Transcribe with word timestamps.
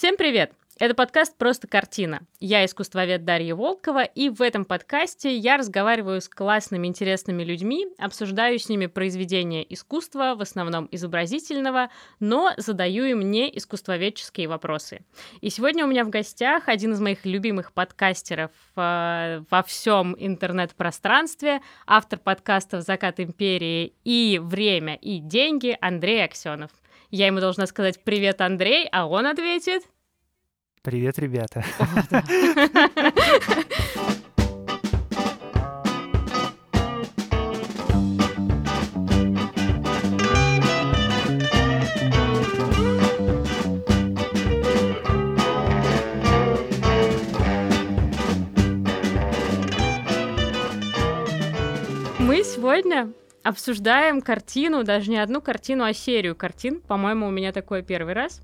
Всем 0.00 0.16
привет! 0.16 0.54
Это 0.78 0.94
подкаст 0.94 1.36
«Просто 1.36 1.68
картина». 1.68 2.22
Я 2.38 2.64
искусствовед 2.64 3.26
Дарья 3.26 3.54
Волкова, 3.54 4.02
и 4.02 4.30
в 4.30 4.40
этом 4.40 4.64
подкасте 4.64 5.36
я 5.36 5.58
разговариваю 5.58 6.22
с 6.22 6.28
классными, 6.30 6.86
интересными 6.86 7.42
людьми, 7.44 7.86
обсуждаю 7.98 8.58
с 8.58 8.70
ними 8.70 8.86
произведения 8.86 9.62
искусства, 9.62 10.36
в 10.36 10.40
основном 10.40 10.88
изобразительного, 10.90 11.90
но 12.18 12.54
задаю 12.56 13.04
им 13.04 13.30
не 13.30 13.54
искусствоведческие 13.58 14.48
вопросы. 14.48 15.04
И 15.42 15.50
сегодня 15.50 15.84
у 15.84 15.86
меня 15.86 16.06
в 16.06 16.08
гостях 16.08 16.70
один 16.70 16.92
из 16.92 17.00
моих 17.02 17.26
любимых 17.26 17.74
подкастеров 17.74 18.52
э, 18.76 19.42
во 19.50 19.62
всем 19.64 20.16
интернет-пространстве, 20.18 21.60
автор 21.86 22.18
подкастов 22.18 22.84
«Закат 22.84 23.20
империи» 23.20 23.92
и 24.04 24.40
«Время 24.42 24.94
и 24.94 25.18
деньги» 25.18 25.76
Андрей 25.78 26.24
Аксенов. 26.24 26.70
Я 27.10 27.26
ему 27.26 27.40
должна 27.40 27.66
сказать 27.66 28.02
«Привет, 28.04 28.40
Андрей», 28.40 28.88
а 28.90 29.06
он 29.06 29.26
ответит– 29.26 29.82
Привет, 30.82 31.18
ребята. 31.18 31.62
Мы 52.18 52.42
сегодня 52.42 53.12
обсуждаем 53.42 54.20
картину, 54.20 54.84
даже 54.84 55.10
не 55.10 55.18
одну 55.18 55.40
картину, 55.40 55.84
а 55.84 55.92
серию 55.92 56.36
картин. 56.36 56.80
По-моему, 56.80 57.26
у 57.26 57.30
меня 57.30 57.52
такое 57.52 57.82
первый 57.82 58.14
раз. 58.14 58.40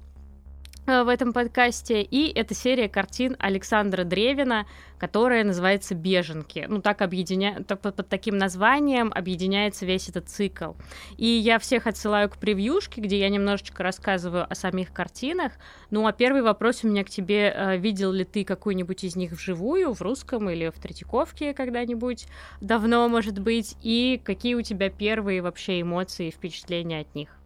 Э, 0.86 1.02
в 1.02 1.08
этом 1.08 1.32
подкасте, 1.32 2.00
и 2.02 2.32
это 2.32 2.54
серия 2.54 2.88
картин 2.88 3.34
Александра 3.40 4.04
Древина, 4.04 4.66
которая 4.98 5.42
называется 5.42 5.96
«Беженки». 5.96 6.64
Ну, 6.68 6.80
так 6.80 7.02
объединя... 7.02 7.64
под 7.64 8.08
таким 8.08 8.38
названием 8.38 9.12
объединяется 9.12 9.84
весь 9.84 10.08
этот 10.08 10.28
цикл. 10.28 10.74
И 11.16 11.26
я 11.26 11.58
всех 11.58 11.88
отсылаю 11.88 12.30
к 12.30 12.36
превьюшке, 12.36 13.00
где 13.00 13.18
я 13.18 13.28
немножечко 13.28 13.82
рассказываю 13.82 14.46
о 14.48 14.54
самих 14.54 14.92
картинах. 14.92 15.52
Ну, 15.90 16.06
а 16.06 16.12
первый 16.12 16.42
вопрос 16.42 16.84
у 16.84 16.88
меня 16.88 17.02
к 17.02 17.10
тебе. 17.10 17.52
Э, 17.54 17.76
видел 17.76 18.12
ли 18.12 18.24
ты 18.24 18.44
какую-нибудь 18.44 19.02
из 19.02 19.16
них 19.16 19.32
вживую, 19.32 19.92
в 19.92 20.00
русском 20.02 20.48
или 20.48 20.68
в 20.68 20.78
Третьяковке 20.78 21.52
когда-нибудь? 21.52 22.26
Давно, 22.60 23.08
может 23.08 23.40
быть. 23.40 23.76
И 23.82 24.20
какие 24.22 24.54
у 24.54 24.62
тебя 24.62 24.88
первые 24.88 25.42
вообще 25.42 25.80
эмоции 25.80 26.28
и 26.28 26.30
впечатления 26.30 27.00
от 27.00 27.12
них? 27.16 27.36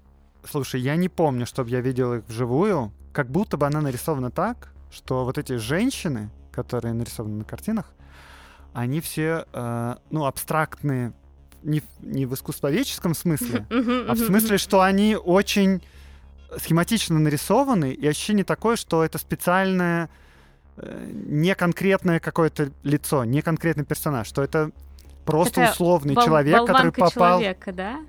Слушай, 0.49 0.81
я 0.81 0.97
не 0.97 1.09
помню, 1.09 1.47
чтобы 1.47 1.71
я 1.71 1.81
видел 1.81 2.15
их 2.15 2.25
вживую 2.27 2.93
как 3.13 3.31
будто 3.31 3.57
бы 3.57 3.67
она 3.67 3.81
нарисована 3.81 4.31
так, 4.31 4.73
что 4.91 5.25
вот 5.25 5.39
эти 5.39 5.57
женщины, 5.57 6.31
которые 6.53 6.95
нарисованы 6.95 7.39
на 7.39 7.45
картинах, 7.45 7.93
они 8.73 9.01
все, 9.01 9.47
э, 9.53 9.97
ну, 10.11 10.27
абстрактные, 10.27 11.13
не, 11.63 11.83
не 12.01 12.27
в 12.27 12.35
искусствоведческом 12.35 13.15
смысле, 13.15 13.67
а 13.71 14.15
в 14.15 14.19
смысле, 14.19 14.59
что 14.59 14.81
они 14.81 15.17
очень 15.17 15.83
схематично 16.57 17.19
нарисованы, 17.19 17.93
и 17.93 18.07
ощущение 18.07 18.45
такое, 18.45 18.77
что 18.77 19.05
это 19.05 19.19
специальное, 19.19 20.09
э, 20.77 21.11
не 21.13 21.55
конкретное 21.55 22.21
какое-то 22.21 22.71
лицо, 22.83 23.25
не 23.25 23.43
конкретный 23.43 23.85
персонаж, 23.85 24.27
что 24.27 24.43
это 24.43 24.71
просто 25.25 25.55
Такая 25.55 25.73
условный 25.73 26.15
человек, 26.15 26.65
который 26.65 26.93
попал... 26.93 27.41
человека, 27.41 27.73
да? 27.73 28.01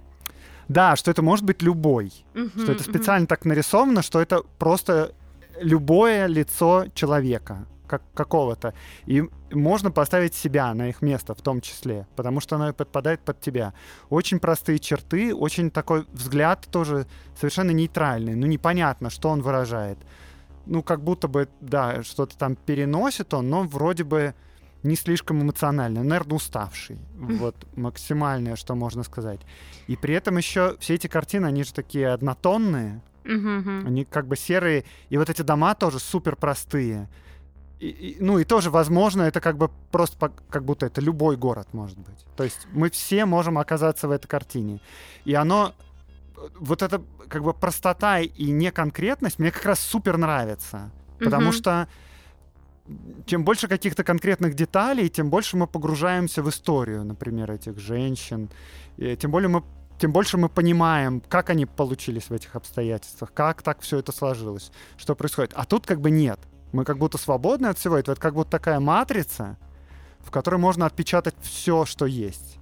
Да, 0.68 0.96
что 0.96 1.12
это 1.12 1.22
может 1.22 1.46
быть 1.46 1.62
любой. 1.62 2.12
Uh-huh, 2.34 2.62
что 2.64 2.72
это 2.72 2.84
специально 2.84 3.26
uh-huh. 3.26 3.30
так 3.30 3.46
нарисовано, 3.46 4.02
что 4.02 4.22
это 4.22 4.44
просто 4.58 5.14
любое 5.60 6.28
лицо 6.28 6.86
человека 6.94 7.66
как 7.92 8.02
какого-то. 8.14 8.74
И 9.06 9.24
можно 9.52 9.92
поставить 9.92 10.34
себя 10.34 10.74
на 10.74 10.88
их 10.88 11.02
место 11.02 11.36
в 11.36 11.42
том 11.42 11.60
числе, 11.60 12.08
потому 12.16 12.40
что 12.40 12.56
оно 12.56 12.74
подпадает 12.74 13.20
под 13.20 13.42
тебя. 13.42 13.74
Очень 14.10 14.40
простые 14.40 14.80
черты, 14.80 15.36
очень 15.36 15.70
такой 15.70 16.06
взгляд 16.14 16.68
тоже 16.72 17.06
совершенно 17.36 17.72
нейтральный. 17.72 18.36
Ну, 18.36 18.48
непонятно, 18.48 19.10
что 19.10 19.30
он 19.30 19.42
выражает. 19.42 19.98
Ну, 20.66 20.84
как 20.84 21.04
будто 21.04 21.28
бы, 21.28 21.50
да, 21.60 22.02
что-то 22.04 22.38
там 22.38 22.56
переносит 22.56 23.34
он, 23.34 23.50
но 23.50 23.64
вроде 23.64 24.06
бы 24.06 24.36
не 24.84 24.96
слишком 24.96 25.42
эмоциональный, 25.42 26.04
наверное, 26.04 26.36
уставший. 26.36 27.00
Вот 27.14 27.56
максимальное, 27.76 28.56
что 28.56 28.76
можно 28.76 29.04
сказать. 29.04 29.42
И 29.88 29.96
при 29.96 30.16
этом 30.16 30.38
еще 30.38 30.76
все 30.80 30.96
эти 30.96 31.08
картины, 31.08 31.46
они 31.46 31.64
же 31.64 31.74
такие 31.74 32.10
однотонные, 32.10 33.02
они 33.24 34.06
как 34.06 34.28
бы 34.28 34.36
серые, 34.36 34.84
и 35.10 35.18
вот 35.18 35.30
эти 35.30 35.44
дома 35.44 35.76
тоже 35.76 36.00
супер 36.00 36.36
простые. 36.36 37.10
И, 37.80 37.88
и, 37.88 38.18
ну 38.20 38.38
и 38.38 38.44
тоже, 38.44 38.70
возможно, 38.70 39.24
это 39.24 39.42
как 39.42 39.58
бы 39.58 39.72
просто 39.92 40.18
по, 40.18 40.30
как 40.30 40.64
будто 40.64 40.86
это 40.86 41.02
любой 41.02 41.36
город 41.36 41.68
может 41.74 41.98
быть. 41.98 42.26
То 42.36 42.44
есть 42.44 42.68
мы 42.72 42.92
все 42.92 43.26
можем 43.26 43.58
оказаться 43.58 44.08
в 44.08 44.12
этой 44.12 44.28
картине. 44.28 44.82
И 45.26 45.34
оно, 45.34 45.74
вот 46.60 46.84
эта 46.84 47.02
как 47.28 47.44
бы 47.44 47.54
простота 47.54 48.20
и 48.20 48.52
неконкретность 48.52 49.40
мне 49.40 49.52
как 49.52 49.66
раз 49.66 49.80
супер 49.80 50.18
нравится. 50.18 50.92
Потому 51.18 51.52
что 51.52 51.88
чем 53.26 53.46
больше 53.46 53.68
каких-то 53.68 54.04
конкретных 54.04 54.56
деталей, 54.56 55.10
тем 55.10 55.30
больше 55.30 55.58
мы 55.58 55.68
погружаемся 55.68 56.42
в 56.44 56.50
историю, 56.50 57.04
например, 57.04 57.52
этих 57.52 57.78
женщин. 57.80 58.50
И 58.98 59.16
тем 59.16 59.32
более 59.32 59.50
мы 59.50 59.64
тем 59.98 60.12
больше 60.12 60.38
мы 60.38 60.50
понимаем, 60.50 61.22
как 61.30 61.52
они 61.52 61.68
получились 61.68 62.32
в 62.32 62.34
этих 62.34 62.56
обстоятельствах, 62.56 63.32
как 63.34 63.62
так 63.62 63.82
все 63.82 64.00
это 64.00 64.12
сложилось, 64.12 64.72
что 64.98 65.16
происходит. 65.16 65.54
А 65.56 65.64
тут 65.64 65.86
как 65.86 66.02
бы 66.02 66.10
нет. 66.10 66.40
Мы 66.72 66.86
как 66.86 66.98
будто 66.98 67.20
свободны 67.20 67.68
от 67.68 67.78
всего 67.78 67.98
этого. 67.98 68.14
Это 68.14 68.22
как 68.22 68.34
будто 68.34 68.50
такая 68.50 68.80
матрица, 68.80 69.58
в 70.20 70.32
которой 70.32 70.56
можно 70.56 70.88
отпечатать 70.88 71.36
все, 71.42 71.86
что 71.86 72.08
есть. 72.08 72.58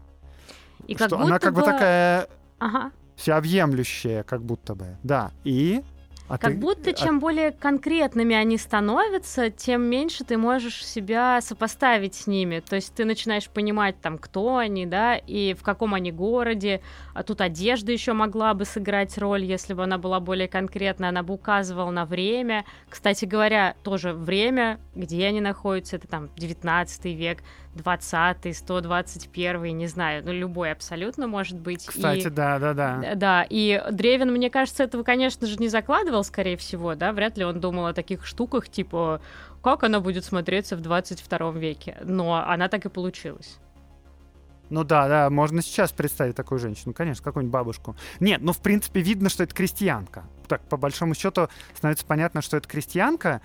И 0.88 0.96
что 0.96 1.10
как 1.10 1.20
она 1.22 1.40
как 1.40 1.54
бы, 1.54 1.62
бы 1.62 1.66
такая 1.66 2.28
ага. 2.58 2.92
всеобъемлющая, 3.16 4.24
как 4.24 4.44
будто 4.44 4.76
бы. 4.76 4.98
Да. 5.04 5.32
И 5.46 5.82
а 6.30 6.38
как 6.38 6.52
ты... 6.52 6.58
будто 6.58 6.94
чем 6.94 7.18
а... 7.18 7.20
более 7.20 7.52
конкретными 7.52 8.36
они 8.36 8.58
становятся, 8.58 9.50
тем 9.50 9.82
меньше 9.82 10.24
ты 10.24 10.38
можешь 10.38 10.86
себя 10.86 11.42
сопоставить 11.42 12.14
с 12.16 12.28
ними. 12.28 12.60
То 12.60 12.76
есть 12.76 12.94
ты 12.94 13.04
начинаешь 13.04 13.50
понимать, 13.50 14.00
там, 14.00 14.18
кто 14.18 14.58
они, 14.58 14.86
да, 14.86 15.16
и 15.18 15.56
в 15.56 15.64
каком 15.64 15.96
они 15.96 16.12
городе. 16.12 16.82
А 17.14 17.24
тут 17.24 17.42
одежда 17.42 17.92
еще 17.92 18.14
могла 18.14 18.54
бы 18.54 18.66
сыграть 18.66 19.18
роль, 19.18 19.44
если 19.44 19.74
бы 19.74 19.84
она 19.84 19.98
была 19.98 20.20
более 20.20 20.48
конкретная. 20.48 21.10
Она 21.10 21.24
бы 21.24 21.34
указывала 21.34 21.90
на 21.90 22.06
время. 22.06 22.64
Кстати 22.90 23.26
говоря, 23.26 23.76
тоже 23.84 24.14
время, 24.14 24.80
где 24.94 25.26
они 25.26 25.42
находятся, 25.42 25.96
это 25.96 26.08
там 26.08 26.30
19 26.38 27.06
век. 27.06 27.40
20 27.80 28.56
121 28.56 29.78
не 29.78 29.88
знаю, 29.88 30.24
ну 30.26 30.32
любой 30.32 30.72
абсолютно 30.72 31.28
может 31.28 31.58
быть. 31.60 31.86
Кстати, 31.86 32.28
и, 32.28 32.30
да, 32.30 32.60
да, 32.60 32.74
да. 32.74 33.16
Да, 33.16 33.46
и 33.50 33.82
Древин, 33.92 34.32
мне 34.32 34.50
кажется, 34.50 34.84
этого, 34.84 35.04
конечно 35.04 35.48
же, 35.48 35.58
не 35.58 35.70
закладывал, 35.70 36.24
скорее 36.24 36.58
всего, 36.58 36.96
да, 36.96 37.14
вряд 37.14 37.38
ли 37.38 37.46
он 37.46 37.60
думал 37.60 37.88
о 37.88 37.94
таких 37.94 38.26
штуках, 38.26 38.70
типа, 38.70 39.22
как 39.64 39.84
она 39.84 40.00
будет 40.00 40.26
смотреться 40.26 40.76
в 40.76 40.82
22 40.82 41.52
веке, 41.54 41.98
но 42.04 42.44
она 42.46 42.68
так 42.68 42.86
и 42.86 42.90
получилась. 42.90 43.60
Ну 44.70 44.84
да, 44.84 45.08
да, 45.08 45.30
можно 45.30 45.62
сейчас 45.62 45.92
представить 45.92 46.36
такую 46.36 46.60
женщину, 46.60 46.94
конечно, 46.94 47.24
какую-нибудь 47.24 47.52
бабушку. 47.52 47.96
Нет, 48.20 48.42
ну 48.42 48.54
в 48.54 48.60
принципе 48.60 49.02
видно, 49.02 49.30
что 49.30 49.44
это 49.44 49.56
крестьянка. 49.56 50.26
Так, 50.48 50.62
по 50.70 50.78
большому 50.78 51.16
счету, 51.16 51.50
становится 51.76 52.06
понятно, 52.06 52.42
что 52.42 52.58
это 52.58 52.68
крестьянка, 52.68 53.42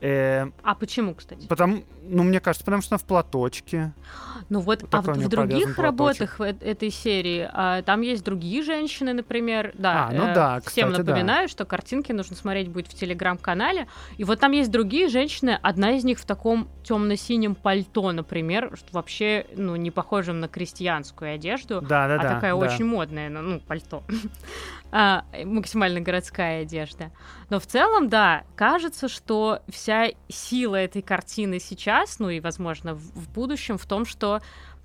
Э, 0.00 0.46
а 0.62 0.74
почему, 0.74 1.14
кстати? 1.14 1.46
Потому, 1.46 1.82
ну, 2.08 2.22
мне 2.22 2.40
кажется, 2.40 2.64
потому 2.64 2.82
что 2.82 2.94
она 2.94 2.98
в 2.98 3.04
платочке. 3.04 3.92
Ну 4.50 4.60
вот, 4.60 4.80
вот 4.82 4.94
а 4.94 5.02
в, 5.02 5.08
в 5.08 5.28
других 5.28 5.78
работах 5.78 6.40
этой 6.40 6.90
серии 6.90 7.46
а, 7.52 7.82
там 7.82 8.00
есть 8.00 8.24
другие 8.24 8.62
женщины, 8.62 9.12
например. 9.12 9.72
Да, 9.76 10.06
а, 10.06 10.12
ну 10.12 10.24
э, 10.28 10.34
да, 10.34 10.60
всем 10.60 10.90
кстати, 10.90 11.06
напоминаю, 11.06 11.48
да. 11.48 11.50
что 11.50 11.64
картинки 11.66 12.12
нужно 12.12 12.34
смотреть 12.34 12.68
будет 12.68 12.86
в 12.86 12.94
телеграм-канале. 12.94 13.88
И 14.16 14.24
вот 14.24 14.40
там 14.40 14.52
есть 14.52 14.70
другие 14.70 15.08
женщины, 15.08 15.58
одна 15.60 15.90
из 15.90 16.04
них 16.04 16.18
в 16.18 16.24
таком 16.24 16.68
темно-синем 16.82 17.56
пальто, 17.56 18.10
например, 18.12 18.70
что 18.74 18.86
вообще, 18.92 19.44
ну, 19.54 19.76
не 19.76 19.90
похожем 19.90 20.40
на 20.40 20.48
крестьянскую 20.48 21.34
одежду, 21.34 21.82
да, 21.82 22.08
да, 22.08 22.14
а 22.14 22.18
да, 22.18 22.34
такая 22.34 22.52
да. 22.52 22.56
очень 22.56 22.86
модная, 22.86 23.28
ну, 23.28 23.42
ну 23.42 23.60
пальто. 23.60 24.02
а, 24.90 25.24
максимально 25.44 26.00
городская 26.00 26.62
одежда. 26.62 27.10
Но 27.50 27.60
в 27.60 27.66
целом, 27.66 28.08
да, 28.08 28.44
кажется, 28.56 29.08
что 29.08 29.60
вся 29.68 30.08
сила 30.28 30.76
этой 30.76 31.02
картины 31.02 31.58
сейчас, 31.58 31.97
ну 32.18 32.30
и, 32.30 32.40
возможно, 32.40 32.94
в, 32.94 33.00
в 33.00 33.32
будущем, 33.32 33.78
в 33.78 33.86
том, 33.86 34.04
что 34.04 34.40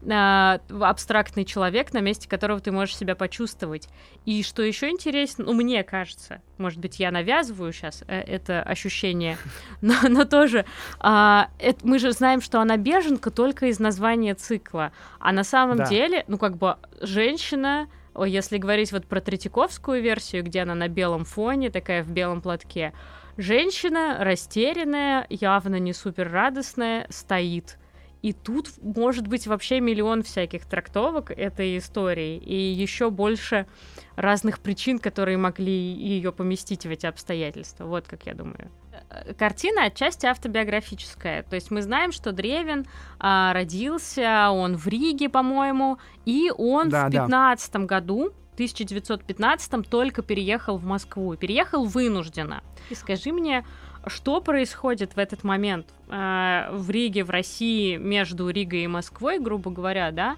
а, 0.10 0.60
абстрактный 0.82 1.46
человек, 1.46 1.94
на 1.94 2.00
месте 2.00 2.28
которого 2.28 2.60
ты 2.60 2.72
можешь 2.72 2.98
себя 2.98 3.16
почувствовать. 3.16 3.88
И 4.26 4.44
что 4.44 4.62
еще 4.62 4.90
интересно, 4.90 5.46
ну, 5.46 5.54
мне 5.54 5.84
кажется, 5.84 6.42
может 6.58 6.80
быть, 6.80 7.00
я 7.00 7.12
навязываю 7.12 7.72
сейчас 7.72 8.04
э, 8.08 8.20
это 8.22 8.62
ощущение, 8.62 9.38
но, 9.82 9.96
но 10.10 10.26
тоже 10.26 10.66
а, 11.00 11.50
это, 11.60 11.88
мы 11.88 12.00
же 12.00 12.12
знаем, 12.12 12.42
что 12.42 12.60
она 12.60 12.78
беженка 12.78 13.32
только 13.32 13.68
из 13.68 13.80
названия 13.80 14.36
цикла. 14.36 14.92
А 15.20 15.32
на 15.32 15.44
самом 15.44 15.78
да. 15.78 15.86
деле, 15.86 16.26
ну, 16.28 16.38
как 16.38 16.58
бы 16.58 16.78
женщина 17.02 17.88
если 18.28 18.60
говорить 18.60 18.92
вот 18.92 19.08
про 19.08 19.22
Третьяковскую 19.22 20.00
версию, 20.00 20.44
где 20.44 20.62
она 20.62 20.76
на 20.76 20.88
белом 20.88 21.26
фоне, 21.26 21.72
такая 21.72 22.04
в 22.04 22.12
белом 22.12 22.42
платке, 22.42 22.94
женщина 23.38 24.18
растерянная, 24.20 25.26
явно 25.30 25.78
не 25.78 25.94
супер 25.94 26.32
радостная, 26.32 27.08
стоит. 27.10 27.78
И 28.24 28.32
тут 28.32 28.70
может 28.82 29.28
быть 29.28 29.48
вообще 29.48 29.82
миллион 29.82 30.24
всяких 30.24 30.66
трактовок 30.66 31.30
этой 31.30 31.78
истории, 31.78 32.38
и 32.38 32.56
еще 32.56 33.10
больше 33.10 33.68
разных 34.16 34.60
причин, 34.60 34.98
которые 34.98 35.38
могли 35.38 35.74
ее 35.74 36.32
поместить 36.32 36.86
в 36.86 36.90
эти 36.90 37.06
обстоятельства. 37.06 37.86
Вот 37.86 38.08
как 38.08 38.26
я 38.26 38.34
думаю. 38.34 38.72
Э, 39.10 39.34
картина 39.34 39.86
отчасти 39.86 40.26
автобиографическая. 40.26 41.44
То 41.44 41.56
есть 41.56 41.70
мы 41.70 41.82
знаем, 41.82 42.14
что 42.14 42.32
Древин 42.32 42.86
а, 43.20 43.52
родился, 43.52 44.50
он 44.52 44.78
в 44.78 44.88
Риге, 44.88 45.28
по-моему, 45.28 45.98
и 46.26 46.50
он 46.58 46.88
да, 46.88 47.08
в 47.08 47.12
15 47.12 47.74
да. 47.74 47.80
году 47.80 48.34
1915 48.54 49.90
только 49.90 50.22
переехал 50.22 50.78
в 50.78 50.86
Москву. 50.86 51.36
Переехал 51.36 51.86
вынужденно. 51.86 52.64
И 52.90 52.96
скажи 52.96 53.32
мне, 53.32 53.66
что 54.08 54.42
происходит 54.42 55.16
в 55.16 55.20
этот 55.20 55.44
момент 55.44 55.88
э, 56.10 56.70
в 56.72 56.90
Риге, 56.90 57.24
в 57.24 57.30
России, 57.30 57.98
между 57.98 58.50
Ригой 58.50 58.84
и 58.84 58.88
Москвой, 58.88 59.40
грубо 59.40 59.72
говоря, 59.72 60.12
да? 60.12 60.38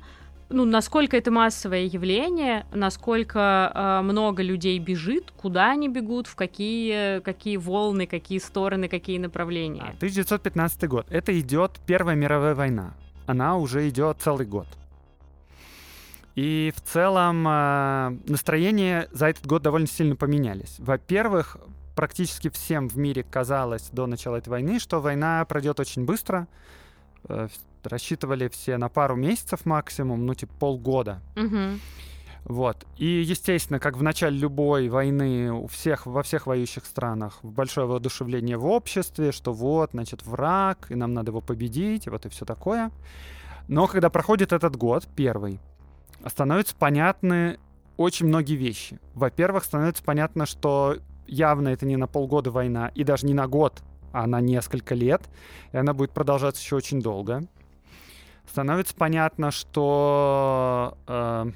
ну, 0.50 0.66
насколько 0.66 1.18
это 1.18 1.32
массовое 1.32 1.86
явление, 1.86 2.66
насколько 2.74 3.72
э, 3.74 4.02
много 4.04 4.44
людей 4.44 4.78
бежит, 4.80 5.32
куда 5.32 5.72
они 5.72 5.90
бегут, 5.90 6.28
в 6.28 6.36
какие, 6.36 7.20
какие 7.22 7.58
волны, 7.58 8.06
какие 8.06 8.40
стороны, 8.40 8.88
какие 8.88 9.18
направления. 9.18 9.94
1915 9.98 10.84
а, 10.84 10.88
год. 10.88 11.08
Это 11.10 11.38
идет 11.40 11.72
Первая 11.86 12.16
мировая 12.16 12.54
война. 12.54 12.94
Она 13.26 13.58
уже 13.58 13.90
идет 13.90 14.18
целый 14.20 14.46
год. 14.46 14.68
И 16.36 16.74
в 16.76 16.82
целом 16.82 17.48
э, 17.48 18.18
настроения 18.28 19.08
за 19.12 19.28
этот 19.28 19.48
год 19.48 19.62
довольно 19.62 19.88
сильно 19.88 20.16
поменялись. 20.18 20.76
Во-первых, 20.80 21.58
практически 21.96 22.50
всем 22.50 22.90
в 22.90 22.98
мире 22.98 23.24
казалось 23.24 23.90
до 23.92 24.06
начала 24.06 24.36
этой 24.36 24.50
войны, 24.50 24.80
что 24.80 25.00
война 25.00 25.44
пройдет 25.46 25.80
очень 25.80 26.04
быстро. 26.06 26.48
Э, 27.30 27.48
рассчитывали 27.84 28.50
все 28.50 28.78
на 28.78 28.90
пару 28.90 29.16
месяцев 29.16 29.66
максимум, 29.66 30.26
ну, 30.26 30.34
типа 30.34 30.54
полгода. 30.60 31.22
Угу. 31.38 31.80
Вот. 32.46 32.86
И, 32.98 33.06
естественно, 33.06 33.80
как 33.80 33.98
в 33.98 34.04
начале 34.04 34.38
любой 34.38 34.90
войны 34.90 35.52
у 35.52 35.68
всех, 35.68 36.06
во 36.06 36.22
всех 36.22 36.48
воюющих 36.48 36.86
странах 36.86 37.40
большое 37.44 37.88
воодушевление 37.88 38.58
в 38.58 38.66
обществе, 38.68 39.32
что 39.32 39.52
вот, 39.52 39.92
значит, 39.92 40.24
враг, 40.26 40.88
и 40.90 40.96
нам 40.96 41.14
надо 41.14 41.32
его 41.32 41.42
победить, 41.42 42.08
и 42.08 42.10
вот 42.10 42.26
и 42.26 42.30
все 42.30 42.46
такое. 42.46 42.92
Но 43.68 43.88
когда 43.88 44.10
проходит 44.12 44.54
этот 44.54 44.76
год, 44.76 45.08
первый, 45.16 45.60
становятся 46.28 46.76
понятны 46.76 47.60
очень 47.98 48.28
многие 48.28 48.56
вещи. 48.56 49.00
Во-первых, 49.14 49.64
становится 49.64 50.04
понятно, 50.04 50.46
что 50.46 50.98
явно 51.28 51.70
это 51.70 51.86
не 51.86 51.98
на 51.98 52.08
полгода 52.08 52.52
война, 52.52 52.92
и 52.96 53.04
даже 53.04 53.26
не 53.26 53.34
на 53.34 53.48
год, 53.48 53.82
а 54.12 54.28
на 54.28 54.42
несколько 54.42 54.96
лет, 54.96 55.22
и 55.72 55.78
она 55.78 55.94
будет 55.94 56.12
продолжаться 56.12 56.62
еще 56.62 56.76
очень 56.76 57.02
долго 57.02 57.48
становится 58.50 58.96
понятно, 58.96 59.52
что 59.52 60.98
э, 61.08 61.52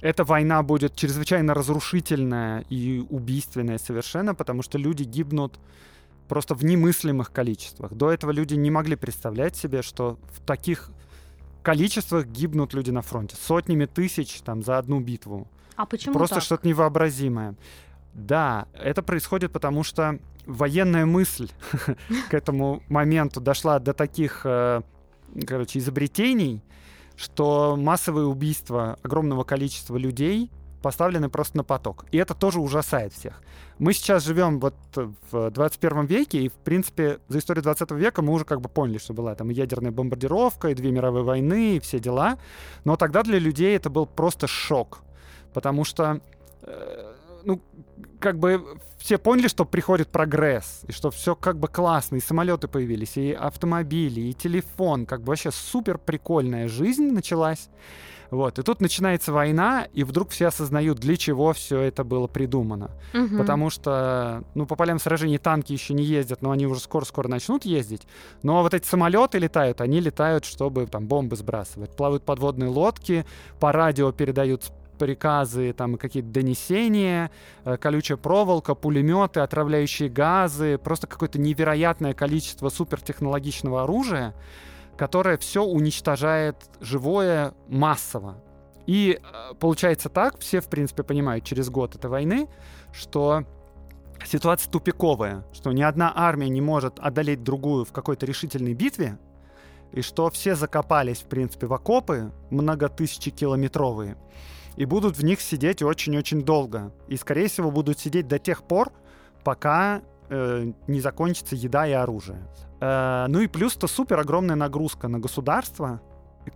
эта 0.00 0.24
война 0.24 0.62
будет 0.62 0.94
чрезвычайно 0.94 1.54
разрушительная 1.54 2.64
и 2.68 3.04
убийственная 3.10 3.78
совершенно, 3.78 4.34
потому 4.34 4.62
что 4.62 4.78
люди 4.78 5.02
гибнут 5.02 5.58
просто 6.28 6.54
в 6.54 6.64
немыслимых 6.64 7.32
количествах. 7.32 7.92
До 7.92 8.10
этого 8.10 8.30
люди 8.30 8.54
не 8.54 8.70
могли 8.70 8.96
представлять 8.96 9.56
себе, 9.56 9.82
что 9.82 10.18
в 10.32 10.40
таких 10.46 10.90
количествах 11.62 12.26
гибнут 12.26 12.74
люди 12.74 12.90
на 12.90 13.02
фронте. 13.02 13.36
Сотнями 13.36 13.86
тысяч 13.86 14.40
там 14.40 14.62
за 14.62 14.78
одну 14.78 15.00
битву. 15.00 15.46
А 15.76 15.86
почему 15.86 16.14
Просто 16.14 16.36
так? 16.36 16.44
что-то 16.44 16.68
невообразимое. 16.68 17.54
Да, 18.14 18.66
это 18.74 19.02
происходит 19.02 19.52
потому, 19.52 19.82
что 19.84 20.18
военная 20.46 21.06
мысль 21.06 21.48
к 22.30 22.34
этому 22.34 22.82
моменту 22.88 23.40
дошла 23.40 23.78
до 23.78 23.94
таких 23.94 24.42
э, 24.44 24.82
короче, 25.46 25.78
изобретений, 25.78 26.62
что 27.16 27.76
массовые 27.78 28.26
убийства 28.26 28.98
огромного 29.02 29.44
количества 29.44 29.96
людей 29.96 30.50
поставлены 30.82 31.28
просто 31.28 31.56
на 31.56 31.64
поток. 31.64 32.04
И 32.10 32.18
это 32.18 32.34
тоже 32.34 32.60
ужасает 32.60 33.12
всех. 33.12 33.40
Мы 33.78 33.94
сейчас 33.94 34.24
живем 34.24 34.60
вот 34.60 34.74
в 35.30 35.50
21 35.50 36.04
веке, 36.06 36.42
и, 36.42 36.48
в 36.48 36.54
принципе, 36.54 37.18
за 37.28 37.38
историю 37.38 37.62
20 37.62 37.90
века 37.92 38.22
мы 38.22 38.32
уже 38.32 38.44
как 38.44 38.60
бы 38.60 38.68
поняли, 38.68 38.98
что 38.98 39.14
была 39.14 39.34
там 39.34 39.48
ядерная 39.48 39.92
бомбардировка, 39.92 40.68
и 40.68 40.74
две 40.74 40.90
мировые 40.90 41.24
войны, 41.24 41.76
и 41.76 41.80
все 41.80 41.98
дела. 41.98 42.38
Но 42.84 42.96
тогда 42.96 43.22
для 43.22 43.38
людей 43.38 43.74
это 43.76 43.88
был 43.88 44.06
просто 44.06 44.46
шок. 44.46 44.98
Потому 45.54 45.84
что 45.84 46.20
э, 46.62 47.12
ну, 47.44 47.60
как 48.20 48.38
бы 48.38 48.78
все 48.98 49.18
поняли, 49.18 49.48
что 49.48 49.64
приходит 49.64 50.08
прогресс, 50.08 50.82
и 50.86 50.92
что 50.92 51.10
все 51.10 51.34
как 51.34 51.58
бы 51.58 51.68
классно, 51.68 52.16
и 52.16 52.20
самолеты 52.20 52.68
появились, 52.68 53.16
и 53.16 53.32
автомобили, 53.32 54.20
и 54.20 54.32
телефон, 54.32 55.06
как 55.06 55.20
бы 55.20 55.28
вообще 55.28 55.50
супер 55.50 55.98
прикольная 55.98 56.68
жизнь 56.68 57.10
началась. 57.10 57.68
Вот. 58.32 58.58
И 58.58 58.62
тут 58.62 58.80
начинается 58.80 59.30
война, 59.30 59.86
и 59.92 60.04
вдруг 60.04 60.30
все 60.30 60.46
осознают, 60.46 60.98
для 60.98 61.18
чего 61.18 61.52
все 61.52 61.80
это 61.80 62.02
было 62.02 62.26
придумано. 62.26 62.90
Угу. 63.12 63.36
Потому 63.36 63.68
что, 63.68 64.42
ну, 64.54 64.64
по 64.64 64.74
полям 64.74 64.98
сражений 64.98 65.36
танки 65.36 65.74
еще 65.74 65.92
не 65.92 66.02
ездят, 66.02 66.40
но 66.40 66.50
они 66.50 66.66
уже 66.66 66.80
скоро-скоро 66.80 67.28
начнут 67.28 67.66
ездить. 67.66 68.06
Но 68.42 68.62
вот 68.62 68.72
эти 68.72 68.86
самолеты 68.86 69.38
летают, 69.38 69.82
они 69.82 70.00
летают, 70.00 70.46
чтобы 70.46 70.86
там 70.86 71.06
бомбы 71.06 71.36
сбрасывать. 71.36 71.94
Плавают 71.94 72.24
подводные 72.24 72.70
лодки, 72.70 73.26
по 73.60 73.70
радио 73.70 74.12
передают 74.12 74.72
приказы, 74.98 75.74
там 75.74 75.98
какие-то 75.98 76.30
донесения, 76.30 77.30
э, 77.66 77.76
колючая 77.76 78.16
проволока, 78.16 78.74
пулеметы, 78.74 79.40
отравляющие 79.40 80.08
газы, 80.08 80.78
просто 80.78 81.06
какое-то 81.06 81.38
невероятное 81.38 82.14
количество 82.14 82.70
супертехнологичного 82.70 83.82
оружия, 83.82 84.32
которое 85.02 85.36
все 85.36 85.64
уничтожает 85.64 86.54
живое 86.78 87.54
массово. 87.66 88.40
И 88.86 89.18
э, 89.20 89.54
получается 89.58 90.08
так, 90.08 90.38
все, 90.38 90.60
в 90.60 90.68
принципе, 90.68 91.02
понимают 91.02 91.44
через 91.44 91.70
год 91.70 91.96
этой 91.96 92.08
войны, 92.08 92.48
что 92.92 93.42
ситуация 94.24 94.70
тупиковая, 94.70 95.44
что 95.52 95.72
ни 95.72 95.82
одна 95.82 96.12
армия 96.14 96.48
не 96.48 96.60
может 96.60 97.00
одолеть 97.00 97.42
другую 97.42 97.84
в 97.84 97.90
какой-то 97.90 98.26
решительной 98.26 98.74
битве, 98.74 99.18
и 99.90 100.02
что 100.02 100.30
все 100.30 100.54
закопались, 100.54 101.18
в 101.18 101.26
принципе, 101.26 101.66
в 101.66 101.72
окопы 101.72 102.30
многотысячекилометровые, 102.50 104.16
и 104.76 104.84
будут 104.84 105.18
в 105.18 105.24
них 105.24 105.40
сидеть 105.40 105.82
очень-очень 105.82 106.42
долго. 106.42 106.92
И, 107.08 107.16
скорее 107.16 107.48
всего, 107.48 107.72
будут 107.72 107.98
сидеть 107.98 108.28
до 108.28 108.38
тех 108.38 108.62
пор, 108.62 108.92
пока 109.42 110.00
э, 110.32 110.72
не 110.86 111.00
закончится 111.00 111.54
еда 111.54 111.86
и 111.86 111.92
оружие. 111.92 112.38
Э, 112.80 113.26
ну 113.28 113.40
и 113.40 113.46
плюс-то 113.46 113.86
супер 113.86 114.18
огромная 114.18 114.56
нагрузка 114.56 115.08
на 115.08 115.18
государство, 115.18 116.00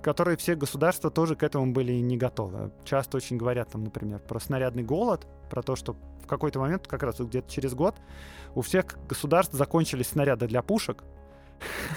которые 0.02 0.36
все 0.36 0.56
государства 0.56 1.10
тоже 1.10 1.36
к 1.36 1.42
этому 1.42 1.72
были 1.72 1.92
не 1.92 2.16
готовы. 2.16 2.72
Часто 2.84 3.18
очень 3.18 3.36
говорят 3.36 3.70
там, 3.70 3.84
например, 3.84 4.20
про 4.20 4.40
снарядный 4.40 4.82
голод, 4.82 5.26
про 5.50 5.62
то, 5.62 5.76
что 5.76 5.94
в 6.22 6.26
какой-то 6.26 6.58
момент, 6.58 6.86
как 6.88 7.02
раз 7.02 7.20
где-то 7.20 7.48
через 7.48 7.74
год, 7.74 7.94
у 8.54 8.62
всех 8.62 8.96
государств 9.08 9.54
закончились 9.54 10.08
снаряды 10.08 10.48
для 10.48 10.62
пушек. 10.62 11.04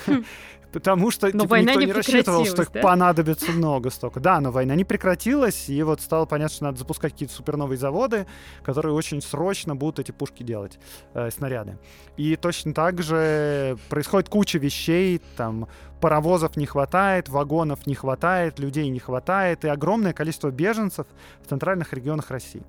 Потому 0.72 1.10
что 1.10 1.28
но 1.28 1.32
типа, 1.32 1.48
война 1.48 1.72
никто 1.72 1.82
не, 1.82 1.86
не 1.88 1.94
рассчитывал, 1.94 2.46
что 2.46 2.62
их 2.62 2.72
да? 2.72 2.82
понадобится 2.82 3.52
много 3.52 3.90
столько. 3.90 4.20
Да, 4.20 4.40
но 4.40 4.52
война 4.52 4.76
не 4.76 4.84
прекратилась, 4.84 5.68
и 5.68 5.82
вот 5.82 6.02
стало 6.02 6.26
понятно, 6.26 6.56
что 6.56 6.64
надо 6.66 6.78
запускать 6.78 7.14
какие-то 7.14 7.34
суперновые 7.34 7.78
заводы, 7.78 8.28
которые 8.64 8.94
очень 8.94 9.22
срочно 9.22 9.76
будут 9.76 10.00
эти 10.00 10.12
пушки 10.12 10.44
делать, 10.44 10.78
э, 11.16 11.32
снаряды. 11.32 11.80
И 12.18 12.36
точно 12.36 12.74
так 12.74 13.02
же 13.02 13.78
происходит 13.90 14.30
куча 14.30 14.60
вещей, 14.60 15.22
там 15.38 15.68
паровозов 16.02 16.56
не 16.56 16.68
хватает, 16.68 17.30
вагонов 17.30 17.88
не 17.88 17.96
хватает, 17.96 18.60
людей 18.60 18.90
не 18.90 19.00
хватает, 19.00 19.66
и 19.66 19.70
огромное 19.70 20.14
количество 20.14 20.52
беженцев 20.52 21.08
в 21.42 21.48
центральных 21.48 21.94
регионах 21.94 22.30
России 22.30 22.64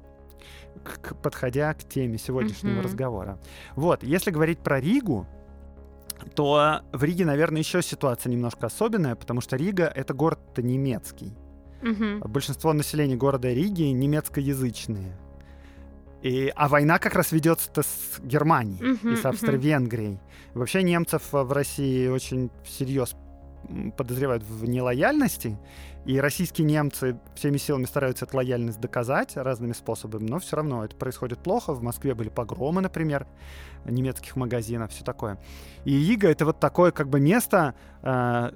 к, 0.82 1.14
подходя 1.16 1.75
к 1.75 1.85
теме 1.85 2.16
сегодняшнего 2.16 2.80
mm-hmm. 2.80 2.85
разговора. 2.85 3.38
Вот, 3.76 4.02
если 4.02 4.30
говорить 4.30 4.61
про 4.61 4.80
Ригу, 4.80 5.26
то 6.34 6.82
в 6.92 7.04
Риге, 7.04 7.24
наверное, 7.24 7.60
еще 7.60 7.82
ситуация 7.82 8.30
немножко 8.30 8.66
особенная, 8.66 9.14
потому 9.14 9.40
что 9.40 9.56
Рига— 9.56 9.84
это 9.94 10.14
город-то 10.14 10.62
немецкий. 10.62 11.32
Угу. 11.82 12.28
Большинство 12.28 12.72
населения 12.72 13.16
города 13.16 13.52
Риги 13.52 13.82
немецкоязычные. 13.84 15.16
И, 16.22 16.52
а 16.54 16.68
война 16.68 16.98
как 16.98 17.14
раз 17.14 17.32
ведется-то 17.32 17.82
с 17.82 18.20
Германией 18.22 18.78
uh-huh, 18.82 19.14
и 19.14 19.16
с 19.16 19.24
Австро-Венгрией. 19.24 20.14
Uh-huh. 20.14 20.58
Вообще 20.58 20.82
немцев 20.82 21.22
в 21.32 21.50
России 21.50 22.08
очень 22.08 22.50
всерьез 22.62 23.16
подозревают 23.96 24.42
в 24.42 24.66
нелояльности, 24.66 25.58
и 26.06 26.18
российские 26.18 26.66
немцы 26.66 27.18
всеми 27.34 27.58
силами 27.58 27.84
стараются 27.84 28.24
эту 28.24 28.36
лояльность 28.36 28.80
доказать 28.80 29.36
разными 29.36 29.72
способами, 29.72 30.28
но 30.28 30.38
все 30.38 30.56
равно 30.56 30.84
это 30.84 30.96
происходит 30.96 31.42
плохо. 31.42 31.72
В 31.72 31.82
Москве 31.82 32.14
были 32.14 32.30
погромы, 32.30 32.80
например, 32.80 33.26
немецких 33.84 34.37
магазинов, 34.37 34.92
все 34.92 35.04
такое. 35.04 35.38
И 35.84 35.92
Ига— 36.12 36.28
это 36.30 36.44
вот 36.44 36.60
такое 36.60 36.90
как 36.90 37.08
бы 37.08 37.20
место, 37.20 37.75
э, 38.02 38.50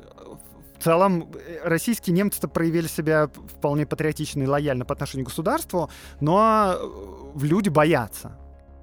целом 0.84 1.30
э, 1.34 1.60
российские 1.64 2.14
немцы-то 2.14 2.46
проявили 2.46 2.86
себя 2.86 3.28
вполне 3.28 3.86
патриотично 3.86 4.42
и 4.42 4.46
лояльно 4.46 4.84
по 4.84 4.92
отношению 4.92 5.24
к 5.24 5.28
государству, 5.30 5.90
но 6.20 6.74
э, 6.76 7.38
люди 7.42 7.70
боятся 7.70 8.38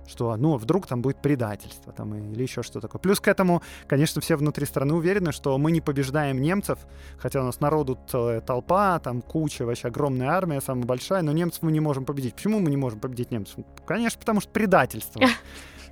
что, 0.07 0.35
ну, 0.35 0.57
вдруг 0.57 0.87
там 0.87 1.01
будет 1.01 1.21
предательство 1.21 1.93
там, 1.93 2.13
или 2.13 2.41
еще 2.41 2.63
что 2.63 2.81
такое. 2.81 2.99
Плюс 2.99 3.21
к 3.21 3.29
этому, 3.29 3.61
конечно, 3.87 4.19
все 4.19 4.35
внутри 4.35 4.65
страны 4.65 4.93
уверены, 4.93 5.31
что 5.31 5.57
мы 5.57 5.71
не 5.71 5.79
побеждаем 5.79 6.41
немцев, 6.41 6.79
хотя 7.17 7.39
у 7.39 7.45
нас 7.45 7.61
народу 7.61 7.97
целая 8.09 8.41
толпа, 8.41 8.99
там 8.99 9.21
куча, 9.21 9.65
вообще 9.65 9.87
огромная 9.87 10.31
армия, 10.31 10.59
самая 10.59 10.83
большая, 10.83 11.21
но 11.21 11.31
немцев 11.31 11.61
мы 11.61 11.71
не 11.71 11.79
можем 11.79 12.03
победить. 12.03 12.35
Почему 12.35 12.59
мы 12.59 12.69
не 12.69 12.75
можем 12.75 12.99
победить 12.99 13.31
немцев? 13.31 13.63
Конечно, 13.85 14.19
потому 14.19 14.41
что 14.41 14.49
предательство. 14.49 15.21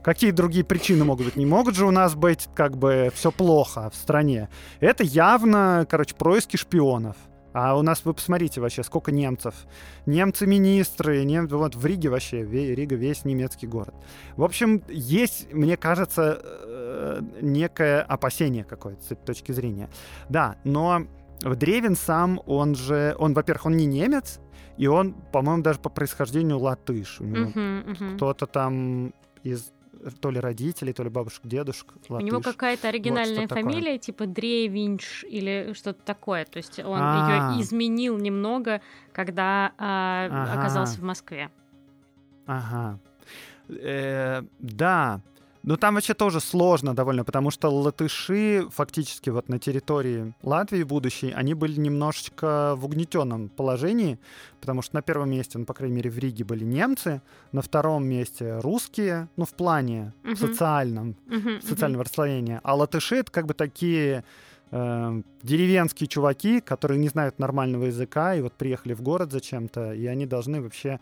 Какие 0.03 0.31
другие 0.31 0.63
причины 0.63 1.03
могут 1.05 1.25
быть? 1.25 1.35
Не 1.35 1.45
могут 1.45 1.75
же 1.75 1.85
у 1.85 1.91
нас 1.91 2.15
быть 2.15 2.47
как 2.55 2.77
бы 2.77 3.11
все 3.13 3.31
плохо 3.31 3.89
в 3.89 3.95
стране. 3.95 4.49
Это 4.79 5.03
явно, 5.03 5.85
короче, 5.89 6.15
происки 6.15 6.57
шпионов. 6.57 7.15
А 7.51 7.75
у 7.75 7.81
нас, 7.81 8.05
вы 8.05 8.13
посмотрите 8.13 8.61
вообще, 8.61 8.83
сколько 8.83 9.11
немцев. 9.11 9.55
Немцы-министры, 10.05 11.23
нем... 11.23 11.47
вот 11.47 11.75
в 11.75 11.85
Риге 11.85 12.09
вообще, 12.09 12.45
Рига 12.45 12.95
весь 12.95 13.25
немецкий 13.25 13.65
город. 13.65 13.95
В 14.35 14.43
общем, 14.43 14.83
есть, 14.87 15.51
мне 15.51 15.75
кажется, 15.75 16.39
э, 16.43 17.21
некое 17.41 18.01
опасение 18.01 18.63
какое-то 18.63 19.01
с 19.01 19.11
этой 19.11 19.25
точки 19.25 19.51
зрения. 19.51 19.89
Да, 20.29 20.57
но 20.63 21.07
Древин 21.41 21.95
сам, 21.95 22.39
он 22.45 22.75
же, 22.75 23.15
он, 23.17 23.33
во-первых, 23.33 23.65
он 23.65 23.77
не 23.77 23.85
немец, 23.87 24.39
и 24.77 24.87
он, 24.87 25.13
по-моему, 25.13 25.63
даже 25.63 25.79
по 25.79 25.89
происхождению 25.89 26.59
латыш. 26.59 27.19
У 27.19 27.25
него 27.25 27.49
uh-huh, 27.49 27.85
uh-huh. 27.85 28.15
кто-то 28.15 28.45
там 28.45 29.13
из 29.43 29.71
то 30.19 30.31
ли 30.31 30.39
родителей, 30.39 30.93
то 30.93 31.03
ли 31.03 31.09
бабушек, 31.09 31.41
дедушек. 31.45 31.93
Латыш. 32.09 32.23
У 32.23 32.27
него 32.27 32.41
какая-то 32.41 32.87
оригинальная 32.87 33.41
вот 33.41 33.51
фамилия, 33.51 33.81
такое. 33.81 33.97
типа 33.99 34.25
Дрейвинч 34.25 35.23
или 35.25 35.73
что-то 35.73 36.01
такое. 36.03 36.45
То 36.45 36.57
есть 36.57 36.79
он 36.79 36.99
А-а-а. 36.99 37.53
ее 37.53 37.61
изменил 37.63 38.17
немного, 38.17 38.81
когда 39.11 39.73
ага. 39.77 40.53
оказался 40.53 40.99
в 40.99 41.03
Москве. 41.03 41.49
Ага. 42.45 42.99
Э, 43.69 44.41
да, 44.59 45.21
ну, 45.63 45.77
там 45.77 45.95
вообще 45.95 46.13
тоже 46.13 46.39
сложно 46.39 46.95
довольно, 46.95 47.23
потому 47.23 47.51
что 47.51 47.69
латыши 47.69 48.67
фактически 48.71 49.29
вот 49.29 49.49
на 49.49 49.59
территории 49.59 50.33
Латвии 50.41 50.83
будущей, 50.83 51.31
они 51.31 51.53
были 51.53 51.79
немножечко 51.79 52.75
в 52.77 52.85
угнетенном 52.85 53.49
положении, 53.49 54.19
потому 54.61 54.81
что 54.81 54.95
на 54.95 55.01
первом 55.01 55.31
месте, 55.31 55.57
ну, 55.57 55.65
по 55.65 55.73
крайней 55.73 55.97
мере, 55.97 56.09
в 56.09 56.17
Риге 56.17 56.45
были 56.45 56.63
немцы, 56.63 57.21
на 57.51 57.61
втором 57.61 58.05
месте 58.07 58.59
русские, 58.59 59.27
ну, 59.35 59.45
в 59.45 59.53
плане 59.53 60.13
uh-huh. 60.23 60.35
социальном, 60.35 61.15
uh-huh, 61.27 61.61
социального 61.61 62.01
uh-huh. 62.01 62.05
расслоения, 62.05 62.61
а 62.63 62.75
латыши— 62.75 63.15
это 63.17 63.31
как 63.31 63.45
бы 63.45 63.53
такие 63.53 64.23
э, 64.71 65.21
деревенские 65.43 66.07
чуваки, 66.07 66.61
которые 66.61 66.99
не 66.99 67.09
знают 67.09 67.37
нормального 67.37 67.85
языка, 67.85 68.33
и 68.33 68.41
вот 68.41 68.53
приехали 68.53 68.93
в 68.93 69.01
город 69.01 69.31
зачем-то, 69.31 69.93
и 69.93 70.05
они 70.05 70.25
должны 70.25 70.61
вообще 70.61 71.01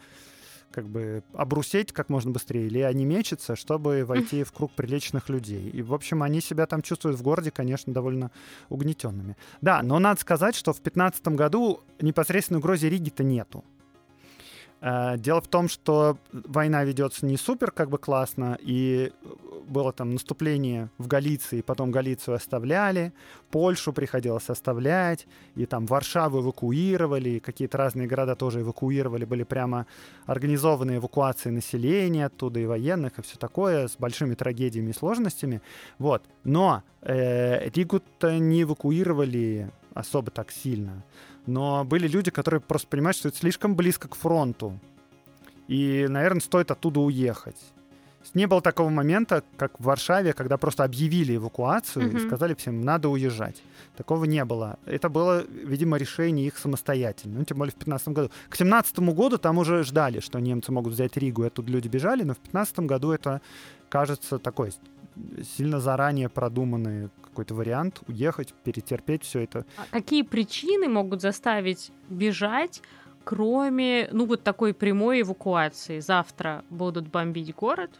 как 0.71 0.85
бы 0.87 1.23
обрусеть 1.33 1.91
как 1.91 2.09
можно 2.09 2.31
быстрее, 2.31 2.67
или 2.67 2.79
они 2.79 3.05
мечутся, 3.05 3.55
чтобы 3.55 4.05
войти 4.05 4.43
в 4.43 4.51
круг 4.51 4.71
приличных 4.71 5.29
людей. 5.29 5.69
И, 5.69 5.81
в 5.81 5.93
общем, 5.93 6.23
они 6.23 6.41
себя 6.41 6.65
там 6.65 6.81
чувствуют 6.81 7.17
в 7.17 7.23
городе, 7.23 7.51
конечно, 7.51 7.93
довольно 7.93 8.31
угнетенными. 8.69 9.37
Да, 9.61 9.81
но 9.81 9.99
надо 9.99 10.19
сказать, 10.19 10.55
что 10.55 10.73
в 10.73 10.81
2015 10.81 11.27
году 11.29 11.81
непосредственной 12.01 12.59
угрозы 12.59 12.89
Риги-то 12.89 13.23
нету. 13.23 13.63
Э, 14.81 15.17
дело 15.17 15.41
в 15.41 15.47
том, 15.47 15.67
что 15.69 16.17
война 16.31 16.83
ведется 16.83 17.25
не 17.25 17.37
супер 17.37 17.71
как 17.71 17.89
бы 17.89 17.97
классно, 17.97 18.57
и 18.61 19.11
было 19.67 19.91
там 19.91 20.13
наступление 20.13 20.89
в 20.97 21.07
Галиции, 21.07 21.61
потом 21.61 21.91
Галицию 21.91 22.35
оставляли, 22.35 23.13
Польшу 23.51 23.91
приходилось 23.91 24.49
оставлять, 24.49 25.27
и 25.55 25.65
там 25.65 25.85
Варшаву 25.85 26.41
эвакуировали, 26.41 27.39
какие-то 27.39 27.77
разные 27.77 28.07
города 28.07 28.35
тоже 28.35 28.61
эвакуировали, 28.61 29.25
были 29.25 29.43
прямо 29.43 29.85
организованные 30.25 30.97
эвакуации 30.97 31.49
населения 31.49 32.27
оттуда 32.27 32.59
и 32.59 32.65
военных, 32.65 33.19
и 33.19 33.21
все 33.21 33.37
такое, 33.37 33.87
с 33.87 33.97
большими 33.97 34.35
трагедиями 34.35 34.91
и 34.91 34.93
сложностями. 34.93 35.61
Вот. 35.99 36.23
Но 36.43 36.83
э, 37.01 37.69
Ригу-то 37.69 38.37
не 38.37 38.63
эвакуировали 38.63 39.69
особо 39.93 40.31
так 40.31 40.51
сильно 40.51 41.03
но 41.47 41.83
были 41.83 42.07
люди, 42.07 42.29
которые 42.29 42.61
просто 42.61 42.87
понимают, 42.87 43.17
что 43.17 43.29
это 43.29 43.37
слишком 43.37 43.75
близко 43.75 44.07
к 44.07 44.15
фронту. 44.15 44.79
И, 45.67 46.05
наверное, 46.07 46.41
стоит 46.41 46.71
оттуда 46.71 46.99
уехать. 46.99 47.57
Не 48.33 48.45
было 48.45 48.61
такого 48.61 48.89
момента, 48.89 49.43
как 49.57 49.79
в 49.79 49.83
Варшаве, 49.83 50.33
когда 50.33 50.57
просто 50.57 50.83
объявили 50.83 51.37
эвакуацию 51.37 52.05
mm-hmm. 52.05 52.17
и 52.17 52.27
сказали 52.27 52.53
всем, 52.55 52.81
надо 52.81 53.09
уезжать. 53.09 53.63
Такого 53.95 54.25
не 54.25 54.43
было. 54.43 54.77
Это 54.85 55.09
было, 55.09 55.43
видимо, 55.43 55.97
решение 55.97 56.47
их 56.47 56.57
самостоятельно. 56.57 57.39
Ну, 57.39 57.45
тем 57.45 57.57
более 57.57 57.71
в 57.71 57.79
2015 57.79 58.07
году. 58.09 58.27
К 58.49 58.57
2017 58.57 58.99
году 58.99 59.37
там 59.37 59.57
уже 59.57 59.83
ждали, 59.83 60.19
что 60.19 60.39
немцы 60.39 60.71
могут 60.71 60.93
взять 60.93 61.15
Ригу, 61.17 61.43
и 61.43 61.47
оттуда 61.47 61.71
люди 61.71 61.87
бежали, 61.87 62.23
но 62.23 62.33
в 62.33 62.37
2015 62.37 62.79
году 62.79 63.11
это, 63.11 63.41
кажется, 63.89 64.39
такой 64.39 64.73
сильно 65.57 65.79
заранее 65.79 66.29
продуманный 66.29 67.09
какой-то 67.21 67.53
вариант, 67.53 68.01
уехать, 68.07 68.53
перетерпеть 68.63 69.23
все 69.23 69.41
это. 69.41 69.65
А 69.77 69.83
какие 69.91 70.23
причины 70.23 70.87
могут 70.87 71.21
заставить 71.21 71.91
бежать, 72.09 72.81
кроме, 73.23 74.09
ну, 74.11 74.25
вот 74.25 74.43
такой 74.43 74.73
прямой 74.73 75.21
эвакуации? 75.21 75.99
Завтра 75.99 76.63
будут 76.69 77.09
бомбить 77.09 77.53
город, 77.53 77.91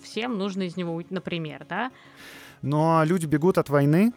всем 0.00 0.38
нужно 0.38 0.62
из 0.62 0.76
него 0.76 0.94
уйти, 0.94 1.12
например, 1.12 1.66
да? 1.68 1.90
Но 2.62 3.02
люди 3.04 3.26
бегут 3.26 3.58
от 3.58 3.68
войны, 3.68 4.12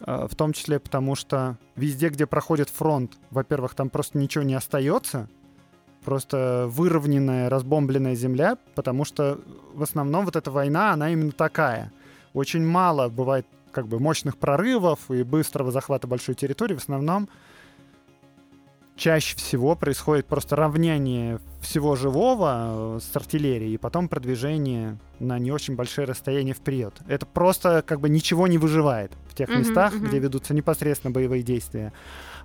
э, 0.00 0.26
в 0.28 0.34
том 0.34 0.52
числе 0.52 0.78
потому, 0.78 1.14
что 1.14 1.56
везде, 1.74 2.08
где 2.08 2.26
проходит 2.26 2.68
фронт, 2.68 3.16
во-первых, 3.30 3.74
там 3.74 3.88
просто 3.88 4.18
ничего 4.18 4.44
не 4.44 4.54
остается, 4.54 5.28
просто 6.06 6.66
выровненная, 6.70 7.50
разбомбленная 7.50 8.14
земля, 8.14 8.56
потому 8.76 9.04
что 9.04 9.40
в 9.74 9.82
основном 9.82 10.24
вот 10.24 10.36
эта 10.36 10.52
война, 10.52 10.92
она 10.92 11.10
именно 11.10 11.32
такая. 11.32 11.92
Очень 12.32 12.64
мало 12.64 13.08
бывает 13.08 13.44
как 13.72 13.88
бы 13.88 13.98
мощных 13.98 14.38
прорывов 14.38 15.10
и 15.10 15.24
быстрого 15.24 15.72
захвата 15.72 16.06
большой 16.06 16.36
территории. 16.36 16.74
В 16.74 16.78
основном 16.78 17.28
чаще 18.94 19.36
всего 19.36 19.74
происходит 19.74 20.26
просто 20.26 20.54
равнение 20.54 21.40
всего 21.60 21.96
живого 21.96 22.96
э, 22.96 23.00
с 23.00 23.14
артиллерией 23.16 23.74
и 23.74 23.76
потом 23.76 24.08
продвижение 24.08 24.98
на 25.18 25.38
не 25.40 25.50
очень 25.50 25.74
большие 25.74 26.06
расстояния 26.06 26.54
вперед. 26.54 26.94
Это 27.08 27.26
просто 27.26 27.82
как 27.84 28.00
бы 28.00 28.08
ничего 28.08 28.46
не 28.46 28.58
выживает 28.58 29.10
в 29.28 29.34
тех 29.34 29.48
местах, 29.48 29.92
uh-huh. 29.92 30.06
где 30.06 30.20
ведутся 30.20 30.54
непосредственно 30.54 31.10
боевые 31.10 31.42
действия. 31.42 31.92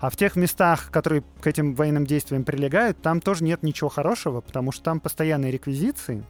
А 0.02 0.10
в 0.10 0.16
тех 0.16 0.36
местах, 0.36 0.90
которые 0.90 1.24
к 1.42 1.46
этим 1.46 1.76
военным 1.76 2.08
действиям 2.08 2.44
прилегают, 2.44 3.00
там 3.04 3.22
тоже 3.22 3.44
нет 3.44 3.62
ничего 3.62 3.88
хорошего, 3.88 4.42
потому 4.42 4.72
что 4.72 4.84
там 4.84 5.00
постоянные 5.00 5.52
реквизиции, 5.52 6.24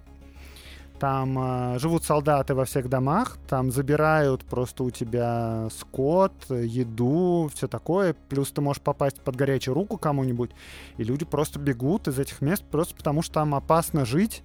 там 1.00 1.38
э, 1.40 1.80
живут 1.80 2.04
солдаты 2.04 2.54
во 2.54 2.66
всех 2.66 2.90
домах, 2.90 3.38
там 3.48 3.72
забирают 3.72 4.44
просто 4.44 4.84
у 4.84 4.92
тебя 4.92 5.70
скот, 5.72 6.34
еду, 6.50 7.50
все 7.56 7.70
такое. 7.70 8.14
Плюс 8.28 8.52
ты 8.52 8.60
можешь 8.60 8.84
попасть 8.84 9.22
под 9.22 9.38
горячую 9.38 9.74
руку 9.74 9.98
кому-нибудь, 9.98 10.52
и 10.98 11.04
люди 11.06 11.24
просто 11.24 11.58
бегут 11.58 12.10
из 12.10 12.20
этих 12.20 12.42
мест 12.42 12.66
просто 12.70 12.94
потому, 12.94 13.22
что 13.22 13.36
там 13.36 13.56
опасно 13.56 14.04
жить, 14.04 14.44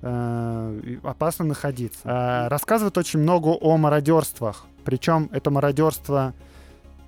э, 0.00 0.96
опасно 1.02 1.44
находиться. 1.44 2.00
Э, 2.04 2.48
рассказывают 2.48 2.96
очень 2.96 3.20
много 3.20 3.48
о 3.48 3.76
мародерствах, 3.76 4.64
причем 4.84 5.28
это 5.30 5.50
мародерство 5.50 6.32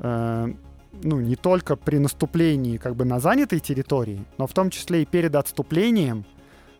э, 0.01 0.55
ну, 1.03 1.21
не 1.21 1.37
только 1.37 1.77
при 1.77 1.99
наступлении 1.99 2.77
как 2.77 2.97
бы 2.97 3.05
на 3.05 3.21
занятой 3.21 3.61
территории, 3.61 4.25
но 4.39 4.47
в 4.47 4.53
том 4.53 4.71
числе 4.71 5.03
и 5.03 5.07
перед 5.07 5.35
отступлением 5.35 6.25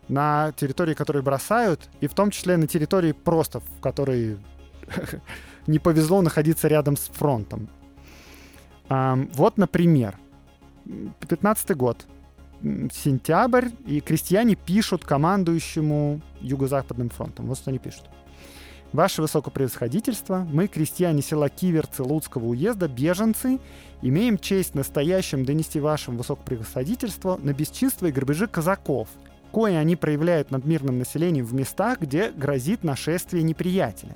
на 0.07 0.51
территории, 0.53 0.93
которые 0.93 1.23
бросают, 1.23 1.89
и 2.01 2.07
в 2.07 2.13
том 2.13 2.31
числе 2.31 2.57
на 2.57 2.67
территории 2.67 3.11
просто, 3.11 3.59
в 3.59 3.81
которой 3.81 4.37
не 5.67 5.79
повезло 5.79 6.21
находиться 6.21 6.67
рядом 6.67 6.95
с 6.97 7.07
фронтом. 7.07 7.69
Вот, 8.87 9.57
например, 9.57 10.15
15 11.27 11.75
год, 11.75 12.05
сентябрь, 12.61 13.69
и 13.87 13.99
крестьяне 13.99 14.55
пишут 14.55 15.03
командующему 15.05 16.21
Юго-Западным 16.41 17.09
фронтом. 17.09 17.47
Вот 17.47 17.57
что 17.57 17.71
они 17.71 17.79
пишут. 17.79 18.03
Ваше 18.95 19.21
Высокопревосходительство, 19.21 20.47
мы, 20.49 20.67
крестьяне 20.67 21.21
села 21.21 21.49
Киверцы 21.49 22.01
Луцкого 22.01 22.45
уезда, 22.45 22.87
беженцы, 22.87 23.59
имеем 24.01 24.37
честь 24.37 24.73
настоящим 24.73 25.43
донести 25.43 25.81
вашему 25.81 26.19
Высокопревосходительству 26.19 27.37
на 27.43 27.51
бесчинство 27.51 28.05
и 28.05 28.11
грабежи 28.13 28.47
казаков, 28.47 29.09
кое 29.51 29.77
они 29.77 29.97
проявляют 29.97 30.49
над 30.49 30.63
мирным 30.63 30.97
населением 30.97 31.45
в 31.45 31.53
местах, 31.53 31.99
где 31.99 32.31
грозит 32.31 32.85
нашествие 32.85 33.43
неприятеля. 33.43 34.15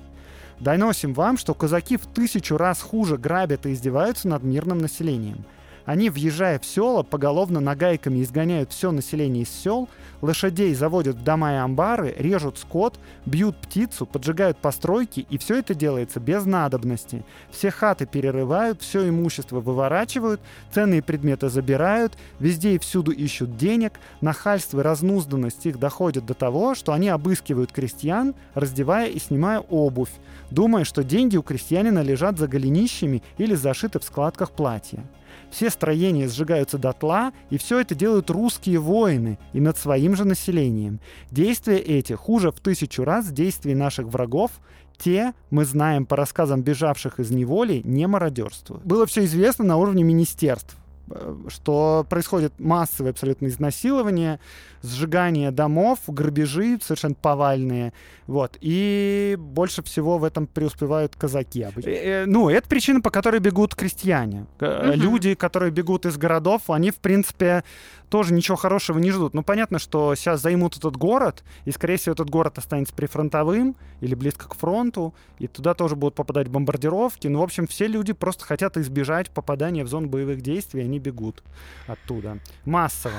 Доносим 0.62 1.13
вам, 1.13 1.38
что 1.38 1.53
казаки 1.53 1.98
в 1.98 2.05
тысячу 2.05 2.55
раз 2.55 2.81
хуже 2.81 3.17
грабят 3.17 3.65
и 3.65 3.74
издеваются 3.74 4.29
над 4.29 4.43
мирным 4.43 4.77
населением. 4.77 5.43
Они, 5.89 6.12
въезжая 6.12 6.60
в 6.60 6.67
села, 6.67 7.01
поголовно 7.01 7.60
нагайками 7.60 8.22
изгоняют 8.22 8.72
все 8.72 8.91
население 8.91 9.41
из 9.41 9.50
сел, 9.50 9.89
лошадей 10.22 10.75
заводят 10.75 11.15
в 11.15 11.24
дома 11.24 11.53
и 11.53 11.55
амбары, 11.55 12.13
режут 12.19 12.60
скот, 12.60 13.00
бьют 13.25 13.58
птицу, 13.58 14.05
поджигают 14.05 14.60
постройки, 14.60 15.25
и 15.27 15.39
все 15.39 15.58
это 15.58 15.74
делается 15.74 16.19
без 16.19 16.46
надобности. 16.46 17.25
Все 17.50 17.72
хаты 17.72 18.05
перерывают, 18.05 18.84
все 18.84 19.10
имущество 19.10 19.62
выворачивают, 19.62 20.41
ценные 20.72 21.01
предметы 21.01 21.50
забирают, 21.50 22.15
везде 22.39 22.75
и 22.75 22.77
всюду 22.77 23.12
ищут 23.12 23.58
денег, 23.58 23.93
нахальство 24.22 24.81
и 24.81 24.84
разнузданность 24.84 25.65
их 25.65 25.79
доходят 25.79 26.24
до 26.24 26.36
того, 26.36 26.75
что 26.75 26.93
они 26.93 27.10
обыскивают 27.10 27.72
крестьян, 27.72 28.36
раздевая 28.53 29.10
и 29.10 29.17
снимая 29.17 29.60
обувь, 29.60 30.13
думая, 30.51 30.84
что 30.84 31.03
деньги 31.03 31.36
у 31.36 31.41
крестьянина 31.41 32.03
лежат 32.03 32.38
за 32.38 32.48
голенищами 32.48 33.24
или 33.39 33.55
зашиты 33.55 33.98
в 33.98 34.03
складках 34.03 34.51
платья. 34.51 35.03
Все 35.51 35.69
строения 35.69 36.27
сжигаются 36.27 36.77
дотла, 36.77 37.31
и 37.49 37.57
все 37.57 37.79
это 37.79 37.95
делают 37.95 38.29
русские 38.29 38.79
воины 38.79 39.39
и 39.53 39.59
над 39.59 39.77
своим 39.77 40.15
же 40.15 40.25
населением. 40.25 40.99
Действия 41.31 41.77
эти 41.77 42.13
хуже 42.13 42.51
в 42.51 42.59
тысячу 42.59 43.03
раз 43.03 43.31
действий 43.31 43.75
наших 43.75 44.07
врагов, 44.07 44.51
те, 44.97 45.33
мы 45.49 45.65
знаем 45.65 46.05
по 46.05 46.15
рассказам 46.15 46.61
бежавших 46.61 47.19
из 47.19 47.31
неволи, 47.31 47.81
не 47.83 48.05
мародерствуют. 48.05 48.83
Было 48.85 49.05
все 49.05 49.23
известно 49.25 49.63
на 49.63 49.77
уровне 49.77 50.03
министерств 50.03 50.75
э, 51.09 51.35
что 51.47 52.05
происходит 52.09 52.59
массовое 52.59 53.11
абсолютно 53.11 53.47
изнасилование, 53.47 54.39
сжигание 54.81 55.51
домов, 55.51 56.00
грабежи 56.07 56.79
совершенно 56.81 57.15
повальные. 57.15 57.93
Вот. 58.27 58.57
И 58.62 59.36
больше 59.39 59.83
всего 59.83 60.17
в 60.17 60.24
этом 60.24 60.48
преуспевают 60.48 61.15
казаки. 61.15 61.63
Обычно. 61.63 61.89
Э, 61.89 62.25
ну, 62.25 62.50
это 62.50 62.67
причина, 62.67 63.01
по 63.01 63.09
которой 63.09 63.39
бегут 63.39 63.75
крестьяне. 63.75 64.45
Угу. 64.59 64.93
Люди, 64.93 65.33
которые 65.36 65.71
бегут 65.71 66.05
из 66.05 66.17
городов, 66.17 66.69
они, 66.69 66.91
в 66.91 66.98
принципе, 66.98 67.63
тоже 68.09 68.33
ничего 68.33 68.57
хорошего 68.57 69.00
не 69.00 69.12
ждут. 69.12 69.33
Ну, 69.33 69.43
понятно, 69.43 69.79
что 69.79 70.15
сейчас 70.15 70.41
займут 70.41 70.77
этот 70.77 70.98
город, 70.98 71.43
и, 71.65 71.71
скорее 71.71 71.98
всего, 71.98 72.13
этот 72.13 72.29
город 72.29 72.57
останется 72.57 72.93
прифронтовым 72.93 73.75
или 74.01 74.15
близко 74.15 74.50
к 74.50 74.55
фронту, 74.55 75.13
и 75.38 75.48
туда 75.48 75.74
тоже 75.74 75.95
будут 75.95 76.15
попадать 76.15 76.48
бомбардировки. 76.48 77.27
Ну, 77.27 77.39
в 77.39 77.43
общем, 77.43 77.67
все 77.67 77.88
люди 77.88 78.13
просто 78.13 78.45
хотят 78.45 78.77
избежать 78.77 79.29
попадания 79.29 79.83
в 79.83 79.88
зону 79.88 80.07
боевых 80.07 80.41
действий, 80.41 80.81
и 80.81 80.86
они 80.86 81.00
бегут 81.00 81.43
оттуда. 81.88 82.39
Массово. 82.65 83.13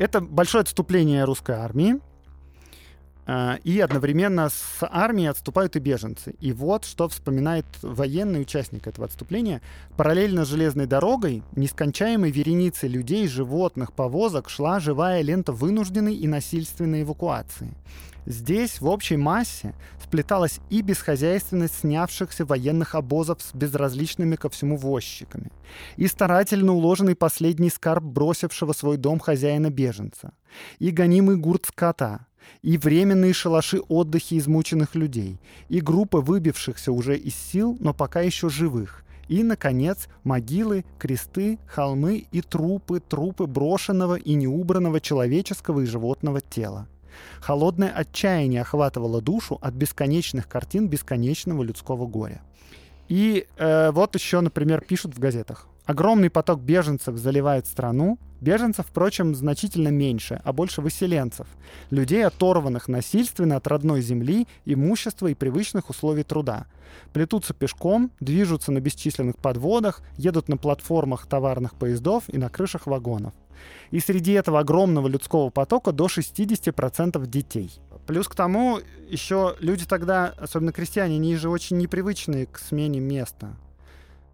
Это 0.00 0.22
большое 0.22 0.62
отступление 0.62 1.24
русской 1.24 1.56
армии. 1.56 2.00
А, 3.32 3.60
и 3.62 3.78
одновременно 3.78 4.48
с 4.48 4.78
армией 4.80 5.28
отступают 5.28 5.76
и 5.76 5.78
беженцы. 5.78 6.34
И 6.40 6.52
вот 6.52 6.84
что 6.84 7.08
вспоминает 7.08 7.64
военный 7.80 8.40
участник 8.40 8.88
этого 8.88 9.06
отступления. 9.06 9.62
Параллельно 9.96 10.44
железной 10.44 10.86
дорогой, 10.86 11.44
нескончаемой 11.54 12.32
вереницей 12.32 12.88
людей, 12.88 13.28
животных, 13.28 13.92
повозок 13.92 14.50
шла 14.50 14.80
живая 14.80 15.22
лента 15.22 15.52
вынужденной 15.52 16.16
и 16.16 16.26
насильственной 16.26 17.02
эвакуации. 17.02 17.76
Здесь 18.26 18.80
в 18.80 18.86
общей 18.86 19.16
массе 19.16 19.74
сплеталась 20.02 20.58
и 20.68 20.82
бесхозяйственность 20.82 21.80
снявшихся 21.80 22.44
военных 22.44 22.96
обозов 22.96 23.42
с 23.42 23.54
безразличными 23.54 24.34
ко 24.34 24.48
всему 24.48 24.76
возчиками, 24.76 25.52
и 25.96 26.08
старательно 26.08 26.72
уложенный 26.72 27.14
последний 27.14 27.70
скарб 27.70 28.02
бросившего 28.02 28.72
свой 28.72 28.96
дом 28.96 29.20
хозяина-беженца, 29.20 30.32
и 30.80 30.90
гонимый 30.90 31.36
гурт 31.36 31.66
скота, 31.66 32.26
и 32.62 32.76
временные 32.76 33.32
шалаши 33.32 33.80
отдыхи 33.80 34.38
измученных 34.38 34.94
людей, 34.94 35.38
и 35.68 35.80
группы 35.80 36.18
выбившихся 36.18 36.92
уже 36.92 37.16
из 37.16 37.34
сил, 37.34 37.76
но 37.80 37.94
пока 37.94 38.20
еще 38.20 38.48
живых, 38.48 39.04
и, 39.28 39.44
наконец, 39.44 40.08
могилы, 40.24 40.84
кресты, 40.98 41.60
холмы 41.66 42.26
и 42.32 42.40
трупы, 42.42 42.98
трупы 42.98 43.46
брошенного 43.46 44.16
и 44.16 44.34
неубранного 44.34 45.00
человеческого 45.00 45.80
и 45.80 45.86
животного 45.86 46.40
тела. 46.40 46.88
Холодное 47.40 47.90
отчаяние 47.90 48.62
охватывало 48.62 49.22
душу 49.22 49.58
от 49.60 49.74
бесконечных 49.74 50.48
картин 50.48 50.88
бесконечного 50.88 51.62
людского 51.62 52.06
горя. 52.06 52.42
И 53.08 53.46
э, 53.56 53.90
вот 53.92 54.14
еще, 54.14 54.40
например, 54.40 54.80
пишут 54.80 55.14
в 55.14 55.18
газетах. 55.18 55.68
Огромный 55.90 56.30
поток 56.30 56.60
беженцев 56.60 57.16
заливает 57.16 57.66
страну. 57.66 58.16
Беженцев, 58.40 58.86
впрочем, 58.88 59.34
значительно 59.34 59.88
меньше, 59.88 60.40
а 60.44 60.52
больше 60.52 60.82
выселенцев. 60.82 61.48
Людей, 61.90 62.24
оторванных 62.24 62.86
насильственно 62.86 63.56
от 63.56 63.66
родной 63.66 64.00
земли, 64.00 64.46
имущества 64.64 65.26
и 65.26 65.34
привычных 65.34 65.90
условий 65.90 66.22
труда. 66.22 66.66
Плетутся 67.12 67.54
пешком, 67.54 68.12
движутся 68.20 68.70
на 68.70 68.78
бесчисленных 68.78 69.36
подводах, 69.38 70.02
едут 70.16 70.48
на 70.48 70.56
платформах 70.56 71.26
товарных 71.26 71.74
поездов 71.74 72.22
и 72.28 72.38
на 72.38 72.50
крышах 72.50 72.86
вагонов. 72.86 73.34
И 73.90 73.98
среди 73.98 74.30
этого 74.30 74.60
огромного 74.60 75.08
людского 75.08 75.50
потока 75.50 75.90
до 75.90 76.06
60% 76.06 77.26
детей. 77.26 77.72
Плюс 78.06 78.28
к 78.28 78.36
тому, 78.36 78.78
еще 79.08 79.56
люди 79.58 79.86
тогда, 79.86 80.34
особенно 80.38 80.70
крестьяне, 80.70 81.16
они 81.16 81.34
же 81.34 81.48
очень 81.48 81.78
непривычные 81.78 82.46
к 82.46 82.60
смене 82.60 83.00
места. 83.00 83.56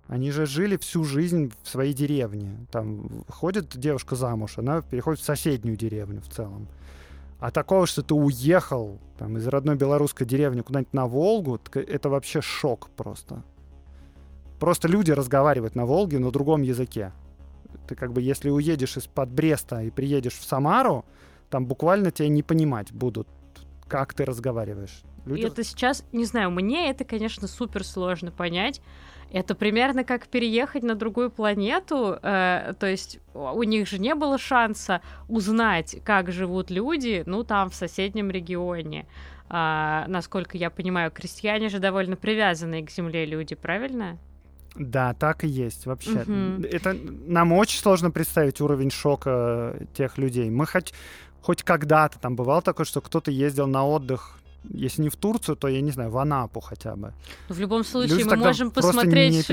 Они 0.08 0.30
же 0.30 0.46
жили 0.46 0.76
всю 0.76 1.04
жизнь 1.04 1.52
в 1.62 1.68
своей 1.68 1.92
деревне. 1.92 2.66
Там 2.70 3.24
ходит 3.28 3.76
девушка 3.76 4.14
замуж, 4.14 4.58
она 4.58 4.82
переходит 4.82 5.20
в 5.20 5.24
соседнюю 5.24 5.76
деревню 5.76 6.20
в 6.20 6.28
целом. 6.28 6.68
А 7.40 7.50
такого, 7.50 7.86
что 7.86 8.02
ты 8.02 8.14
уехал 8.14 8.98
там, 9.18 9.36
из 9.36 9.46
родной 9.46 9.76
белорусской 9.76 10.26
деревни 10.26 10.62
куда-нибудь 10.62 10.94
на 10.94 11.06
Волгу, 11.06 11.60
это 11.74 12.08
вообще 12.08 12.40
шок 12.40 12.88
просто. 12.96 13.42
Просто 14.58 14.88
люди 14.88 15.10
разговаривают 15.10 15.74
на 15.74 15.84
Волге 15.84 16.18
на 16.18 16.30
другом 16.30 16.62
языке. 16.62 17.12
Ты 17.88 17.94
как 17.94 18.12
бы, 18.12 18.22
если 18.22 18.48
уедешь 18.48 18.96
из-под 18.96 19.30
Бреста 19.30 19.82
и 19.82 19.90
приедешь 19.90 20.34
в 20.34 20.44
Самару, 20.44 21.04
там 21.50 21.66
буквально 21.66 22.10
тебя 22.10 22.28
не 22.28 22.42
понимать 22.42 22.92
будут, 22.92 23.28
как 23.86 24.14
ты 24.14 24.24
разговариваешь. 24.24 25.02
Люди... 25.26 25.40
И 25.40 25.44
это 25.44 25.62
сейчас, 25.62 26.04
не 26.12 26.24
знаю, 26.24 26.50
мне 26.50 26.88
это, 26.88 27.04
конечно, 27.04 27.48
супер 27.48 27.84
сложно 27.84 28.30
понять. 28.30 28.80
Это 29.36 29.54
примерно 29.54 30.02
как 30.02 30.28
переехать 30.28 30.82
на 30.82 30.94
другую 30.94 31.30
планету, 31.30 32.18
э, 32.22 32.72
то 32.80 32.86
есть 32.86 33.20
у 33.34 33.62
них 33.64 33.86
же 33.86 33.98
не 33.98 34.14
было 34.14 34.38
шанса 34.38 35.02
узнать, 35.28 35.98
как 36.04 36.32
живут 36.32 36.70
люди, 36.70 37.22
ну 37.26 37.44
там 37.44 37.68
в 37.68 37.74
соседнем 37.74 38.30
регионе. 38.30 39.04
Э, 39.50 40.04
насколько 40.06 40.56
я 40.56 40.70
понимаю, 40.70 41.10
крестьяне 41.10 41.68
же 41.68 41.80
довольно 41.80 42.16
привязанные 42.16 42.82
к 42.82 42.90
земле 42.90 43.26
люди, 43.26 43.54
правильно? 43.54 44.16
Да, 44.74 45.12
так 45.12 45.44
и 45.44 45.48
есть 45.48 45.84
вообще. 45.84 46.22
Угу. 46.22 46.68
Это 46.72 46.96
нам 47.26 47.52
очень 47.52 47.80
сложно 47.80 48.10
представить 48.10 48.62
уровень 48.62 48.90
шока 48.90 49.76
тех 49.92 50.16
людей. 50.16 50.48
Мы 50.48 50.66
хоть 50.66 50.94
хоть 51.42 51.62
когда-то 51.62 52.18
там 52.18 52.36
бывало 52.36 52.62
такое, 52.62 52.86
что 52.86 53.02
кто-то 53.02 53.30
ездил 53.30 53.66
на 53.66 53.86
отдых 53.86 54.38
если 54.70 55.02
не 55.02 55.08
в 55.08 55.16
Турцию, 55.16 55.56
то 55.56 55.68
я 55.68 55.80
не 55.80 55.90
знаю, 55.90 56.10
в 56.10 56.18
Анапу 56.18 56.60
хотя 56.60 56.96
бы. 56.96 57.12
Ну, 57.48 57.54
в 57.54 57.58
любом 57.58 57.84
случае, 57.84 58.18
Люди 58.18 58.28
мы 58.28 58.36
можем 58.36 58.70
посмотреть, 58.70 59.46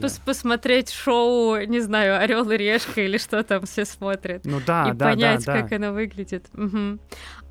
пос 0.00 0.20
посмотреть 0.24 0.90
шоу, 0.90 1.60
не 1.66 1.80
знаю, 1.80 2.20
Орел 2.20 2.50
и 2.50 2.56
Решка 2.56 3.00
или 3.02 3.18
что 3.18 3.42
там 3.42 3.66
все 3.66 3.84
смотрят. 3.84 4.44
Ну 4.44 4.60
да, 4.66 4.90
и 4.90 4.92
да, 4.92 5.06
понять, 5.06 5.44
да, 5.44 5.60
как 5.60 5.72
оно 5.72 5.92
выглядит. 5.92 6.46
Угу. 6.54 6.98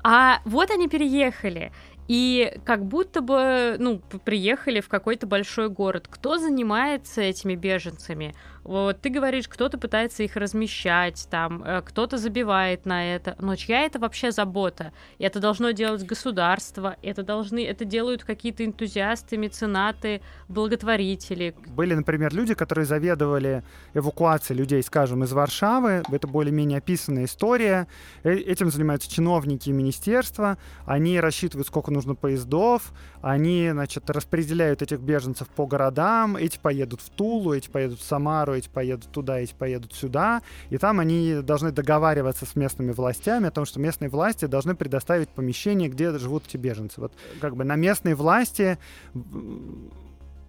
А 0.04 0.40
вот 0.44 0.70
они 0.70 0.88
переехали. 0.88 1.72
И 2.08 2.58
как 2.64 2.86
будто 2.86 3.20
бы, 3.20 3.76
ну, 3.78 4.00
приехали 4.24 4.80
в 4.80 4.88
какой-то 4.88 5.26
большой 5.26 5.68
город. 5.68 6.08
Кто 6.08 6.38
занимается 6.38 7.20
этими 7.20 7.54
беженцами? 7.54 8.34
Вот 8.68 9.00
ты 9.00 9.08
говоришь, 9.08 9.48
кто-то 9.48 9.78
пытается 9.78 10.22
их 10.24 10.36
размещать, 10.36 11.26
там, 11.30 11.62
э, 11.64 11.80
кто-то 11.80 12.18
забивает 12.18 12.84
на 12.84 13.14
это. 13.14 13.34
Но 13.38 13.56
чья 13.56 13.80
это 13.80 13.98
вообще 13.98 14.30
забота? 14.30 14.92
И 15.16 15.24
это 15.24 15.40
должно 15.40 15.70
делать 15.70 16.04
государство, 16.04 16.94
это 17.00 17.22
должны, 17.22 17.64
это 17.64 17.86
делают 17.86 18.24
какие-то 18.24 18.66
энтузиасты, 18.66 19.38
меценаты, 19.38 20.20
благотворители. 20.48 21.54
Были, 21.68 21.94
например, 21.94 22.34
люди, 22.34 22.52
которые 22.52 22.84
заведовали 22.84 23.62
эвакуацией 23.94 24.58
людей, 24.58 24.82
скажем, 24.82 25.24
из 25.24 25.32
Варшавы. 25.32 26.02
Это 26.12 26.28
более-менее 26.28 26.76
описанная 26.76 27.24
история. 27.24 27.88
Э, 28.22 28.34
этим 28.34 28.70
занимаются 28.70 29.10
чиновники 29.10 29.70
министерства. 29.70 30.58
Они 30.84 31.18
рассчитывают, 31.20 31.68
сколько 31.68 31.90
нужно 31.90 32.14
поездов. 32.14 32.92
Они, 33.22 33.70
значит, 33.72 34.10
распределяют 34.10 34.82
этих 34.82 35.00
беженцев 35.00 35.48
по 35.48 35.66
городам. 35.66 36.36
Эти 36.36 36.58
поедут 36.58 37.00
в 37.00 37.08
Тулу, 37.08 37.54
эти 37.54 37.70
поедут 37.70 38.00
в 38.00 38.04
Самару, 38.04 38.57
эти 38.58 38.68
поедут 38.68 39.10
туда, 39.10 39.38
эти 39.38 39.54
поедут 39.54 39.92
сюда, 39.92 40.42
и 40.70 40.78
там 40.78 41.00
они 41.00 41.40
должны 41.42 41.72
договариваться 41.72 42.46
с 42.46 42.56
местными 42.56 42.92
властями 42.92 43.48
о 43.48 43.50
том, 43.50 43.64
что 43.64 43.80
местные 43.80 44.08
власти 44.08 44.44
должны 44.46 44.74
предоставить 44.74 45.28
помещение, 45.28 45.88
где 45.88 46.16
живут 46.18 46.44
эти 46.48 46.56
беженцы. 46.56 47.00
Вот 47.00 47.12
как 47.40 47.56
бы 47.56 47.64
на 47.64 47.76
местные 47.76 48.14
власти 48.14 48.78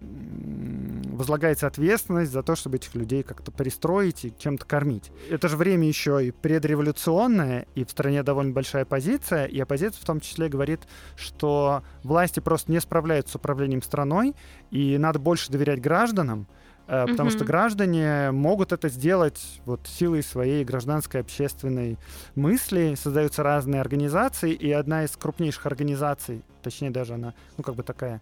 возлагается 0.00 1.66
ответственность 1.66 2.32
за 2.32 2.42
то, 2.42 2.56
чтобы 2.56 2.76
этих 2.76 2.94
людей 2.94 3.22
как-то 3.22 3.52
пристроить 3.52 4.24
и 4.24 4.32
чем-то 4.38 4.64
кормить. 4.64 5.10
Это 5.28 5.48
же 5.48 5.56
время 5.56 5.86
еще 5.86 6.26
и 6.26 6.30
предреволюционное, 6.30 7.66
и 7.74 7.84
в 7.84 7.90
стране 7.90 8.22
довольно 8.22 8.52
большая 8.52 8.84
оппозиция, 8.84 9.44
и 9.44 9.60
оппозиция 9.60 10.00
в 10.00 10.06
том 10.06 10.20
числе 10.20 10.48
говорит, 10.48 10.80
что 11.16 11.82
власти 12.02 12.40
просто 12.40 12.72
не 12.72 12.80
справляются 12.80 13.32
с 13.32 13.36
управлением 13.36 13.82
страной, 13.82 14.34
и 14.70 14.96
надо 14.96 15.18
больше 15.18 15.52
доверять 15.52 15.82
гражданам, 15.82 16.46
потому 16.90 17.30
mm-hmm. 17.30 17.34
что 17.36 17.44
граждане 17.44 18.30
могут 18.32 18.72
это 18.72 18.88
сделать 18.88 19.60
вот 19.64 19.80
силой 19.86 20.24
своей 20.24 20.64
гражданской 20.64 21.20
общественной 21.20 21.98
мысли. 22.34 22.96
Создаются 23.00 23.44
разные 23.44 23.80
организации, 23.80 24.52
и 24.52 24.72
одна 24.72 25.04
из 25.04 25.16
крупнейших 25.16 25.66
организаций, 25.66 26.42
точнее 26.62 26.90
даже 26.90 27.14
она, 27.14 27.34
ну 27.56 27.62
как 27.62 27.76
бы 27.76 27.84
такая 27.84 28.20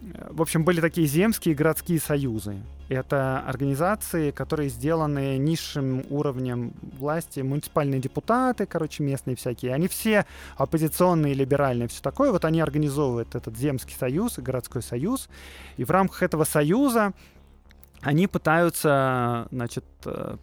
в 0.00 0.42
общем, 0.42 0.64
были 0.64 0.80
такие 0.80 1.06
земские 1.06 1.54
и 1.54 1.56
городские 1.56 2.00
союзы. 2.00 2.56
Это 2.88 3.40
организации, 3.40 4.30
которые 4.30 4.68
сделаны 4.68 5.38
низшим 5.38 6.04
уровнем 6.10 6.74
власти, 6.98 7.40
муниципальные 7.40 8.00
депутаты, 8.00 8.66
короче, 8.66 9.02
местные 9.02 9.36
всякие. 9.36 9.74
Они 9.74 9.88
все 9.88 10.26
оппозиционные, 10.56 11.34
либеральные, 11.34 11.88
все 11.88 12.02
такое. 12.02 12.30
Вот 12.30 12.44
они 12.44 12.60
организовывают 12.60 13.34
этот 13.34 13.56
земский 13.56 13.96
союз 13.98 14.38
и 14.38 14.42
городской 14.42 14.82
союз. 14.82 15.28
И 15.78 15.84
в 15.84 15.90
рамках 15.90 16.22
этого 16.22 16.44
союза 16.44 17.14
они 18.06 18.28
пытаются, 18.28 19.48
значит, 19.50 19.84
э, 20.04 20.36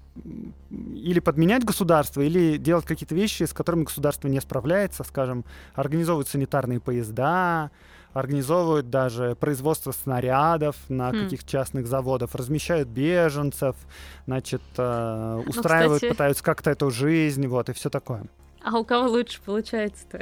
или 0.96 1.22
подменять 1.22 1.64
государство, 1.64 2.20
или 2.20 2.58
делать 2.58 2.86
какие-то 2.86 3.16
вещи, 3.16 3.44
с 3.44 3.54
которыми 3.54 3.86
государство 3.86 4.28
не 4.28 4.42
справляется, 4.42 5.06
скажем, 5.06 5.46
организовывают 5.74 6.28
санитарные 6.28 6.82
поезда, 6.82 7.72
организовывают 8.12 8.90
даже 8.90 9.38
производство 9.40 9.94
снарядов 9.94 10.76
на 10.90 11.12
mm. 11.12 11.24
каких 11.24 11.46
частных 11.46 11.88
заводах, 11.88 12.36
размещают 12.36 12.90
беженцев, 12.90 13.78
значит, 14.26 14.62
э, 14.76 15.42
ну, 15.46 15.50
устраивают, 15.50 16.02
ну, 16.02 16.08
кстати... 16.08 16.12
пытаются 16.12 16.44
как-то 16.44 16.70
эту 16.70 16.92
жизнь, 16.92 17.48
вот, 17.48 17.70
и 17.70 17.74
все 17.74 17.90
такое. 17.90 18.26
А 18.62 18.78
у 18.78 18.84
кого 18.84 19.08
лучше 19.08 19.40
получается-то? 19.42 20.20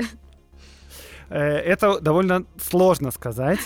Э, 1.31 1.59
это 1.59 2.01
довольно 2.01 2.45
сложно 2.59 3.09
сказать, 3.11 3.59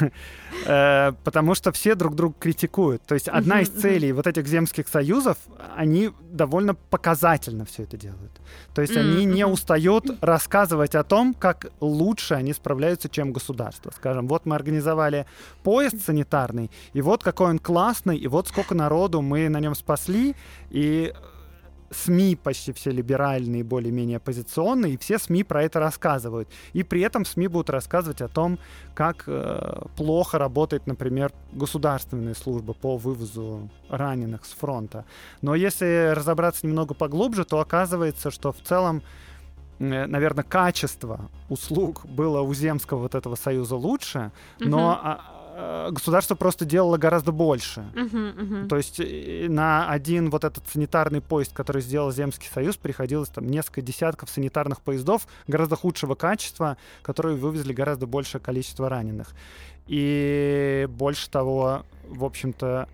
э, 0.66 1.12
потому 1.24 1.54
что 1.54 1.70
все 1.70 1.94
друг 1.94 2.14
друга 2.14 2.34
критикуют. 2.40 3.02
То 3.02 3.14
есть 3.14 3.28
одна 3.28 3.60
из 3.60 3.68
целей 3.68 4.12
вот 4.12 4.26
этих 4.26 4.46
земских 4.46 4.88
союзов, 4.88 5.36
они 5.76 6.10
довольно 6.30 6.74
показательно 6.74 7.66
все 7.66 7.82
это 7.82 7.98
делают. 7.98 8.32
То 8.74 8.80
есть 8.80 8.96
они 8.96 9.26
не 9.26 9.46
устают 9.46 10.06
рассказывать 10.22 10.94
о 10.94 11.04
том, 11.04 11.34
как 11.34 11.66
лучше 11.80 12.32
они 12.32 12.54
справляются, 12.54 13.10
чем 13.10 13.32
государство. 13.32 13.92
Скажем, 13.94 14.26
вот 14.26 14.46
мы 14.46 14.56
организовали 14.56 15.26
поезд 15.62 16.02
санитарный, 16.02 16.70
и 16.94 17.02
вот 17.02 17.22
какой 17.22 17.50
он 17.50 17.58
классный, 17.58 18.16
и 18.16 18.26
вот 18.26 18.48
сколько 18.48 18.74
народу 18.74 19.20
мы 19.20 19.50
на 19.50 19.60
нем 19.60 19.74
спасли, 19.74 20.34
и 20.70 21.12
СМИ 21.92 22.36
почти 22.36 22.72
все 22.72 22.90
либеральные, 22.90 23.64
более-менее 23.64 24.16
оппозиционные, 24.16 24.94
и 24.94 24.96
все 24.96 25.18
СМИ 25.18 25.44
про 25.44 25.62
это 25.62 25.80
рассказывают. 25.80 26.48
И 26.72 26.82
при 26.82 27.00
этом 27.02 27.24
СМИ 27.24 27.48
будут 27.48 27.70
рассказывать 27.70 28.20
о 28.22 28.28
том, 28.28 28.58
как 28.94 29.24
э, 29.26 29.82
плохо 29.96 30.38
работает, 30.38 30.86
например, 30.86 31.32
государственная 31.52 32.34
служба 32.34 32.72
по 32.72 32.96
вывозу 32.96 33.68
раненых 33.88 34.44
с 34.44 34.52
фронта. 34.52 35.04
Но 35.42 35.54
если 35.54 36.12
разобраться 36.14 36.66
немного 36.66 36.94
поглубже, 36.94 37.44
то 37.44 37.60
оказывается, 37.60 38.30
что 38.30 38.52
в 38.52 38.60
целом 38.62 39.02
э, 39.78 40.06
наверное, 40.06 40.44
качество 40.44 41.30
услуг 41.48 42.06
было 42.06 42.40
у 42.40 42.54
Земского 42.54 43.00
вот 43.00 43.14
этого 43.14 43.34
союза 43.34 43.76
лучше, 43.76 44.32
но 44.58 45.00
Э, 45.02 45.32
государство 45.90 46.34
просто 46.34 46.64
делало 46.64 46.96
гораздо 46.96 47.32
больше. 47.32 47.84
Uh-huh, 47.94 48.36
uh-huh. 48.36 48.68
То 48.68 48.76
есть 48.76 49.00
на 49.48 49.90
один 49.90 50.30
вот 50.30 50.44
этот 50.44 50.68
санитарный 50.68 51.20
поезд, 51.20 51.52
который 51.52 51.82
сделал 51.82 52.10
Земский 52.10 52.48
Союз, 52.52 52.76
приходилось 52.76 53.28
там 53.28 53.46
несколько 53.46 53.82
десятков 53.82 54.30
санитарных 54.30 54.80
поездов 54.80 55.26
гораздо 55.46 55.76
худшего 55.76 56.14
качества, 56.14 56.76
которые 57.02 57.36
вывезли 57.36 57.72
гораздо 57.72 58.06
большее 58.06 58.40
количество 58.40 58.88
раненых. 58.88 59.34
И 59.86 60.86
больше 60.90 61.28
того, 61.28 61.84
в 62.08 62.24
общем-то, 62.24 62.88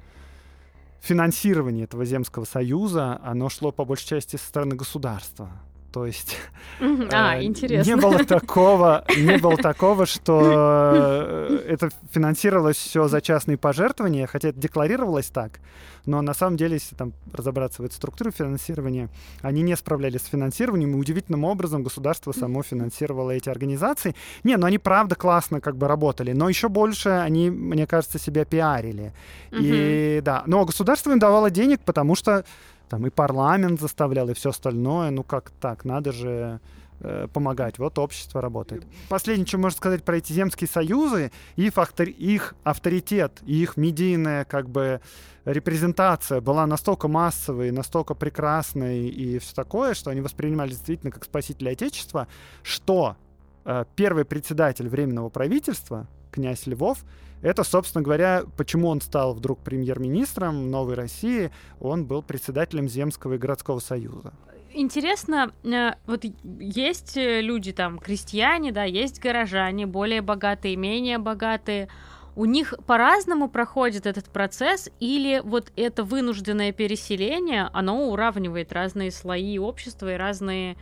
финансирование 1.01 1.85
этого 1.85 2.05
Земского 2.05 2.44
Союза, 2.44 3.21
оно 3.23 3.49
шло 3.49 3.73
по 3.73 3.85
большей 3.85 4.09
части 4.09 4.37
со 4.37 4.47
стороны 4.47 4.75
государства. 4.75 5.51
То 5.92 6.05
есть 6.05 6.37
а, 6.81 7.38
э, 7.38 7.44
интересно. 7.44 7.90
не 7.90 7.96
было 7.96 8.24
такого, 8.24 9.05
не 9.16 9.38
было 9.38 9.57
такого, 9.57 10.05
что 10.05 11.46
э, 11.48 11.64
это 11.66 11.88
финансировалось 12.11 12.77
все 12.77 13.09
за 13.09 13.20
частные 13.22 13.57
пожертвования, 13.57 14.27
хотя 14.27 14.51
это 14.51 14.61
декларировалось 14.61 15.29
так, 15.29 15.61
но 16.09 16.22
на 16.22 16.35
самом 16.35 16.57
деле, 16.57 16.74
если 16.74 16.94
там 16.94 17.12
разобраться 17.33 17.83
в 17.83 17.85
этой 17.85 17.94
структуре 17.94 18.31
финансирования, 18.31 19.09
они 19.42 19.62
не 19.62 19.77
справлялись 19.77 20.22
с 20.22 20.27
финансированием, 20.27 20.92
и 20.92 20.94
удивительным 20.94 21.44
образом 21.44 21.83
государство 21.83 22.33
само 22.33 22.62
финансировало 22.62 23.31
эти 23.31 23.48
организации. 23.48 24.14
Не, 24.42 24.57
ну 24.57 24.66
они 24.66 24.79
правда 24.79 25.14
классно 25.16 25.61
как 25.61 25.77
бы 25.77 25.87
работали, 25.88 26.33
но 26.33 26.48
еще 26.48 26.68
больше 26.68 27.11
они, 27.11 27.51
мне 27.51 27.87
кажется, 27.87 28.18
себя 28.18 28.44
пиарили. 28.44 29.12
И 29.53 30.20
да, 30.24 30.42
но 30.46 30.64
государство 30.64 31.12
им 31.12 31.18
давало 31.18 31.51
денег, 31.51 31.81
потому 31.85 32.14
что 32.14 32.44
там 32.88 33.07
и 33.07 33.11
парламент 33.11 33.81
заставлял, 33.81 34.29
и 34.29 34.35
все 34.35 34.51
остальное. 34.51 35.11
Ну 35.11 35.22
как 35.22 35.51
так, 35.61 35.85
надо 35.85 36.12
же 36.12 36.61
э, 37.01 37.29
помогать. 37.33 37.79
Вот 37.79 37.98
общество 37.98 38.40
работает. 38.40 38.87
Последнее, 39.09 39.46
что 39.46 39.59
можно 39.59 39.77
сказать 39.77 40.05
про 40.05 40.16
эти 40.16 40.33
земские 40.33 40.68
союзы, 40.68 41.31
их, 41.57 41.77
автор, 41.77 42.09
их 42.09 42.55
авторитет, 42.64 43.40
их 43.46 43.77
медийная 43.77 44.44
как 44.44 44.68
бы 44.68 45.01
репрезентация 45.44 46.40
была 46.40 46.66
настолько 46.66 47.09
массовой, 47.09 47.70
настолько 47.70 48.14
прекрасной 48.14 49.09
и 49.09 49.38
все 49.38 49.55
такое, 49.55 49.94
что 49.94 50.11
они 50.11 50.20
воспринимались 50.20 50.77
действительно 50.77 51.12
как 51.12 51.24
спасители 51.24 51.70
Отечества, 51.70 52.29
что 52.62 53.16
э, 53.64 53.85
первый 53.96 54.24
председатель 54.24 54.88
Временного 54.88 55.29
правительства, 55.29 56.07
князь 56.31 56.66
Львов, 56.66 57.05
это, 57.42 57.64
собственно 57.64 58.03
говоря, 58.03 58.44
почему 58.57 58.88
он 58.88 59.01
стал 59.01 59.35
вдруг 59.35 59.61
премьер-министром 59.61 60.70
Новой 60.70 60.94
России. 60.94 61.51
Он 61.81 62.07
был 62.07 62.22
председателем 62.22 62.88
Земского 62.88 63.35
и 63.35 63.38
городского 63.38 63.79
союза. 63.79 64.33
Интересно, 64.74 65.53
э, 65.64 65.92
вот 66.07 66.24
есть 66.61 67.16
э, 67.16 67.40
люди 67.40 67.72
там, 67.72 67.98
крестьяне, 67.98 68.70
да, 68.70 68.85
есть 68.85 69.20
горожане, 69.20 69.87
более 69.87 70.20
богатые, 70.20 70.77
менее 70.77 71.18
богатые. 71.18 71.88
У 72.37 72.44
них 72.44 72.74
по-разному 72.87 73.48
проходит 73.48 74.07
этот 74.07 74.27
процесс, 74.27 74.88
или 75.01 75.40
вот 75.42 75.72
это 75.74 76.05
вынужденное 76.05 76.70
переселение, 76.72 77.68
оно 77.72 78.11
уравнивает 78.11 78.72
разные 78.72 79.11
слои 79.11 79.59
общества 79.59 80.14
и 80.14 80.16
разные, 80.16 80.77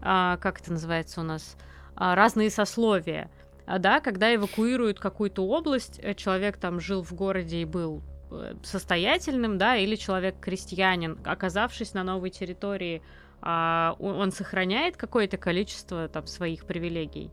а, 0.00 0.38
как 0.38 0.62
это 0.62 0.72
называется 0.72 1.20
у 1.20 1.24
нас, 1.24 1.56
а, 1.96 2.14
разные 2.14 2.48
сословия. 2.48 3.30
А, 3.66 3.78
да, 3.78 4.00
когда 4.00 4.34
эвакуируют 4.34 5.00
какую-то 5.00 5.46
область, 5.46 5.98
э, 6.02 6.14
человек 6.14 6.56
там 6.58 6.80
жил 6.80 7.02
в 7.02 7.12
городе 7.14 7.62
и 7.62 7.64
был 7.64 8.02
э, 8.30 8.54
состоятельным, 8.62 9.58
да, 9.58 9.76
или 9.76 9.96
человек 9.96 10.38
крестьянин, 10.40 11.18
оказавшись 11.24 11.94
на 11.94 12.04
новой 12.04 12.30
территории, 12.30 13.02
а, 13.40 13.96
он 13.98 14.32
сохраняет 14.32 14.96
какое-то 14.96 15.36
количество 15.36 16.08
там 16.08 16.26
своих 16.26 16.64
привилегий? 16.64 17.30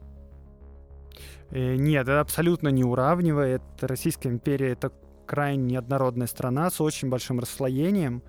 Э, 1.51 1.75
нет, 1.75 2.03
это 2.03 2.21
абсолютно 2.21 2.69
не 2.69 2.83
уравнивает. 2.83 3.61
Российская 3.81 4.29
империя 4.29 4.71
это 4.71 4.91
крайне 5.25 5.63
неоднородная 5.63 6.27
страна 6.27 6.69
с 6.69 6.81
очень 6.81 7.09
большим 7.09 7.39
расслоением. 7.39 8.23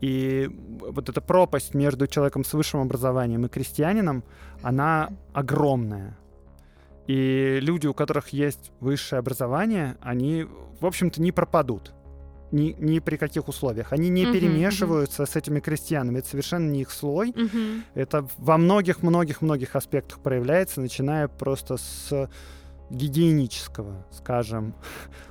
И 0.00 0.48
вот 0.80 1.08
эта 1.08 1.20
пропасть 1.20 1.74
между 1.74 2.06
человеком 2.06 2.44
с 2.44 2.52
высшим 2.52 2.80
образованием 2.80 3.46
и 3.46 3.48
крестьянином, 3.48 4.24
она 4.62 5.10
огромная. 5.32 6.18
И 7.06 7.58
люди, 7.60 7.86
у 7.86 7.94
которых 7.94 8.28
есть 8.30 8.72
высшее 8.80 9.20
образование, 9.20 9.96
они, 10.00 10.46
в 10.80 10.86
общем-то, 10.86 11.20
не 11.22 11.32
пропадут. 11.32 11.92
Ни, 12.52 12.76
ни 12.78 13.00
при 13.00 13.16
каких 13.16 13.48
условиях. 13.48 13.92
Они 13.92 14.08
не 14.08 14.24
uh-huh, 14.24 14.32
перемешиваются 14.32 15.24
uh-huh. 15.24 15.30
с 15.30 15.34
этими 15.34 15.58
крестьянами. 15.58 16.20
Это 16.20 16.28
совершенно 16.28 16.70
не 16.70 16.82
их 16.82 16.92
слой. 16.92 17.30
Uh-huh. 17.30 17.82
Это 17.94 18.28
во 18.38 18.56
многих-многих-многих 18.56 19.74
аспектах 19.74 20.20
проявляется, 20.20 20.80
начиная 20.80 21.26
просто 21.26 21.76
с 21.76 22.30
гигиенического, 22.90 24.06
скажем. 24.12 24.74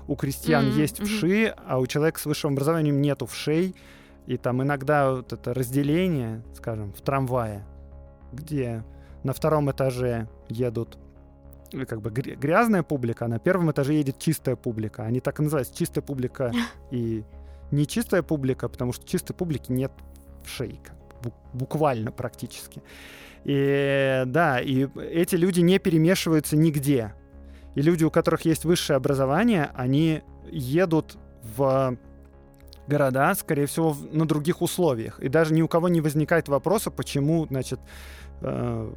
У 0.07 0.15
крестьян 0.15 0.65
mm-hmm. 0.65 0.77
есть 0.77 0.99
вши, 1.01 1.55
а 1.65 1.79
у 1.79 1.88
человека 1.88 2.19
с 2.19 2.25
высшим 2.25 2.53
образованием 2.53 3.01
нет 3.01 3.21
вшей. 3.27 3.75
И 4.27 4.38
там 4.38 4.61
иногда 4.61 5.11
вот 5.11 5.31
это 5.31 5.53
разделение, 5.53 6.43
скажем, 6.55 6.91
в 6.93 7.01
трамвае, 7.01 7.65
где 8.33 8.83
на 9.23 9.33
втором 9.33 9.71
этаже 9.71 10.27
едут 10.49 10.97
как 11.83 12.01
бы 12.01 12.09
грязная 12.09 12.83
публика, 12.83 13.25
а 13.25 13.27
на 13.27 13.39
первом 13.39 13.71
этаже 13.71 13.93
едет 13.93 14.19
чистая 14.19 14.55
публика. 14.55 15.03
Они 15.03 15.19
так 15.19 15.39
и 15.39 15.43
называются, 15.43 15.75
чистая 15.75 16.03
публика 16.03 16.53
и 16.91 17.23
нечистая 17.71 18.23
публика, 18.23 18.69
потому 18.69 18.93
что 18.93 19.05
чистой 19.07 19.33
публики 19.33 19.71
нет 19.71 19.91
в 20.43 20.49
шее, 20.49 20.79
буквально 21.53 22.11
практически. 22.11 22.81
И 23.43 24.23
да, 24.25 24.59
и 24.59 24.88
эти 24.97 25.35
люди 25.35 25.59
не 25.59 25.79
перемешиваются 25.79 26.55
нигде. 26.55 27.13
И 27.75 27.81
люди, 27.81 28.03
у 28.03 28.09
которых 28.09 28.45
есть 28.45 28.65
высшее 28.65 28.97
образование, 28.97 29.69
они 29.75 30.23
едут 30.49 31.17
в 31.57 31.97
города, 32.88 33.33
скорее 33.35 33.65
всего, 33.65 33.95
на 34.11 34.25
других 34.25 34.61
условиях. 34.61 35.19
И 35.19 35.29
даже 35.29 35.53
ни 35.53 35.61
у 35.61 35.67
кого 35.67 35.89
не 35.89 36.01
возникает 36.01 36.47
вопроса, 36.47 36.91
почему, 36.91 37.45
значит, 37.47 37.79
э, 38.41 38.93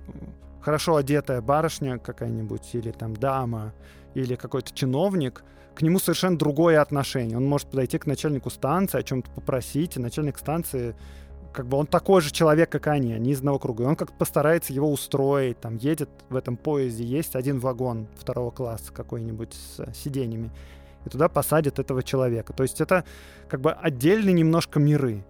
хорошо 0.61 0.97
одетая 0.97 1.41
барышня 1.41 1.99
какая-нибудь 1.99 2.75
или 2.75 2.91
там 2.91 3.15
дама 3.15 3.73
или 4.15 4.35
какой-то 4.35 4.73
чиновник, 4.75 5.45
к 5.75 5.83
нему 5.83 5.99
совершенно 6.01 6.37
другое 6.37 6.81
отношение. 6.81 7.37
Он 7.37 7.47
может 7.47 7.69
подойти 7.69 7.99
к 7.99 8.07
начальнику 8.07 8.51
станции, 8.51 8.99
о 8.99 9.03
чем-то 9.03 9.31
попросить, 9.31 9.97
и 9.97 10.01
начальник 10.01 10.39
станции 10.39 10.97
как 11.53 11.67
бы 11.67 11.77
он 11.77 11.87
такой 11.87 12.21
же 12.21 12.31
человек, 12.31 12.71
как 12.71 12.87
они, 12.89 13.13
они 13.13 13.33
из 13.33 13.39
одного 13.39 13.59
круга. 13.59 13.85
И 13.85 13.87
он 13.87 13.97
как-то 13.97 14.15
постарается 14.17 14.73
его 14.73 14.91
устроить, 14.91 15.61
там 15.61 15.77
едет 15.77 16.11
в 16.29 16.37
этом 16.37 16.57
поезде, 16.57 17.05
есть 17.05 17.37
один 17.37 17.59
вагон 17.59 18.07
второго 18.17 18.51
класса 18.51 18.93
какой-нибудь 18.93 19.55
с 19.55 19.93
сиденьями, 19.95 20.51
и 21.05 21.09
туда 21.11 21.29
посадят 21.29 21.79
этого 21.79 22.03
человека. 22.03 22.53
То 22.53 22.63
есть 22.63 22.81
это 22.81 23.05
как 23.49 23.61
бы 23.61 23.73
отдельные 23.73 24.33
немножко 24.33 24.79
миры. 24.79 25.25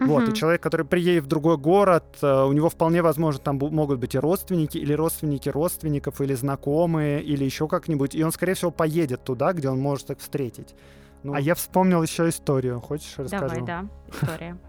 Uh-huh. 0.00 0.06
Вот, 0.06 0.28
и 0.28 0.34
человек, 0.34 0.62
который 0.62 0.86
приедет 0.86 1.24
в 1.24 1.26
другой 1.26 1.58
город, 1.58 2.04
э, 2.22 2.44
у 2.44 2.52
него 2.52 2.70
вполне 2.70 3.02
возможно 3.02 3.40
там 3.40 3.58
могут 3.58 3.98
быть 3.98 4.14
и 4.14 4.18
родственники, 4.18 4.78
или 4.78 4.94
родственники 4.94 5.50
родственников, 5.50 6.22
или 6.22 6.32
знакомые, 6.32 7.22
или 7.22 7.44
еще 7.44 7.68
как-нибудь. 7.68 8.14
И 8.14 8.24
он, 8.24 8.32
скорее 8.32 8.54
всего, 8.54 8.70
поедет 8.70 9.22
туда, 9.24 9.52
где 9.52 9.68
он 9.68 9.78
может 9.78 10.10
их 10.10 10.18
встретить. 10.18 10.74
Ну, 11.22 11.34
а 11.34 11.40
я 11.40 11.54
вспомнил 11.54 12.02
еще 12.02 12.30
историю. 12.30 12.80
Хочешь 12.80 13.14
расскажу? 13.18 13.48
Давай, 13.48 13.62
да, 13.62 13.84
история. 14.10 14.56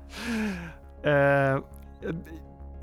Э, 1.03 1.61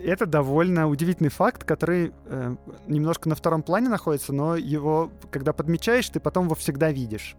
это 0.00 0.26
довольно 0.26 0.88
удивительный 0.88 1.30
факт, 1.30 1.62
который 1.62 2.12
э, 2.26 2.56
немножко 2.88 3.28
на 3.28 3.36
втором 3.36 3.62
плане 3.62 3.88
находится, 3.88 4.32
но 4.32 4.56
его, 4.56 5.12
когда 5.30 5.52
подмечаешь, 5.52 6.08
ты 6.08 6.18
потом 6.18 6.46
его 6.46 6.56
всегда 6.56 6.90
видишь. 6.90 7.36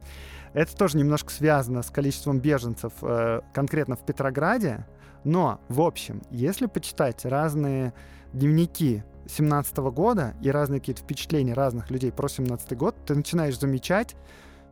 Это 0.54 0.76
тоже 0.76 0.98
немножко 0.98 1.32
связано 1.32 1.84
с 1.84 1.90
количеством 1.90 2.40
беженцев 2.40 2.94
э, 3.02 3.42
конкретно 3.54 3.96
в 3.96 4.06
Петрограде. 4.06 4.86
Но, 5.24 5.60
в 5.68 5.82
общем, 5.82 6.22
если 6.32 6.66
почитать 6.66 7.26
разные 7.26 7.94
дневники 8.34 9.04
17 9.28 9.78
года 9.78 10.34
и 10.42 10.50
разные 10.50 10.80
какие-то 10.80 11.02
впечатления 11.02 11.54
разных 11.54 11.92
людей 11.92 12.12
про 12.12 12.28
17 12.28 12.78
год, 12.78 12.96
ты 13.06 13.16
начинаешь 13.16 13.60
замечать, 13.60 14.16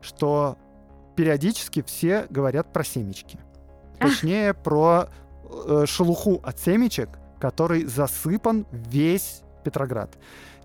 что 0.01 0.57
периодически 1.15 1.81
все 1.81 2.27
говорят 2.29 2.71
про 2.73 2.83
семечки. 2.83 3.39
Точнее, 3.99 4.53
про 4.53 5.09
э, 5.67 5.85
шелуху 5.87 6.39
от 6.43 6.59
семечек, 6.59 7.09
который 7.39 7.85
засыпан 7.85 8.65
весь 8.71 9.41
Петроград. 9.63 10.17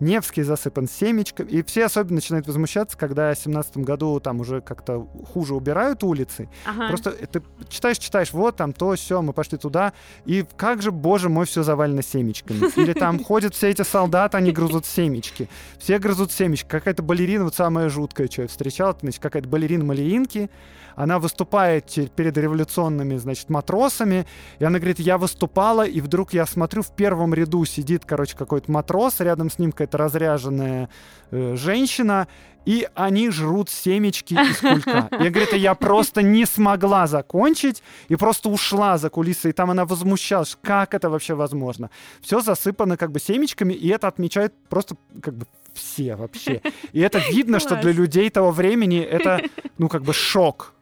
Невский 0.02 0.42
засыпан 0.42 0.88
семечками. 0.88 1.48
И 1.48 1.62
все 1.62 1.86
особенно 1.86 2.16
начинают 2.16 2.46
возмущаться, 2.46 2.98
когда 2.98 3.32
в 3.32 3.38
17 3.38 3.78
году 3.78 4.18
там 4.18 4.40
уже 4.40 4.60
как-то 4.60 5.06
хуже 5.32 5.54
убирают 5.54 6.02
улицы. 6.02 6.48
Ага. 6.66 6.88
Просто 6.88 7.12
ты 7.12 7.40
читаешь, 7.68 7.98
читаешь, 7.98 8.32
вот 8.32 8.56
там 8.56 8.72
то, 8.72 8.94
все, 8.96 9.22
мы 9.22 9.32
пошли 9.32 9.58
туда. 9.58 9.92
И 10.24 10.44
как 10.56 10.82
же, 10.82 10.90
боже 10.90 11.28
мой, 11.28 11.46
все 11.46 11.62
завалено 11.62 12.02
семечками. 12.02 12.58
Или 12.76 12.92
там 12.92 13.22
ходят 13.22 13.54
все 13.54 13.70
эти 13.70 13.82
солдаты, 13.82 14.36
они 14.36 14.50
грызут 14.50 14.86
семечки. 14.86 15.48
Все 15.78 15.98
грызут 15.98 16.32
семечки. 16.32 16.68
Какая-то 16.68 17.02
балерина, 17.02 17.44
вот 17.44 17.54
самая 17.54 17.88
жуткая, 17.88 18.28
что 18.28 18.42
я 18.42 18.48
встречал, 18.48 18.96
значит, 19.00 19.22
какая-то 19.22 19.48
балерина 19.48 19.84
Малиинки, 19.84 20.50
она 20.96 21.18
выступает 21.18 21.86
перед 22.14 22.36
революционными, 22.36 23.16
значит, 23.16 23.48
матросами, 23.50 24.26
и 24.58 24.64
она 24.64 24.78
говорит, 24.78 24.98
я 24.98 25.18
выступала, 25.18 25.86
и 25.86 26.00
вдруг 26.00 26.32
я 26.32 26.46
смотрю, 26.46 26.82
в 26.82 26.94
первом 26.94 27.34
ряду 27.34 27.64
сидит, 27.64 28.04
короче, 28.06 28.36
какой-то 28.36 28.70
матрос, 28.70 29.20
рядом 29.20 29.50
с 29.50 29.58
ним 29.58 29.72
какая-то 29.72 29.91
разряженная 29.94 30.88
э, 31.30 31.56
женщина, 31.56 32.28
и 32.64 32.88
они 32.94 33.30
жрут 33.30 33.70
семечки 33.70 34.34
из 34.34 34.58
кулька. 34.58 35.08
Я 35.10 35.30
говорит, 35.30 35.52
я 35.54 35.74
просто 35.74 36.22
не 36.22 36.46
смогла 36.46 37.06
закончить 37.06 37.82
и 38.08 38.16
просто 38.16 38.48
ушла 38.48 38.98
за 38.98 39.10
кулисы. 39.10 39.50
И 39.50 39.52
там 39.52 39.70
она 39.70 39.84
возмущалась, 39.84 40.56
как 40.62 40.94
это 40.94 41.10
вообще 41.10 41.34
возможно. 41.34 41.90
Все 42.20 42.40
засыпано 42.40 42.96
как 42.96 43.10
бы 43.10 43.20
семечками, 43.20 43.74
и 43.74 43.88
это 43.88 44.08
отмечают 44.08 44.54
просто 44.68 44.96
как 45.20 45.34
бы 45.34 45.46
все 45.74 46.14
вообще. 46.14 46.60
И 46.92 47.00
это 47.00 47.18
видно, 47.18 47.58
что 47.58 47.76
для 47.76 47.92
людей 47.92 48.30
того 48.30 48.50
времени 48.50 49.00
это, 49.00 49.42
ну, 49.78 49.88
как 49.88 50.02
бы 50.02 50.12
шок 50.12 50.74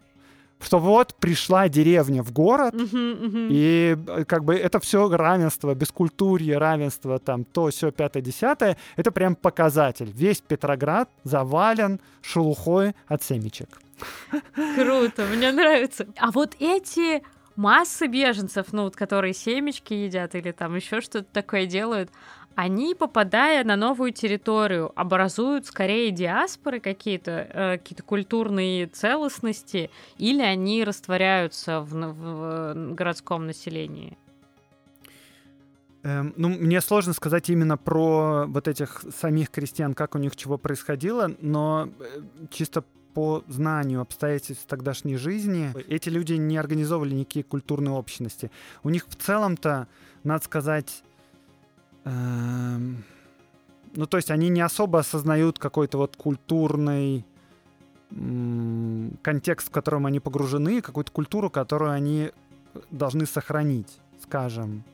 что 0.60 0.78
вот 0.78 1.14
пришла 1.14 1.68
деревня 1.68 2.22
в 2.22 2.32
город, 2.32 2.74
uh-huh, 2.74 2.92
uh-huh. 2.92 3.48
и 3.50 3.96
э, 4.06 4.24
как 4.24 4.44
бы 4.44 4.54
это 4.54 4.78
все 4.80 5.08
равенство, 5.08 5.74
бескультурье, 5.74 6.58
равенство, 6.58 7.18
там 7.18 7.44
то, 7.44 7.68
все, 7.70 7.90
пятое, 7.90 8.22
десятое, 8.22 8.76
это 8.96 9.10
прям 9.10 9.34
показатель. 9.34 10.10
Весь 10.14 10.40
Петроград 10.40 11.08
завален 11.24 12.00
шелухой 12.22 12.94
от 13.08 13.22
семечек. 13.22 13.80
Круто, 14.54 15.26
мне 15.26 15.52
нравится. 15.52 16.06
А 16.18 16.30
вот 16.30 16.56
эти 16.58 17.22
массы 17.56 18.06
беженцев, 18.06 18.68
ну, 18.72 18.84
вот, 18.84 18.96
которые 18.96 19.34
семечки 19.34 19.92
едят 19.92 20.34
или 20.34 20.52
там 20.52 20.76
еще 20.76 21.00
что-то 21.00 21.26
такое 21.32 21.66
делают, 21.66 22.10
они, 22.54 22.94
попадая 22.94 23.64
на 23.64 23.76
новую 23.76 24.12
территорию, 24.12 24.92
образуют 24.94 25.66
скорее 25.66 26.10
диаспоры 26.10 26.80
какие-то, 26.80 27.30
э, 27.30 27.78
какие-то 27.78 28.02
культурные 28.02 28.86
целостности, 28.86 29.90
или 30.18 30.42
они 30.42 30.84
растворяются 30.84 31.80
в, 31.80 31.90
в, 31.90 32.74
в 32.74 32.94
городском 32.94 33.46
населении? 33.46 34.18
Эм, 36.02 36.32
ну, 36.36 36.48
мне 36.48 36.80
сложно 36.80 37.12
сказать 37.12 37.50
именно 37.50 37.76
про 37.76 38.46
вот 38.46 38.68
этих 38.68 39.04
самих 39.14 39.50
крестьян, 39.50 39.94
как 39.94 40.14
у 40.14 40.18
них 40.18 40.34
чего 40.36 40.56
происходило, 40.56 41.30
но 41.40 41.88
э, 41.98 42.20
чисто 42.50 42.84
по 43.14 43.44
знанию 43.48 44.00
обстоятельств 44.00 44.66
тогдашней 44.66 45.16
жизни 45.16 45.72
эти 45.88 46.08
люди 46.08 46.34
не 46.34 46.56
организовывали 46.56 47.14
никакие 47.14 47.44
культурные 47.44 47.92
общности. 47.92 48.50
У 48.82 48.90
них 48.90 49.06
в 49.08 49.16
целом-то, 49.16 49.88
надо 50.22 50.44
сказать, 50.44 51.02
ну, 52.04 54.06
то 54.06 54.16
есть 54.16 54.30
они 54.30 54.48
не 54.48 54.60
особо 54.60 55.00
осознают 55.00 55.58
какой-то 55.58 55.98
вот 55.98 56.16
культурный 56.16 57.24
контекст, 59.22 59.68
в 59.68 59.70
котором 59.70 60.06
они 60.06 60.20
погружены, 60.20 60.80
какую-то 60.80 61.12
культуру, 61.12 61.50
которую 61.50 61.92
они 61.92 62.30
должны 62.90 63.26
сохранить, 63.26 63.98
скажем, 64.22 64.84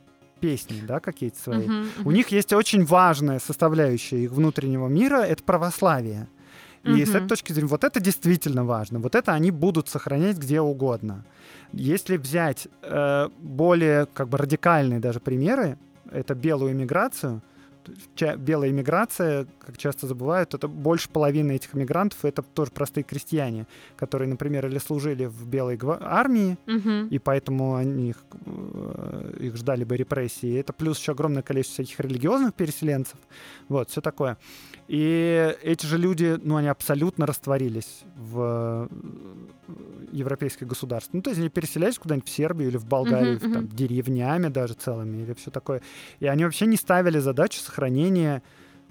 песни, 0.41 0.83
да, 0.87 1.01
какие-то 1.01 1.39
свои. 1.39 1.67
Uh-huh, 1.67 1.85
uh-huh. 1.85 2.03
У 2.05 2.11
них 2.11 2.29
есть 2.29 2.53
очень 2.53 2.85
важная 2.85 3.39
составляющая 3.39 4.25
их 4.25 4.33
внутреннего 4.33 4.89
мира— 4.89 5.17
это 5.23 5.43
православие. 5.43 6.29
И 6.85 6.89
uh-huh. 6.89 7.07
с 7.07 7.15
этой 7.15 7.29
точки 7.29 7.53
зрения, 7.53 7.69
вот 7.69 7.85
это 7.85 8.01
действительно 8.01 8.65
важно. 8.65 8.99
Вот 8.99 9.15
это 9.15 9.33
они 9.33 9.51
будут 9.51 9.89
сохранять 9.89 10.37
где 10.37 10.61
угодно. 10.61 11.25
Если 11.73 12.17
взять 12.17 12.69
э, 12.83 13.29
более 13.41 14.07
как 14.07 14.29
бы 14.29 14.39
радикальные 14.39 15.01
даже 15.01 15.21
примеры, 15.21 15.79
это 16.11 16.35
белую 16.35 16.73
иммиграцию, 16.73 17.43
белая 18.39 18.71
иммиграция, 18.71 19.47
как 19.61 19.79
часто 19.79 20.07
забывают, 20.07 20.55
это 20.55 20.69
больше 20.69 21.09
половины 21.09 21.53
этих 21.53 21.75
иммигрантов 21.75 22.25
это 22.25 22.43
тоже 22.43 22.71
простые 22.71 23.05
крестьяне, 23.05 23.67
которые, 23.97 24.29
например, 24.29 24.67
или 24.67 24.79
служили 24.79 25.27
в 25.27 25.47
белой 25.47 25.79
армии, 26.01 26.59
угу. 26.67 27.09
и 27.11 27.19
поэтому 27.19 27.77
они 27.77 28.11
их, 28.11 28.25
э, 28.47 29.37
их 29.41 29.57
ждали 29.57 29.85
бы 29.85 29.97
репрессии. 29.97 30.59
Это 30.59 30.73
плюс 30.73 30.99
еще 30.99 31.13
огромное 31.13 31.43
количество 31.43 31.85
всяких 31.85 32.01
религиозных 32.01 32.55
переселенцев. 32.55 33.19
Вот, 33.69 33.91
все 33.91 34.01
такое. 34.01 34.37
И 34.89 35.57
эти 35.63 35.85
же 35.85 35.99
люди, 35.99 36.39
ну, 36.43 36.57
они 36.57 36.69
абсолютно 36.69 37.27
растворились 37.27 38.05
в 38.17 38.89
э, 38.89 38.89
европейских 40.13 40.67
государств. 40.67 41.11
Ну, 41.13 41.23
то 41.23 41.31
есть 41.31 41.41
они 41.41 41.49
переселялись 41.49 41.99
куда-нибудь 41.99 42.29
в 42.29 42.33
Сербию 42.33 42.69
или 42.69 42.77
в 42.77 42.87
Болгарию, 42.87 43.39
uh-huh, 43.39 43.49
uh-huh. 43.49 43.53
там, 43.53 43.69
деревнями 43.69 44.49
даже 44.49 44.75
целыми 44.75 45.23
или 45.23 45.35
все 45.35 45.51
такое. 45.51 45.83
И 46.21 46.27
они 46.27 46.45
вообще 46.45 46.67
не 46.67 46.77
ставили 46.77 47.19
задачу 47.19 47.59
сохранения 47.59 48.43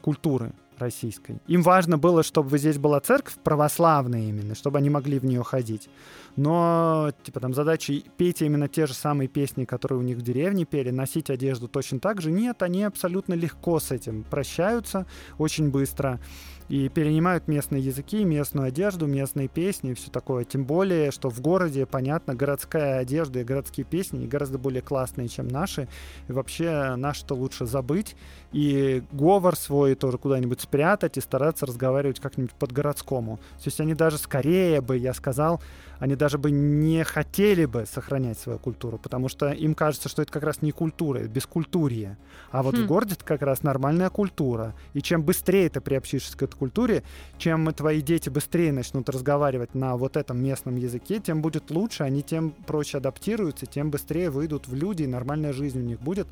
культуры 0.02 0.52
российской. 0.78 1.40
Им 1.48 1.62
важно 1.62 1.98
было, 1.98 2.24
чтобы 2.24 2.58
здесь 2.58 2.78
была 2.78 3.00
церковь 3.00 3.36
православная 3.44 4.22
именно, 4.22 4.56
чтобы 4.56 4.78
они 4.80 4.90
могли 4.90 5.20
в 5.20 5.26
нее 5.26 5.44
ходить. 5.44 5.90
Но, 6.36 7.12
типа, 7.24 7.40
там 7.40 7.54
задача 7.54 7.94
петь 8.18 8.42
именно 8.42 8.68
те 8.68 8.88
же 8.88 8.94
самые 8.94 9.28
песни, 9.28 9.66
которые 9.66 10.00
у 10.00 10.02
них 10.02 10.18
в 10.18 10.22
деревне 10.22 10.66
пели, 10.66 10.90
носить 10.90 11.30
одежду 11.30 11.68
точно 11.68 12.00
так 12.00 12.22
же. 12.22 12.32
Нет, 12.32 12.62
они 12.62 12.84
абсолютно 12.84 13.34
легко 13.34 13.80
с 13.80 13.92
этим 13.92 14.24
прощаются 14.24 15.06
очень 15.38 15.70
быстро 15.70 16.20
и 16.68 16.90
перенимают 16.90 17.48
местные 17.48 17.82
языки, 17.82 18.24
местную 18.24 18.68
одежду, 18.68 19.06
местные 19.06 19.48
песни 19.48 19.92
и 19.92 19.94
все 19.94 20.10
такое. 20.10 20.46
Тем 20.46 20.66
более, 20.66 21.12
что 21.12 21.30
в 21.30 21.40
городе, 21.40 21.86
понятно, 21.86 22.34
городская 22.34 23.00
одежда 23.00 23.40
и 23.42 23.44
городские 23.44 23.86
песни 23.86 24.26
гораздо 24.26 24.58
более 24.58 24.82
классные, 24.82 25.28
чем 25.28 25.48
наши. 25.48 25.88
И 26.28 26.32
вообще 26.32 26.96
наши-то 26.96 27.36
лучше 27.36 27.66
забыть 27.66 28.16
и 28.52 29.04
говор 29.12 29.56
свой 29.56 29.96
тоже 29.96 30.18
куда-нибудь 30.18 30.62
спрятать 30.62 31.18
и 31.18 31.22
стараться 31.22 31.66
разговаривать 31.66 32.20
как-нибудь 32.20 32.54
под-городскому. 32.54 33.38
То 33.38 33.66
есть 33.66 33.80
они 33.80 33.94
даже 33.94 34.18
скорее 34.18 34.82
бы, 34.82 34.98
я 34.98 35.14
сказал, 35.14 35.62
они 36.00 36.16
даже 36.16 36.25
бы 36.34 36.52
не 36.52 37.04
хотели 37.04 37.66
бы 37.66 37.86
сохранять 37.86 38.40
свою 38.40 38.60
культуру, 38.60 38.98
потому 38.98 39.30
что 39.30 39.52
им 39.52 39.76
кажется, 39.76 40.10
что 40.10 40.22
это 40.22 40.32
как 40.32 40.44
раз 40.44 40.62
не 40.62 40.72
культура, 40.72 41.20
это 41.20 41.30
бескультурье. 41.30 42.18
А 42.52 42.64
вот 42.64 42.76
хм. 42.76 42.84
в 42.84 42.88
городе 42.88 43.14
это 43.14 43.24
как 43.24 43.42
раз 43.42 43.64
нормальная 43.64 44.10
культура. 44.10 44.74
И 44.94 45.02
чем 45.02 45.24
быстрее 45.24 45.70
ты 45.70 45.82
приобщишься 45.82 46.38
к 46.38 46.44
этой 46.44 46.56
культуре, 46.56 47.04
чем 47.38 47.72
твои 47.74 48.02
дети 48.02 48.30
быстрее 48.30 48.72
начнут 48.72 49.10
разговаривать 49.10 49.76
на 49.76 49.96
вот 49.98 50.18
этом 50.18 50.44
местном 50.44 50.76
языке, 50.76 51.20
тем 51.20 51.42
будет 51.42 51.72
лучше, 51.72 52.04
они 52.04 52.24
тем 52.24 52.52
проще 52.52 52.98
адаптируются, 52.98 53.66
тем 53.66 53.92
быстрее 53.92 54.30
выйдут 54.30 54.68
в 54.68 54.76
люди, 54.76 55.04
и 55.04 55.08
нормальная 55.08 55.54
жизнь 55.54 55.80
у 55.80 55.84
них 55.84 56.02
будет. 56.02 56.28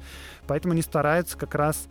Поэтому 0.48 0.74
они 0.74 0.82
стараются 0.82 1.38
как 1.38 1.56
раз 1.56 1.88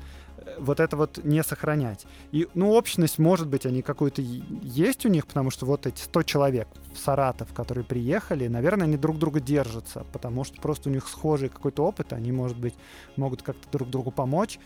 вот 0.59 0.81
это 0.81 0.97
вот 0.97 1.19
не 1.25 1.43
сохранять. 1.43 2.07
И, 2.31 2.49
ну, 2.55 2.73
общность, 2.73 3.19
может 3.19 3.49
быть, 3.49 3.67
они 3.67 3.83
какую-то 3.83 4.23
есть 4.23 5.07
у 5.07 5.09
них, 5.09 5.27
потому 5.27 5.51
что 5.51 5.67
вот 5.67 5.87
эти 5.87 6.01
100 6.01 6.23
человек 6.23 6.69
в 6.95 6.99
Саратов, 6.99 7.53
которые 7.53 7.85
приехали, 7.85 8.49
наверное, 8.49 8.87
они 8.87 8.97
друг 8.97 9.19
друга 9.19 9.41
держатся, 9.41 10.05
потому 10.13 10.45
что 10.45 10.61
просто 10.61 10.89
у 10.89 10.93
них 10.93 11.09
схожий 11.09 11.49
какой-то 11.49 11.85
опыт, 11.85 12.13
они, 12.13 12.33
может 12.33 12.57
быть, 12.57 12.75
могут 13.17 13.43
как-то 13.43 13.71
друг 13.71 13.91
другу 13.91 14.11
помочь. 14.11 14.59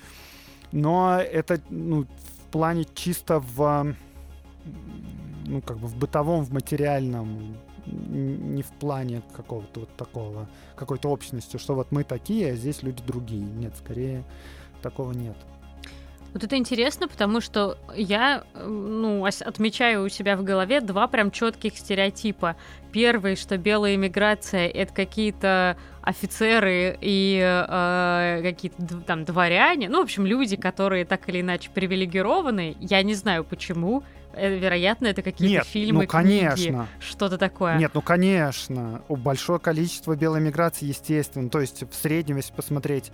Но 0.73 1.19
это, 1.19 1.61
ну, 1.71 2.05
в 2.05 2.51
плане 2.51 2.87
чисто 2.95 3.41
в 3.41 3.95
ну, 5.47 5.63
как 5.63 5.79
бы 5.79 5.87
в 5.87 5.97
бытовом, 5.97 6.45
в 6.45 6.53
материальном, 6.53 7.57
не 7.87 8.63
в 8.63 8.71
плане 8.71 9.23
какого-то 9.35 9.81
вот 9.81 9.97
такого, 9.97 10.49
какой-то 10.75 11.09
общности, 11.09 11.57
что 11.57 11.75
вот 11.75 11.93
мы 11.93 12.05
такие, 12.05 12.53
а 12.53 12.57
здесь 12.57 12.83
люди 12.83 13.03
другие. 13.07 13.43
Нет, 13.45 13.75
скорее 13.79 14.25
такого 14.83 15.13
нет. 15.13 15.37
Вот 16.37 16.45
это 16.45 16.59
интересно, 16.59 17.09
потому 17.09 17.41
что 17.41 17.79
я 17.95 18.45
ну, 18.55 19.25
отмечаю 19.25 20.05
у 20.05 20.11
себя 20.11 20.37
в 20.37 20.45
голове 20.45 20.83
два 20.83 21.07
прям 21.07 21.31
четких 21.31 21.79
стереотипа. 21.79 22.57
Первый, 22.93 23.37
что 23.37 23.57
белая 23.57 23.95
иммиграция 23.95 24.69
это 24.69 24.93
какие-то 24.93 25.79
офицеры 26.03 26.99
и 27.01 27.41
э, 27.43 28.41
какие-то 28.43 29.01
там 29.07 29.25
дворяне, 29.25 29.89
ну, 29.89 30.01
в 30.01 30.03
общем, 30.03 30.27
люди, 30.27 30.57
которые 30.57 31.07
так 31.07 31.27
или 31.31 31.41
иначе 31.41 31.71
привилегированы. 31.73 32.77
Я 32.81 33.03
не 33.03 33.15
знаю 33.15 33.43
почему. 33.43 34.03
Э, 34.35 34.59
вероятно, 34.59 35.07
это 35.07 35.23
какие-то 35.23 35.65
Нет, 35.65 35.67
фильмы, 35.67 36.03
ну, 36.03 36.07
конечно. 36.07 36.87
что-то 37.01 37.39
такое. 37.39 37.79
Нет, 37.79 37.93
ну, 37.95 38.03
конечно. 38.03 39.01
Большое 39.09 39.59
количество 39.59 40.15
белой 40.15 40.43
миграции, 40.43 40.85
естественно. 40.85 41.49
То 41.49 41.63
есть 41.63 41.83
в 41.91 41.95
среднем, 41.95 42.37
если 42.37 42.53
посмотреть 42.53 43.11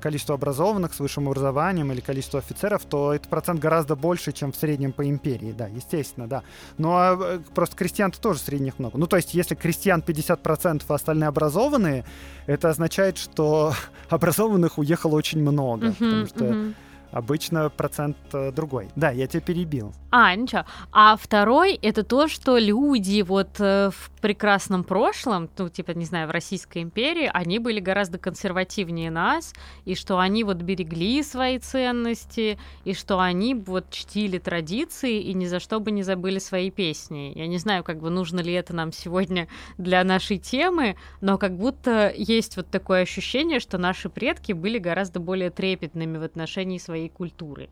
количество 0.00 0.34
образованных 0.34 0.94
с 0.94 1.00
высшим 1.00 1.28
образованием 1.28 1.90
или 1.92 2.00
количество 2.00 2.38
офицеров, 2.38 2.84
то 2.84 3.12
этот 3.12 3.28
процент 3.28 3.60
гораздо 3.60 3.96
больше, 3.96 4.32
чем 4.32 4.52
в 4.52 4.56
среднем 4.56 4.92
по 4.92 5.08
империи, 5.08 5.52
да, 5.56 5.66
естественно, 5.66 6.26
да. 6.26 6.42
Но 6.78 6.88
ну, 6.88 6.94
а, 6.96 7.18
э, 7.36 7.38
просто 7.54 7.76
крестьян 7.76 8.10
тоже 8.10 8.40
средних 8.40 8.78
много. 8.78 8.98
Ну, 8.98 9.06
то 9.06 9.16
есть, 9.16 9.34
если 9.34 9.54
крестьян 9.54 10.02
50%, 10.06 10.82
а 10.88 10.94
остальные 10.94 11.28
образованные, 11.28 12.04
это 12.46 12.68
означает, 12.68 13.18
что 13.18 13.72
образованных 14.08 14.78
уехало 14.78 15.14
очень 15.14 15.40
много, 15.40 15.88
uh-huh, 15.88 15.94
потому 15.94 16.26
что 16.26 16.44
uh-huh 16.44 16.74
Обычно 17.16 17.70
процент 17.70 18.16
э, 18.34 18.52
другой. 18.52 18.90
Да, 18.96 19.10
я 19.10 19.26
тебя 19.26 19.40
перебил. 19.40 19.94
А, 20.10 20.34
ничего. 20.34 20.64
А 20.92 21.16
второй 21.16 21.74
это 21.74 22.02
то, 22.02 22.28
что 22.28 22.58
люди 22.58 23.22
вот 23.22 23.58
э, 23.58 23.90
в 23.90 24.10
прекрасном 24.26 24.82
прошлом, 24.82 25.48
ну, 25.56 25.68
типа, 25.68 25.92
не 25.92 26.04
знаю, 26.04 26.26
в 26.26 26.32
Российской 26.32 26.82
империи, 26.82 27.30
они 27.32 27.60
были 27.60 27.78
гораздо 27.78 28.18
консервативнее 28.18 29.08
нас, 29.08 29.54
и 29.84 29.94
что 29.94 30.18
они 30.18 30.42
вот 30.42 30.56
берегли 30.56 31.22
свои 31.22 31.60
ценности, 31.60 32.58
и 32.84 32.92
что 32.92 33.20
они 33.20 33.54
вот 33.54 33.88
чтили 33.90 34.38
традиции 34.38 35.22
и 35.22 35.32
ни 35.32 35.46
за 35.46 35.60
что 35.60 35.78
бы 35.78 35.92
не 35.92 36.02
забыли 36.02 36.40
свои 36.40 36.72
песни. 36.72 37.34
Я 37.36 37.46
не 37.46 37.58
знаю, 37.58 37.84
как 37.84 38.00
бы 38.00 38.10
нужно 38.10 38.40
ли 38.40 38.52
это 38.52 38.74
нам 38.74 38.90
сегодня 38.90 39.46
для 39.78 40.02
нашей 40.02 40.38
темы, 40.38 40.96
но 41.20 41.38
как 41.38 41.56
будто 41.56 42.12
есть 42.16 42.56
вот 42.56 42.68
такое 42.68 43.02
ощущение, 43.02 43.60
что 43.60 43.78
наши 43.78 44.08
предки 44.08 44.50
были 44.50 44.78
гораздо 44.78 45.20
более 45.20 45.50
трепетными 45.50 46.18
в 46.18 46.24
отношении 46.24 46.78
своей 46.78 47.10
культуры. 47.10 47.68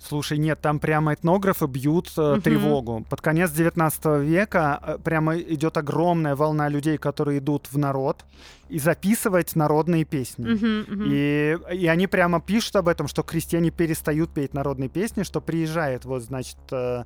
Слушай, 0.00 0.38
нет, 0.38 0.60
там 0.60 0.78
прямо 0.78 1.14
этнографы 1.14 1.66
бьют 1.66 2.12
э, 2.16 2.34
угу. 2.34 2.40
тревогу. 2.40 3.04
Под 3.10 3.20
конец 3.20 3.50
19 3.50 4.22
века 4.22 4.80
э, 4.82 4.98
прямо 5.02 5.36
идет 5.36 5.76
огромная 5.76 6.36
волна 6.36 6.68
людей, 6.68 6.98
которые 6.98 7.38
идут 7.38 7.66
в 7.70 7.78
народ 7.78 8.24
и 8.68 8.78
записывать 8.78 9.56
народные 9.56 10.04
песни. 10.04 10.44
Угу, 10.44 10.94
угу. 10.94 11.04
И, 11.10 11.58
и 11.74 11.86
они 11.88 12.06
прямо 12.06 12.40
пишут 12.40 12.76
об 12.76 12.88
этом, 12.88 13.08
что 13.08 13.22
крестьяне 13.22 13.70
перестают 13.70 14.30
петь 14.30 14.54
народные 14.54 14.88
песни, 14.88 15.24
что 15.24 15.40
приезжает 15.40 16.04
вот, 16.04 16.22
значит, 16.22 16.58
э, 16.70 17.04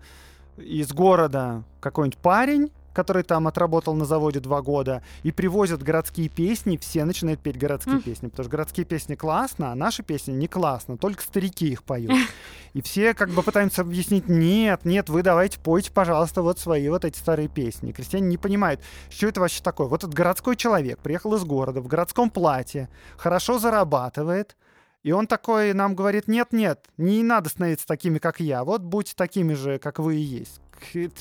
из 0.59 0.93
города 0.93 1.65
какой-нибудь 1.81 2.19
парень, 2.19 2.71
который 2.93 3.23
там 3.23 3.47
отработал 3.47 3.95
на 3.95 4.05
заводе 4.05 4.41
два 4.41 4.63
года, 4.63 5.03
и 5.23 5.33
привозят 5.33 5.83
городские 5.83 6.29
песни, 6.29 6.77
все 6.77 7.05
начинают 7.05 7.41
петь 7.41 7.59
городские 7.59 7.97
mm. 7.97 8.03
песни, 8.03 8.29
потому 8.29 8.45
что 8.45 8.51
городские 8.51 8.87
песни 8.87 9.15
классно, 9.15 9.73
а 9.73 9.75
наши 9.75 10.03
песни 10.03 10.33
не 10.33 10.49
классно, 10.49 10.97
только 10.97 11.23
старики 11.23 11.69
их 11.69 11.83
поют. 11.83 12.13
И 12.73 12.81
все 12.81 13.13
как 13.13 13.29
бы 13.31 13.43
пытаются 13.43 13.83
объяснить, 13.83 14.29
нет, 14.29 14.87
нет, 14.87 15.11
вы 15.11 15.23
давайте 15.23 15.59
пойте, 15.59 15.93
пожалуйста, 15.93 16.41
вот 16.41 16.59
свои 16.59 16.89
вот 16.89 17.05
эти 17.05 17.19
старые 17.19 17.49
песни. 17.49 17.91
И 17.91 17.93
крестьяне 17.93 18.29
не 18.29 18.39
понимают, 18.39 18.81
что 19.11 19.27
это 19.27 19.41
вообще 19.41 19.63
такое. 19.63 19.89
Вот 19.89 20.05
этот 20.05 20.15
городской 20.15 20.57
человек 20.57 20.99
приехал 20.99 21.35
из 21.35 21.45
города 21.45 21.83
в 21.83 21.87
городском 21.87 22.31
платье, 22.31 22.89
хорошо 23.19 23.59
зарабатывает, 23.59 24.57
и 25.03 25.13
он 25.13 25.27
такой 25.27 25.75
нам 25.75 25.95
говорит, 25.95 26.29
нет-нет, 26.29 26.87
не 26.97 27.23
надо 27.23 27.51
становиться 27.51 27.87
такими, 27.87 28.19
как 28.19 28.41
я, 28.41 28.65
вот 28.65 28.81
будьте 28.81 29.13
такими 29.17 29.53
же, 29.53 29.79
как 29.79 29.99
вы 29.99 30.17
и 30.17 30.21
есть 30.21 30.62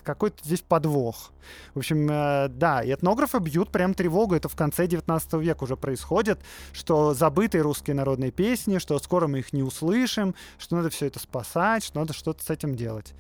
какой-то 0.03 0.37
здесь 0.43 0.61
подвох. 0.61 1.31
В 1.73 1.79
общем, 1.79 2.09
э, 2.09 2.47
да, 2.49 2.83
и 2.83 2.93
этнографы 2.93 3.39
бьют 3.39 3.69
прям 3.69 3.93
тревогу. 3.93 4.35
Это 4.35 4.49
в 4.49 4.55
конце 4.55 4.87
19 4.87 5.33
века 5.33 5.63
уже 5.63 5.75
происходит, 5.75 6.39
что 6.73 7.13
забытые 7.13 7.61
русские 7.61 7.95
народные 7.95 8.31
песни, 8.31 8.77
что 8.77 8.97
скоро 8.99 9.27
мы 9.27 9.39
их 9.39 9.53
не 9.53 9.63
услышим, 9.63 10.35
что 10.57 10.75
надо 10.75 10.89
все 10.89 11.07
это 11.07 11.19
спасать, 11.19 11.83
что 11.83 11.99
надо 11.99 12.13
что-то 12.13 12.43
с 12.43 12.49
этим 12.49 12.75
делать. 12.75 13.13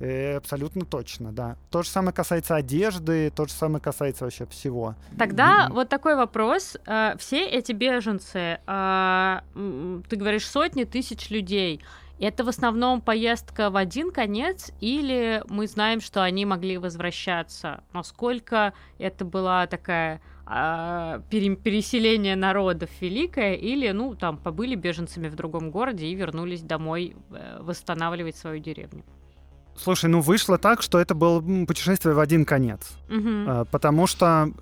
Э, 0.00 0.36
абсолютно 0.36 0.84
точно, 0.84 1.32
да. 1.32 1.56
То 1.70 1.82
же 1.82 1.88
самое 1.88 2.12
касается 2.12 2.56
одежды, 2.56 3.30
то 3.30 3.46
же 3.46 3.52
самое 3.52 3.80
касается 3.80 4.24
вообще 4.24 4.46
всего. 4.46 4.96
Тогда 5.18 5.68
вот 5.70 5.88
такой 5.88 6.16
вопрос. 6.16 6.76
Э, 6.86 7.14
все 7.18 7.46
эти 7.46 7.72
беженцы, 7.72 8.58
ты 8.66 10.16
говоришь, 10.16 10.48
сотни 10.48 10.84
тысяч 10.84 11.30
людей, 11.30 11.80
это 12.18 12.44
в 12.44 12.48
основном 12.48 13.00
поездка 13.00 13.70
в 13.70 13.76
один 13.76 14.10
конец, 14.10 14.72
или 14.80 15.42
мы 15.48 15.66
знаем, 15.66 16.00
что 16.00 16.22
они 16.22 16.44
могли 16.44 16.78
возвращаться? 16.78 17.82
Насколько 17.92 18.74
это 18.98 19.24
была 19.24 19.66
такая 19.66 20.20
а, 20.46 21.20
переселение 21.30 22.36
народов 22.36 22.90
великое, 23.00 23.54
или, 23.54 23.90
ну, 23.90 24.14
там, 24.14 24.36
побыли 24.38 24.74
беженцами 24.74 25.28
в 25.28 25.34
другом 25.34 25.70
городе 25.70 26.06
и 26.06 26.14
вернулись 26.14 26.62
домой 26.62 27.16
э, 27.30 27.58
восстанавливать 27.60 28.36
свою 28.36 28.60
деревню? 28.60 29.04
Слушай, 29.74 30.10
ну 30.10 30.20
вышло 30.20 30.58
так, 30.58 30.82
что 30.82 31.00
это 31.00 31.14
было 31.14 31.40
путешествие 31.66 32.14
в 32.14 32.20
один 32.20 32.44
конец. 32.44 32.92
Угу. 33.08 33.66
Потому 33.70 34.06
что 34.06 34.52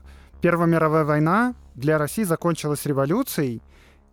Первая 0.40 0.66
мировая 0.66 1.04
война 1.04 1.54
для 1.74 1.98
России 1.98 2.22
закончилась 2.22 2.86
революцией, 2.86 3.60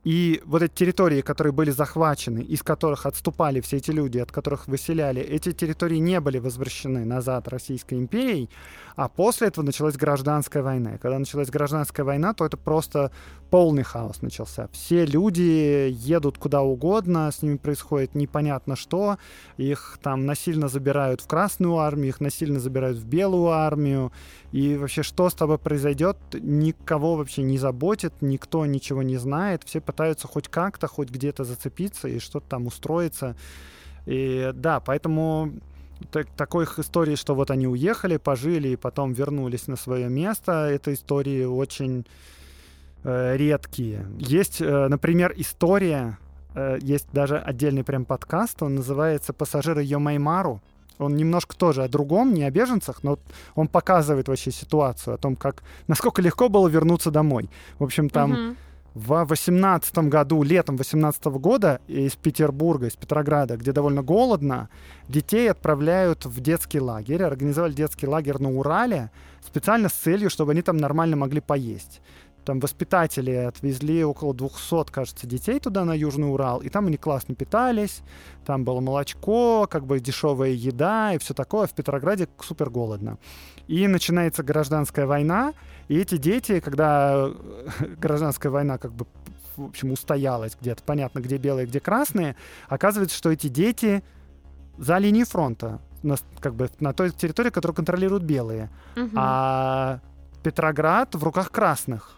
и 0.08 0.42
вот 0.46 0.62
эти 0.62 0.72
территории, 0.74 1.20
которые 1.20 1.52
были 1.52 1.70
захвачены, 1.70 2.40
из 2.40 2.64
которых 2.64 3.06
отступали 3.06 3.60
все 3.60 3.76
эти 3.76 3.92
люди, 3.92 4.20
от 4.20 4.32
которых 4.32 4.66
выселяли, 4.70 5.22
эти 5.22 5.52
территории 5.52 5.98
не 5.98 6.22
были 6.22 6.40
возвращены 6.40 7.04
назад 7.04 7.50
Российской 7.50 7.96
империей, 7.96 8.50
а 8.96 9.10
после 9.10 9.50
этого 9.50 9.66
началась 9.66 9.98
гражданская 9.98 10.64
война. 10.64 10.96
И 10.96 10.98
когда 10.98 11.20
началась 11.20 11.50
гражданская 11.50 12.06
война, 12.06 12.34
то 12.34 12.46
это 12.46 12.56
просто 12.56 13.12
полный 13.50 13.84
хаос 13.84 14.22
начался. 14.22 14.70
Все 14.72 15.06
люди 15.06 15.90
едут 15.92 16.38
куда 16.38 16.62
угодно, 16.62 17.30
с 17.30 17.42
ними 17.42 17.58
происходит 17.58 18.16
непонятно 18.16 18.78
что, 18.78 19.18
их 19.58 20.00
там 20.02 20.26
насильно 20.26 20.70
забирают 20.70 21.20
в 21.20 21.28
Красную 21.28 21.78
армию, 21.78 22.10
их 22.10 22.22
насильно 22.22 22.60
забирают 22.60 22.98
в 22.98 23.06
Белую 23.06 23.50
армию, 23.50 24.12
и 24.52 24.78
вообще 24.78 25.04
что 25.04 25.30
с 25.30 25.34
тобой 25.34 25.58
произойдет, 25.58 26.18
никого 26.34 27.16
вообще 27.16 27.44
не 27.44 27.58
заботит, 27.58 28.14
никто 28.22 28.66
ничего 28.66 29.04
не 29.04 29.18
знает, 29.18 29.64
все 29.66 29.82
пытаются 29.98 30.28
хоть 30.28 30.48
как-то, 30.48 30.88
хоть 30.88 31.10
где-то 31.10 31.44
зацепиться 31.44 32.08
и 32.08 32.20
что-то 32.20 32.48
там 32.48 32.68
устроиться. 32.68 33.36
И 34.06 34.52
да, 34.54 34.80
поэтому 34.80 35.54
так, 36.12 36.28
такой 36.38 36.66
истории, 36.66 37.16
что 37.16 37.34
вот 37.34 37.50
они 37.50 37.68
уехали, 37.68 38.18
пожили 38.18 38.70
и 38.70 38.76
потом 38.76 39.14
вернулись 39.14 39.68
на 39.68 39.76
свое 39.76 40.08
место, 40.08 40.52
это 40.52 40.94
истории 40.94 41.46
очень 41.46 42.06
э, 43.04 43.38
редкие. 43.38 44.06
Есть, 44.20 44.62
э, 44.62 44.88
например, 44.88 45.34
история, 45.36 46.20
э, 46.54 46.78
есть 46.80 47.08
даже 47.12 47.40
отдельный 47.40 47.84
прям 47.84 48.06
подкаст, 48.06 48.62
он 48.62 48.76
называется 48.76 49.34
«Пассажиры 49.34 49.84
Йомаймару». 49.84 50.62
Он 51.00 51.16
немножко 51.16 51.56
тоже 51.56 51.84
о 51.84 51.88
другом, 51.88 52.34
не 52.34 52.44
о 52.44 52.52
беженцах, 52.52 53.04
но 53.04 53.18
он 53.56 53.68
показывает 53.68 54.28
вообще 54.28 54.52
ситуацию, 54.52 55.16
о 55.16 55.18
том, 55.18 55.36
как, 55.36 55.64
насколько 55.88 56.22
легко 56.22 56.50
было 56.50 56.68
вернуться 56.68 57.10
домой. 57.10 57.50
В 57.80 57.84
общем, 57.84 58.10
там... 58.10 58.34
Uh-huh 58.34 58.56
в 58.98 59.26
18 59.26 59.96
году, 60.10 60.42
летом 60.42 60.76
18 60.76 61.26
года 61.26 61.82
из 61.88 62.16
Петербурга, 62.16 62.88
из 62.88 62.96
Петрограда, 62.96 63.56
где 63.56 63.72
довольно 63.72 64.02
голодно, 64.02 64.70
детей 65.08 65.52
отправляют 65.52 66.26
в 66.26 66.42
детский 66.42 66.80
лагерь. 66.80 67.22
Организовали 67.22 67.74
детский 67.74 68.08
лагерь 68.08 68.40
на 68.40 68.50
Урале 68.50 69.12
специально 69.46 69.88
с 69.88 69.94
целью, 69.94 70.32
чтобы 70.32 70.54
они 70.54 70.64
там 70.64 70.78
нормально 70.78 71.16
могли 71.16 71.42
поесть. 71.42 72.02
Там 72.48 72.62
воспитатели 72.62 73.32
отвезли 73.32 74.06
около 74.06 74.34
200, 74.34 74.90
кажется, 74.90 75.28
детей 75.28 75.60
туда, 75.60 75.84
на 75.84 75.94
Южный 75.94 76.32
Урал, 76.32 76.60
и 76.60 76.70
там 76.70 76.88
они 76.88 76.96
классно 76.96 77.36
питались, 77.36 78.04
там 78.46 78.64
было 78.64 78.80
молочко, 78.80 79.68
как 79.70 79.86
бы 79.86 80.00
дешевая 80.00 80.52
еда 80.52 81.14
и 81.14 81.18
все 81.18 81.34
такое. 81.34 81.68
В 81.68 81.74
Петрограде 81.74 82.30
супер 82.40 82.70
голодно. 82.70 83.18
И 83.68 83.86
начинается 83.88 84.44
гражданская 84.44 85.06
война, 85.06 85.56
и 85.90 85.98
эти 85.98 86.16
дети, 86.16 86.62
когда 86.62 87.30
гражданская 87.98 88.50
война 88.50 88.78
как 88.78 88.94
бы 88.94 89.08
в 89.58 89.66
общем, 89.66 89.92
устоялось 89.92 90.56
где-то. 90.58 90.82
Понятно, 90.84 91.20
где 91.20 91.36
белые, 91.36 91.68
где 91.68 91.82
красные. 91.82 92.38
Оказывается, 92.70 93.18
что 93.18 93.30
эти 93.30 93.48
дети 93.48 94.06
за 94.78 95.00
линией 95.00 95.26
фронта, 95.26 95.82
на, 96.02 96.16
как 96.40 96.56
бы 96.56 96.70
на 96.80 96.94
той 96.94 97.10
территории, 97.10 97.50
которую 97.50 97.76
контролируют 97.76 98.24
белые. 98.24 98.70
Мгм. 98.96 99.12
А 99.16 100.00
Петроград 100.44 101.14
в 101.14 101.22
руках 101.26 101.52
красных. 101.52 102.17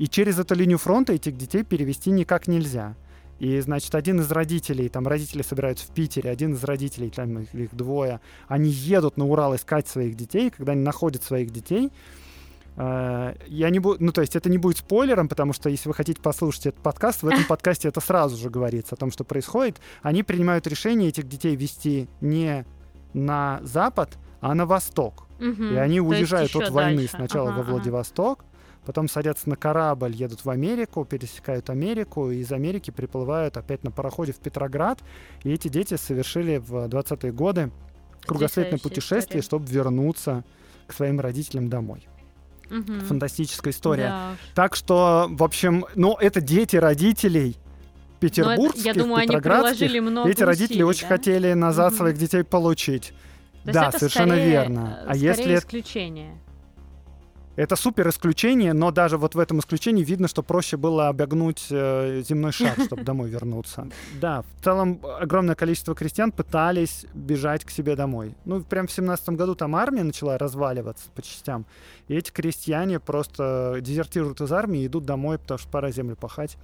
И 0.00 0.08
через 0.08 0.38
эту 0.38 0.54
линию 0.54 0.78
фронта 0.78 1.12
этих 1.12 1.36
детей 1.36 1.62
перевести 1.62 2.10
никак 2.10 2.48
нельзя. 2.48 2.94
И, 3.38 3.60
значит, 3.60 3.94
один 3.94 4.20
из 4.20 4.30
родителей, 4.30 4.88
там 4.88 5.06
родители 5.06 5.42
собираются 5.42 5.86
в 5.86 5.90
Питере, 5.90 6.30
один 6.30 6.54
из 6.54 6.64
родителей, 6.64 7.10
там 7.10 7.40
их, 7.40 7.54
их 7.54 7.74
двое, 7.74 8.22
они 8.48 8.70
едут 8.70 9.18
на 9.18 9.26
Урал 9.26 9.54
искать 9.54 9.88
своих 9.88 10.16
детей, 10.16 10.48
когда 10.48 10.72
они 10.72 10.80
находят 10.80 11.22
своих 11.22 11.50
детей, 11.50 11.92
э, 12.76 13.34
я 13.46 13.68
не 13.68 13.78
буду, 13.78 14.02
ну, 14.02 14.10
то 14.10 14.22
есть 14.22 14.36
это 14.36 14.48
не 14.48 14.56
будет 14.56 14.78
спойлером, 14.78 15.28
потому 15.28 15.52
что 15.52 15.68
если 15.68 15.90
вы 15.90 15.94
хотите 15.94 16.22
послушать 16.22 16.68
этот 16.68 16.82
подкаст, 16.82 17.22
в 17.22 17.28
этом 17.28 17.44
подкасте 17.48 17.88
это 17.88 18.00
сразу 18.00 18.38
же 18.38 18.48
говорится 18.48 18.94
о 18.94 18.96
том, 18.96 19.10
что 19.10 19.24
происходит. 19.24 19.82
Они 20.00 20.22
принимают 20.22 20.66
решение 20.66 21.10
этих 21.10 21.28
детей 21.28 21.56
вести 21.56 22.08
не 22.22 22.64
на 23.12 23.60
запад, 23.64 24.16
а 24.40 24.54
на 24.54 24.64
восток. 24.64 25.26
Мгм. 25.40 25.74
И 25.74 25.76
они 25.76 26.00
уезжают 26.00 26.56
от 26.56 26.70
войны 26.70 26.96
дальше. 27.02 27.16
сначала 27.16 27.50
Ага, 27.50 27.58
во. 27.58 27.72
Владивосток, 27.72 28.46
потом 28.86 29.08
садятся 29.08 29.48
на 29.48 29.56
корабль, 29.56 30.12
едут 30.14 30.44
в 30.44 30.50
Америку, 30.50 31.04
пересекают 31.04 31.70
Америку, 31.70 32.30
и 32.30 32.38
из 32.38 32.50
Америки 32.52 32.90
приплывают 32.90 33.56
опять 33.56 33.84
на 33.84 33.90
пароходе 33.90 34.32
в 34.32 34.38
Петроград. 34.38 35.00
И 35.44 35.52
эти 35.52 35.68
дети 35.68 35.96
совершили 35.96 36.56
в 36.58 36.86
20-е 36.86 37.32
годы 37.32 37.70
кругосветное 38.26 38.78
путешествие, 38.78 39.40
история. 39.40 39.42
чтобы 39.42 39.66
вернуться 39.66 40.44
к 40.86 40.92
своим 40.92 41.20
родителям 41.20 41.68
домой. 41.68 42.06
Мгм. 42.68 43.00
Фантастическая 43.00 43.72
история. 43.72 44.08
Да. 44.08 44.30
Так 44.54 44.76
что, 44.76 45.26
в 45.30 45.42
общем, 45.42 45.86
ну, 45.96 46.14
это 46.16 46.40
дети 46.40 46.76
родителей 46.76 47.56
Но 47.56 47.56
это, 47.56 48.20
петербургских, 48.20 48.84
я 48.84 48.94
думаю, 48.94 49.16
они 49.16 49.26
петроградских. 49.26 49.78
приложили 49.78 49.98
много 50.00 50.30
Эти 50.30 50.42
родители 50.42 50.66
усилий, 50.74 50.84
очень 50.84 51.08
да? 51.08 51.16
хотели 51.16 51.52
назад 51.54 51.92
Мгм. 51.92 51.98
своих 51.98 52.18
детей 52.18 52.44
получить. 52.44 53.12
То 53.64 53.72
да, 53.72 53.88
это 53.88 53.98
совершенно 53.98 54.34
скорее, 54.34 54.50
верно. 54.50 55.02
А 55.06 55.16
если 55.16 55.32
скорее 55.42 55.54
это- 55.56 55.66
исключение. 55.66 56.38
Это 57.60 57.76
супер 57.76 58.08
исключение, 58.08 58.72
но 58.72 58.90
даже 58.90 59.18
вот 59.18 59.34
в 59.34 59.38
этом 59.38 59.58
исключении 59.58 60.02
видно, 60.02 60.28
что 60.28 60.42
проще 60.42 60.78
было 60.78 61.08
обогнуть 61.08 61.66
э, 61.68 62.22
земной 62.26 62.52
шар, 62.52 62.74
чтобы 62.86 63.02
домой 63.02 63.28
вернуться. 63.28 63.86
Да, 64.18 64.44
в 64.58 64.64
целом 64.64 64.98
огромное 65.20 65.54
количество 65.54 65.94
крестьян 65.94 66.32
пытались 66.32 67.04
бежать 67.12 67.66
к 67.66 67.70
себе 67.70 67.96
домой. 67.96 68.34
Ну, 68.46 68.62
прям 68.62 68.86
в 68.86 68.92
семнадцатом 68.92 69.36
году 69.36 69.54
там 69.54 69.76
армия 69.76 70.04
начала 70.04 70.38
разваливаться 70.38 71.10
по 71.14 71.20
частям, 71.20 71.66
и 72.08 72.14
эти 72.14 72.30
крестьяне 72.30 72.98
просто 72.98 73.80
дезертируют 73.82 74.40
из 74.40 74.50
армии 74.52 74.80
и 74.80 74.86
идут 74.86 75.04
домой, 75.04 75.38
потому 75.38 75.58
что 75.58 75.68
пора 75.68 75.90
землю 75.90 76.16
пахать. 76.16 76.56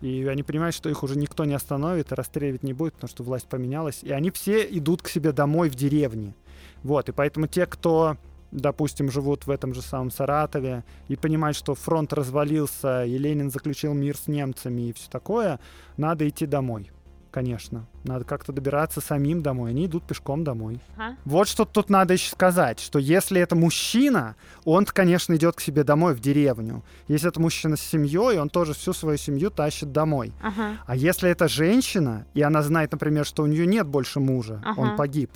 И 0.00 0.26
они 0.26 0.42
понимают, 0.42 0.74
что 0.74 0.88
их 0.88 1.02
уже 1.02 1.18
никто 1.18 1.44
не 1.44 1.52
остановит 1.52 2.12
и 2.12 2.14
расстреливать 2.14 2.62
не 2.62 2.72
будет, 2.72 2.94
потому 2.94 3.10
что 3.10 3.24
власть 3.24 3.46
поменялась. 3.46 4.02
И 4.02 4.10
они 4.10 4.30
все 4.30 4.62
идут 4.62 5.02
к 5.02 5.08
себе 5.08 5.32
домой 5.32 5.68
в 5.68 5.74
деревне. 5.74 6.34
Вот, 6.82 7.10
и 7.10 7.12
поэтому 7.12 7.46
те, 7.46 7.66
кто 7.66 8.16
допустим, 8.54 9.10
живут 9.10 9.46
в 9.46 9.50
этом 9.50 9.74
же 9.74 9.82
самом 9.82 10.10
Саратове 10.10 10.84
и 11.08 11.16
понимают, 11.16 11.56
что 11.56 11.74
фронт 11.74 12.12
развалился, 12.12 13.04
и 13.04 13.18
Ленин 13.18 13.50
заключил 13.50 13.92
мир 13.94 14.16
с 14.16 14.28
немцами 14.28 14.88
и 14.88 14.92
все 14.92 15.10
такое, 15.10 15.60
надо 15.96 16.26
идти 16.28 16.46
домой. 16.46 16.90
Конечно. 17.30 17.88
Надо 18.04 18.24
как-то 18.24 18.52
добираться 18.52 19.00
самим 19.00 19.42
домой. 19.42 19.70
Они 19.70 19.86
идут 19.86 20.06
пешком 20.06 20.44
домой. 20.44 20.78
Ага. 20.96 21.16
Вот 21.24 21.48
что 21.48 21.64
тут 21.64 21.90
надо 21.90 22.14
еще 22.14 22.30
сказать, 22.30 22.78
что 22.78 23.00
если 23.00 23.40
это 23.40 23.56
мужчина, 23.56 24.36
он, 24.64 24.84
конечно, 24.84 25.34
идет 25.34 25.56
к 25.56 25.60
себе 25.60 25.82
домой 25.82 26.14
в 26.14 26.20
деревню. 26.20 26.84
Если 27.08 27.28
это 27.28 27.40
мужчина 27.40 27.76
с 27.76 27.80
семьей, 27.80 28.38
он 28.38 28.50
тоже 28.50 28.72
всю 28.72 28.92
свою 28.92 29.18
семью 29.18 29.50
тащит 29.50 29.90
домой. 29.90 30.32
Ага. 30.40 30.78
А 30.86 30.94
если 30.94 31.28
это 31.28 31.48
женщина, 31.48 32.24
и 32.34 32.42
она 32.42 32.62
знает, 32.62 32.92
например, 32.92 33.26
что 33.26 33.42
у 33.42 33.46
нее 33.46 33.66
нет 33.66 33.88
больше 33.88 34.20
мужа, 34.20 34.62
Ага. 34.64 34.78
он 34.80 34.96
погиб, 34.96 35.32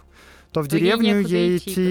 то 0.52 0.62
в 0.62 0.68
То 0.68 0.76
ей 0.76 0.84
деревню 0.84 1.18
некуда 1.18 1.34
ей 1.34 1.56
идти 1.58 1.70
идти, 1.72 1.82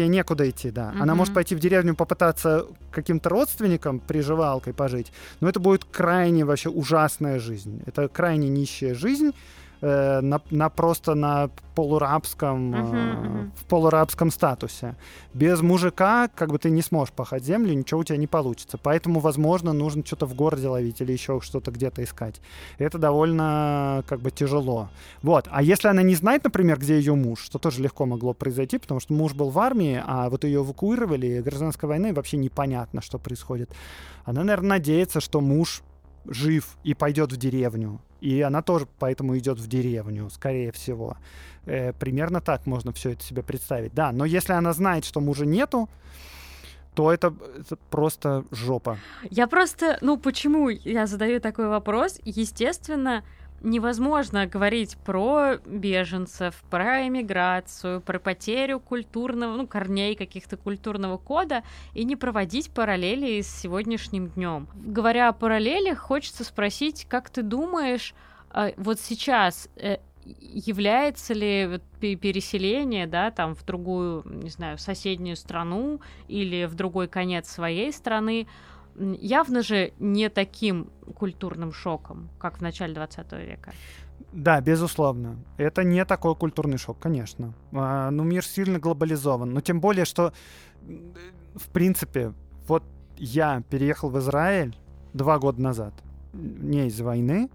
ей 0.00 0.08
некуда 0.08 0.48
идти, 0.50 0.70
да. 0.70 0.90
Она 0.90 1.06
Мгм. 1.12 1.16
может 1.18 1.34
пойти 1.34 1.54
в 1.54 1.60
деревню 1.60 1.94
попытаться 1.94 2.66
каким-то 2.92 3.28
родственникам 3.28 4.00
приживалкой 4.00 4.72
пожить, 4.74 5.12
но 5.40 5.48
это 5.48 5.60
будет 5.60 5.84
крайне 5.84 6.44
вообще 6.44 6.68
ужасная 6.68 7.38
жизнь. 7.38 7.82
Это 7.86 8.08
крайне 8.08 8.48
нищая 8.48 8.94
жизнь. 8.94 9.32
Э, 9.80 10.20
на, 10.20 10.40
на 10.50 10.68
просто 10.68 11.14
на 11.14 11.50
полурабском 11.74 12.70
Мгм, 12.70 12.96
мгм. 12.96 13.52
в 13.54 13.64
полурабском 13.66 14.30
статусе. 14.30 14.94
Без 15.34 15.60
мужика 15.60 16.28
как 16.34 16.50
бы 16.50 16.58
ты 16.58 16.70
не 16.70 16.80
сможешь 16.82 17.12
пахать 17.12 17.44
землю 17.44 17.74
ничего 17.74 18.00
у 18.00 18.04
тебя 18.04 18.16
не 18.16 18.26
получится. 18.26 18.78
Поэтому 18.82 19.20
возможно 19.20 19.72
нужно 19.72 20.04
что-то 20.04 20.26
в 20.26 20.34
городе 20.34 20.68
ловить 20.68 21.00
или 21.00 21.12
еще 21.12 21.40
что-то 21.42 21.70
где-то 21.70 22.02
искать. 22.02 22.40
Это 22.78 22.98
довольно 22.98 24.02
как 24.08 24.20
бы 24.20 24.30
тяжело. 24.30 24.88
Вот. 25.22 25.48
А 25.50 25.62
если 25.62 25.88
она 25.88 26.02
не 26.02 26.14
знает 26.14 26.44
например 26.44 26.78
где 26.78 26.96
ее 26.98 27.14
муж 27.14 27.40
что 27.40 27.58
тоже 27.58 27.82
легко 27.82 28.06
могло 28.06 28.32
произойти 28.32 28.78
потому 28.78 29.00
что 29.00 29.12
муж 29.12 29.34
был 29.34 29.50
в 29.50 29.58
армии 29.58 30.02
а 30.04 30.30
вот 30.30 30.44
ее 30.44 30.60
эвакуировали 30.60 31.42
гражданской 31.42 31.88
войны 31.88 32.14
вообще 32.14 32.38
непонятно 32.38 33.02
что 33.02 33.18
происходит. 33.18 33.70
Она 34.24 34.42
наверное 34.42 34.78
надеется 34.78 35.20
что 35.20 35.40
муж 35.40 35.82
жив 36.24 36.76
и 36.84 36.94
пойдет 36.94 37.32
в 37.32 37.36
деревню. 37.36 38.00
И 38.20 38.40
она 38.40 38.62
тоже 38.62 38.86
поэтому 38.98 39.36
идет 39.38 39.58
в 39.58 39.66
деревню, 39.66 40.30
скорее 40.30 40.72
всего. 40.72 41.16
Э, 41.66 41.92
примерно 41.92 42.40
так 42.40 42.66
можно 42.66 42.92
все 42.92 43.12
это 43.12 43.22
себе 43.22 43.42
представить. 43.42 43.94
Да, 43.94 44.12
но 44.12 44.24
если 44.24 44.52
она 44.52 44.72
знает, 44.72 45.04
что 45.04 45.20
мужа 45.20 45.44
нету, 45.44 45.88
то 46.94 47.12
это, 47.12 47.34
это 47.58 47.76
просто 47.90 48.44
жопа. 48.50 48.98
Я 49.30 49.46
просто, 49.46 49.98
ну 50.00 50.16
почему 50.16 50.70
я 50.70 51.06
задаю 51.06 51.40
такой 51.40 51.68
вопрос? 51.68 52.18
Естественно, 52.24 53.22
невозможно 53.62 54.46
говорить 54.46 54.96
про 55.04 55.56
беженцев, 55.64 56.62
про 56.70 57.06
эмиграцию, 57.06 58.00
про 58.00 58.18
потерю 58.18 58.80
культурного, 58.80 59.56
ну, 59.56 59.66
корней 59.66 60.14
каких-то 60.14 60.56
культурного 60.56 61.18
кода 61.18 61.62
и 61.94 62.04
не 62.04 62.16
проводить 62.16 62.70
параллели 62.70 63.40
с 63.40 63.48
сегодняшним 63.48 64.28
днем. 64.28 64.68
Говоря 64.74 65.28
о 65.28 65.32
параллелях, 65.32 65.98
хочется 65.98 66.44
спросить, 66.44 67.06
как 67.08 67.30
ты 67.30 67.42
думаешь, 67.42 68.14
а, 68.50 68.72
вот 68.76 69.00
сейчас 69.00 69.68
э, 69.76 69.98
является 70.40 71.34
ли 71.34 71.80
переселение, 72.00 73.06
да, 73.06 73.30
там 73.30 73.54
в 73.54 73.64
другую, 73.64 74.22
не 74.24 74.50
знаю, 74.50 74.78
соседнюю 74.78 75.36
страну 75.36 76.00
или 76.28 76.64
в 76.64 76.74
другой 76.74 77.08
конец 77.08 77.48
своей 77.48 77.92
страны 77.92 78.46
явно 78.98 79.62
же 79.62 79.92
не 79.98 80.28
таким 80.28 80.90
культурным 81.14 81.72
шоком, 81.72 82.28
как 82.38 82.58
в 82.58 82.60
начале 82.62 82.94
20 82.94 83.32
века. 83.32 83.72
Да, 84.32 84.60
безусловно. 84.60 85.36
Это 85.56 85.84
не 85.84 86.04
такой 86.04 86.34
культурный 86.34 86.78
шок, 86.78 86.98
конечно. 86.98 87.54
А, 87.72 88.10
ну, 88.10 88.24
мир 88.24 88.44
сильно 88.44 88.78
глобализован. 88.78 89.52
Но 89.52 89.60
тем 89.60 89.80
более, 89.80 90.04
что, 90.04 90.32
в 91.54 91.68
принципе, 91.72 92.32
вот 92.66 92.82
я 93.16 93.62
переехал 93.70 94.10
в 94.10 94.18
Израиль 94.18 94.76
два 95.14 95.38
года 95.38 95.62
назад. 95.62 95.94
Не 96.32 96.86
из-за 96.88 97.04
войны. 97.04 97.50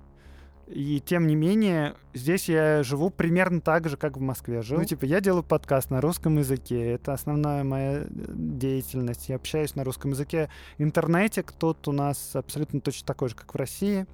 И 0.74 1.01
тем 1.01 1.28
не 1.28 1.36
менее, 1.36 1.95
здесь 2.13 2.47
я 2.47 2.82
живу 2.84 3.09
примерно 3.09 3.59
так 3.59 3.89
же, 3.89 3.97
как 3.97 4.15
в 4.15 4.22
Москве 4.22 4.61
жил. 4.61 4.80
Ну, 4.80 4.86
типа, 4.86 5.05
я 5.05 5.19
делаю 5.19 5.43
подкаст 5.43 5.89
на 5.89 5.99
русском 5.99 6.38
языке. 6.38 6.93
Это 6.93 7.13
основная 7.13 7.63
моя 7.63 7.99
э, 7.99 8.05
деятельность. 8.07 9.28
Я 9.28 9.36
общаюсь 9.36 9.76
на 9.76 9.84
русском 9.84 10.11
языке. 10.11 10.49
Интернетик 10.78 11.51
тут 11.51 11.88
у 11.89 11.91
нас 11.91 12.36
абсолютно 12.36 12.80
точно 12.80 13.05
такой 13.05 13.30
же, 13.30 13.36
как 13.36 13.53
в 13.53 13.57
России 13.57 14.07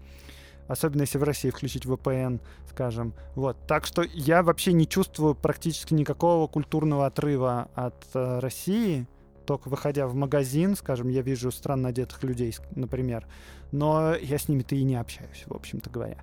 особенно 0.67 1.01
если 1.01 1.17
в 1.17 1.23
России 1.23 1.49
включить 1.49 1.85
VPN, 1.85 2.41
скажем. 2.69 3.13
Вот. 3.35 3.57
Так 3.67 3.85
что 3.85 4.03
я 4.03 4.43
вообще 4.43 4.73
не 4.73 4.85
чувствую 4.85 5.33
практически 5.33 5.93
никакого 5.93 6.47
культурного 6.47 7.05
отрыва 7.05 7.69
от 7.73 8.05
э, 8.13 8.39
России. 8.39 9.07
Только 9.47 9.69
выходя 9.69 10.07
в 10.07 10.13
магазин, 10.13 10.75
скажем, 10.75 11.07
я 11.07 11.21
вижу 11.21 11.51
странно 11.51 11.87
одетых 11.87 12.21
людей, 12.23 12.53
например, 12.75 13.25
но 13.71 14.13
я 14.13 14.37
с 14.37 14.49
ними-то 14.49 14.75
и 14.75 14.83
не 14.83 14.97
общаюсь, 14.97 15.45
в 15.47 15.53
общем-то 15.53 15.89
говоря. 15.89 16.17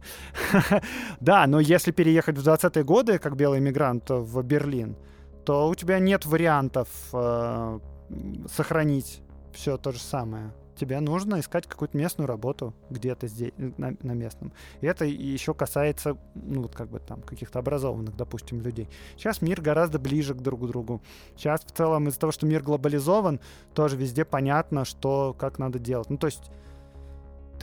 Да, 1.21 1.47
но 1.47 1.59
если 1.59 1.91
переехать 1.91 2.37
в 2.37 2.47
20-е 2.47 2.85
годы, 2.85 3.19
как 3.19 3.35
белый 3.35 3.61
мигрант 3.61 4.11
в 4.11 4.43
Берлин, 4.43 4.97
то 5.47 5.71
у 5.71 5.75
тебя 5.75 5.99
нет 6.01 6.27
вариантов 6.27 6.89
э, 7.15 7.79
сохранить 8.55 9.23
все 9.55 9.79
то 9.79 9.93
же 9.93 10.01
самое. 10.01 10.53
Тебе 10.77 11.01
нужно 11.01 11.41
искать 11.41 11.67
какую-то 11.67 11.97
местную 11.97 12.27
работу 12.27 12.75
где-то 12.91 13.27
здесь, 13.29 13.53
на, 13.57 13.95
на 14.03 14.13
местном. 14.13 14.53
И 14.81 14.87
это 14.87 15.05
еще 15.05 15.55
касается, 15.55 16.17
ну, 16.35 16.63
вот 16.63 16.75
как 16.75 16.89
бы 16.89 16.99
там, 16.99 17.23
каких-то 17.23 17.59
образованных, 17.59 18.17
допустим, 18.17 18.61
людей. 18.61 18.89
Сейчас 19.17 19.43
мир 19.43 19.61
гораздо 19.61 19.99
ближе 19.99 20.35
к 20.35 20.39
друг 20.39 20.67
другу. 20.67 21.03
Сейчас 21.37 21.65
в 21.65 21.71
целом 21.71 22.09
из-за 22.09 22.21
того, 22.21 22.33
что 22.33 22.47
мир 22.47 22.63
глобализован, 22.63 23.41
тоже 23.75 23.97
везде 23.97 24.25
понятно, 24.25 24.85
что, 24.85 25.35
как 25.39 25.59
надо 25.59 25.79
делать. 25.79 26.11
Ну, 26.11 26.17
то 26.17 26.27
есть 26.27 26.51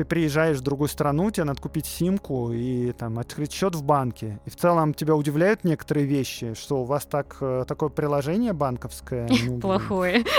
ты 0.01 0.05
приезжаешь 0.05 0.57
в 0.57 0.61
другую 0.61 0.87
страну, 0.87 1.29
тебе 1.29 1.43
надо 1.43 1.61
купить 1.61 1.85
симку 1.85 2.51
и 2.51 2.91
там 2.93 3.19
открыть 3.19 3.51
счет 3.53 3.75
в 3.75 3.83
банке. 3.83 4.39
И 4.45 4.49
в 4.49 4.55
целом 4.55 4.95
тебя 4.95 5.15
удивляют 5.15 5.63
некоторые 5.63 6.07
вещи, 6.07 6.55
что 6.55 6.81
у 6.81 6.85
вас 6.85 7.05
так 7.05 7.37
э, 7.39 7.65
такое 7.67 7.89
приложение 7.89 8.53
банковское. 8.53 9.29
Ну, 9.45 9.59
Плохое. 9.59 10.23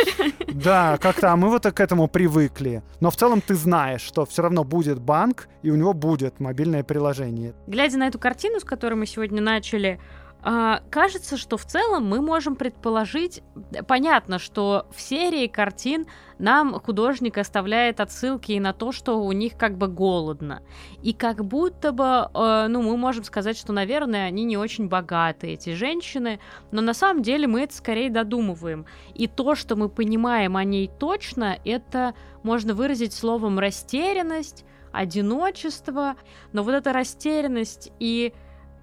Да, 0.52 0.98
как-то, 0.98 1.32
а 1.32 1.36
мы 1.36 1.48
вот 1.48 1.62
к 1.62 1.80
этому 1.80 2.08
привыкли. 2.08 2.82
Но 3.00 3.10
в 3.10 3.16
целом 3.16 3.40
ты 3.40 3.54
знаешь, 3.54 4.02
что 4.02 4.26
все 4.26 4.42
равно 4.42 4.64
будет 4.64 5.00
банк, 5.00 5.48
и 5.62 5.70
у 5.70 5.76
него 5.76 5.94
будет 5.94 6.40
мобильное 6.40 6.82
приложение. 6.82 7.54
Глядя 7.66 7.98
на 7.98 8.08
эту 8.08 8.18
картину, 8.18 8.60
с 8.60 8.64
которой 8.64 8.94
мы 8.94 9.06
сегодня 9.06 9.40
начали, 9.40 9.98
а, 10.44 10.82
кажется, 10.90 11.36
что 11.36 11.56
в 11.56 11.64
целом 11.64 12.04
мы 12.04 12.20
можем 12.20 12.56
предположить, 12.56 13.42
понятно, 13.86 14.40
что 14.40 14.86
в 14.92 15.00
серии 15.00 15.46
картин 15.46 16.06
нам 16.38 16.80
художник 16.80 17.38
оставляет 17.38 18.00
отсылки 18.00 18.50
и 18.50 18.58
на 18.58 18.72
то, 18.72 18.90
что 18.90 19.22
у 19.22 19.30
них 19.30 19.56
как 19.56 19.78
бы 19.78 19.86
голодно. 19.86 20.62
И 21.00 21.12
как 21.12 21.44
будто 21.44 21.92
бы, 21.92 22.28
э, 22.34 22.66
ну, 22.68 22.82
мы 22.82 22.96
можем 22.96 23.22
сказать, 23.22 23.56
что, 23.56 23.72
наверное, 23.72 24.26
они 24.26 24.42
не 24.42 24.56
очень 24.56 24.88
богатые, 24.88 25.54
эти 25.54 25.74
женщины, 25.74 26.40
но 26.72 26.80
на 26.80 26.92
самом 26.92 27.22
деле 27.22 27.46
мы 27.46 27.62
это 27.62 27.76
скорее 27.76 28.10
додумываем. 28.10 28.86
И 29.14 29.28
то, 29.28 29.54
что 29.54 29.76
мы 29.76 29.88
понимаем 29.88 30.56
о 30.56 30.64
ней 30.64 30.90
точно, 30.98 31.56
это 31.64 32.14
можно 32.42 32.74
выразить 32.74 33.12
словом 33.12 33.60
растерянность, 33.60 34.64
одиночество, 34.90 36.16
но 36.52 36.62
вот 36.62 36.74
эта 36.74 36.92
растерянность 36.92 37.92
и 37.98 38.32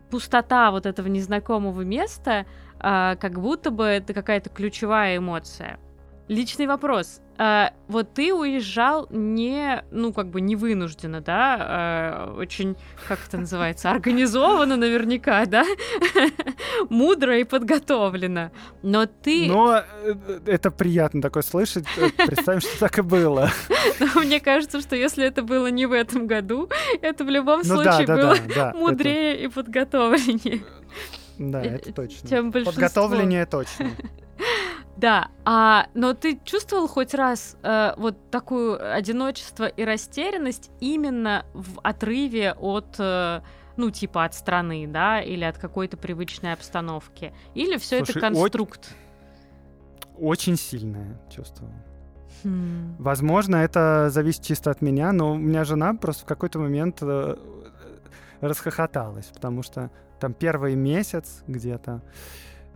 пустота 0.09 0.71
вот 0.71 0.85
этого 0.85 1.07
незнакомого 1.07 1.81
места, 1.81 2.45
э, 2.79 3.15
как 3.19 3.39
будто 3.39 3.71
бы 3.71 3.85
это 3.85 4.13
какая-то 4.13 4.49
ключевая 4.49 5.17
эмоция. 5.17 5.79
Личный 6.29 6.67
вопрос. 6.67 7.21
А, 7.39 7.73
вот 7.87 8.13
ты 8.13 8.31
уезжал 8.31 9.07
не, 9.09 9.83
ну, 9.89 10.13
как 10.13 10.29
бы 10.29 10.41
не 10.41 10.55
вынужденно, 10.55 11.21
да, 11.21 11.57
а, 11.59 12.35
очень, 12.37 12.75
как 13.07 13.19
это 13.27 13.39
называется, 13.39 13.89
организованно 13.89 14.75
наверняка, 14.75 15.45
да, 15.47 15.65
мудро 16.89 17.39
и 17.39 17.45
подготовлено, 17.45 18.51
но 18.83 19.07
ты... 19.07 19.47
Но 19.47 19.81
э, 20.03 20.39
это 20.45 20.69
приятно 20.69 21.19
такое 21.19 21.41
слышать, 21.41 21.85
представим, 22.27 22.61
что 22.61 22.79
так 22.79 22.99
и 22.99 23.01
было. 23.01 23.49
Но 23.99 24.21
мне 24.21 24.39
кажется, 24.39 24.81
что 24.81 24.95
если 24.95 25.25
это 25.25 25.41
было 25.41 25.67
не 25.67 25.87
в 25.87 25.93
этом 25.93 26.27
году, 26.27 26.69
это 27.01 27.23
в 27.23 27.29
любом 27.29 27.61
ну, 27.63 27.75
случае 27.75 28.05
да, 28.05 28.15
да, 28.15 28.21
было 28.21 28.35
да, 28.53 28.73
мудрее 28.75 29.33
это... 29.33 29.43
и 29.43 29.47
подготовленнее. 29.47 30.63
Да, 31.39 31.61
это 31.63 31.91
точно. 31.93 32.29
Чем 32.29 32.51
Подготовленнее 32.51 33.45
точно. 33.45 33.91
Да, 34.99 35.29
а, 35.45 35.87
но 35.93 36.13
ты 36.13 36.37
чувствовал 36.43 36.89
хоть 36.89 37.13
раз 37.13 37.55
э, 37.63 37.93
вот 37.95 38.17
такую 38.31 38.93
одиночество 38.93 39.65
и 39.65 39.85
растерянность 39.85 40.71
именно 40.81 41.45
в 41.53 41.79
отрыве 41.83 42.51
от, 42.51 42.95
э, 42.99 43.39
ну, 43.77 43.91
типа 43.91 44.25
от 44.25 44.33
страны, 44.33 44.87
да, 44.87 45.21
или 45.21 45.45
от 45.45 45.57
какой-то 45.57 45.95
привычной 45.95 46.51
обстановки? 46.51 47.33
Или 47.55 47.77
все 47.77 47.99
это 47.99 48.19
конструкт? 48.19 48.93
Очень 50.17 50.57
сильное 50.57 51.17
чувство. 51.33 51.69
Хм. 52.43 52.97
Возможно, 52.99 53.55
это 53.55 54.09
зависит 54.09 54.43
чисто 54.43 54.69
от 54.69 54.81
меня, 54.81 55.13
но 55.13 55.31
у 55.31 55.37
меня 55.37 55.63
жена 55.63 55.93
просто 55.93 56.23
в 56.23 56.27
какой-то 56.27 56.59
момент 56.59 56.97
э, 57.01 57.37
расхохоталась, 58.41 59.27
потому 59.27 59.63
что 59.63 59.91
там 60.19 60.33
первый 60.33 60.75
месяц 60.75 61.41
где-то 61.47 62.01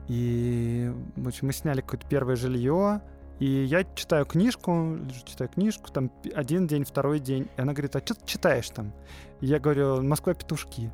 и 0.08 0.92
в 1.16 1.28
общем, 1.28 1.48
мы 1.48 1.54
сняли 1.54 1.82
какое-то 1.82 2.08
первое 2.08 2.36
жилье, 2.36 3.02
и 3.40 3.46
я 3.46 3.84
читаю 3.96 4.26
книжку, 4.26 5.00
читаю 5.26 5.50
книжку, 5.50 5.92
там 5.92 6.12
один 6.34 6.68
день, 6.68 6.86
второй 6.86 7.20
день. 7.20 7.50
И 7.58 7.62
она 7.62 7.74
говорит, 7.74 7.96
а 7.96 8.00
что 8.00 8.14
ты 8.14 8.26
читаешь 8.26 8.70
там? 8.70 8.94
И 9.42 9.48
я 9.48 9.60
говорю, 9.60 10.02
Москва 10.02 10.34
петушки. 10.34 10.92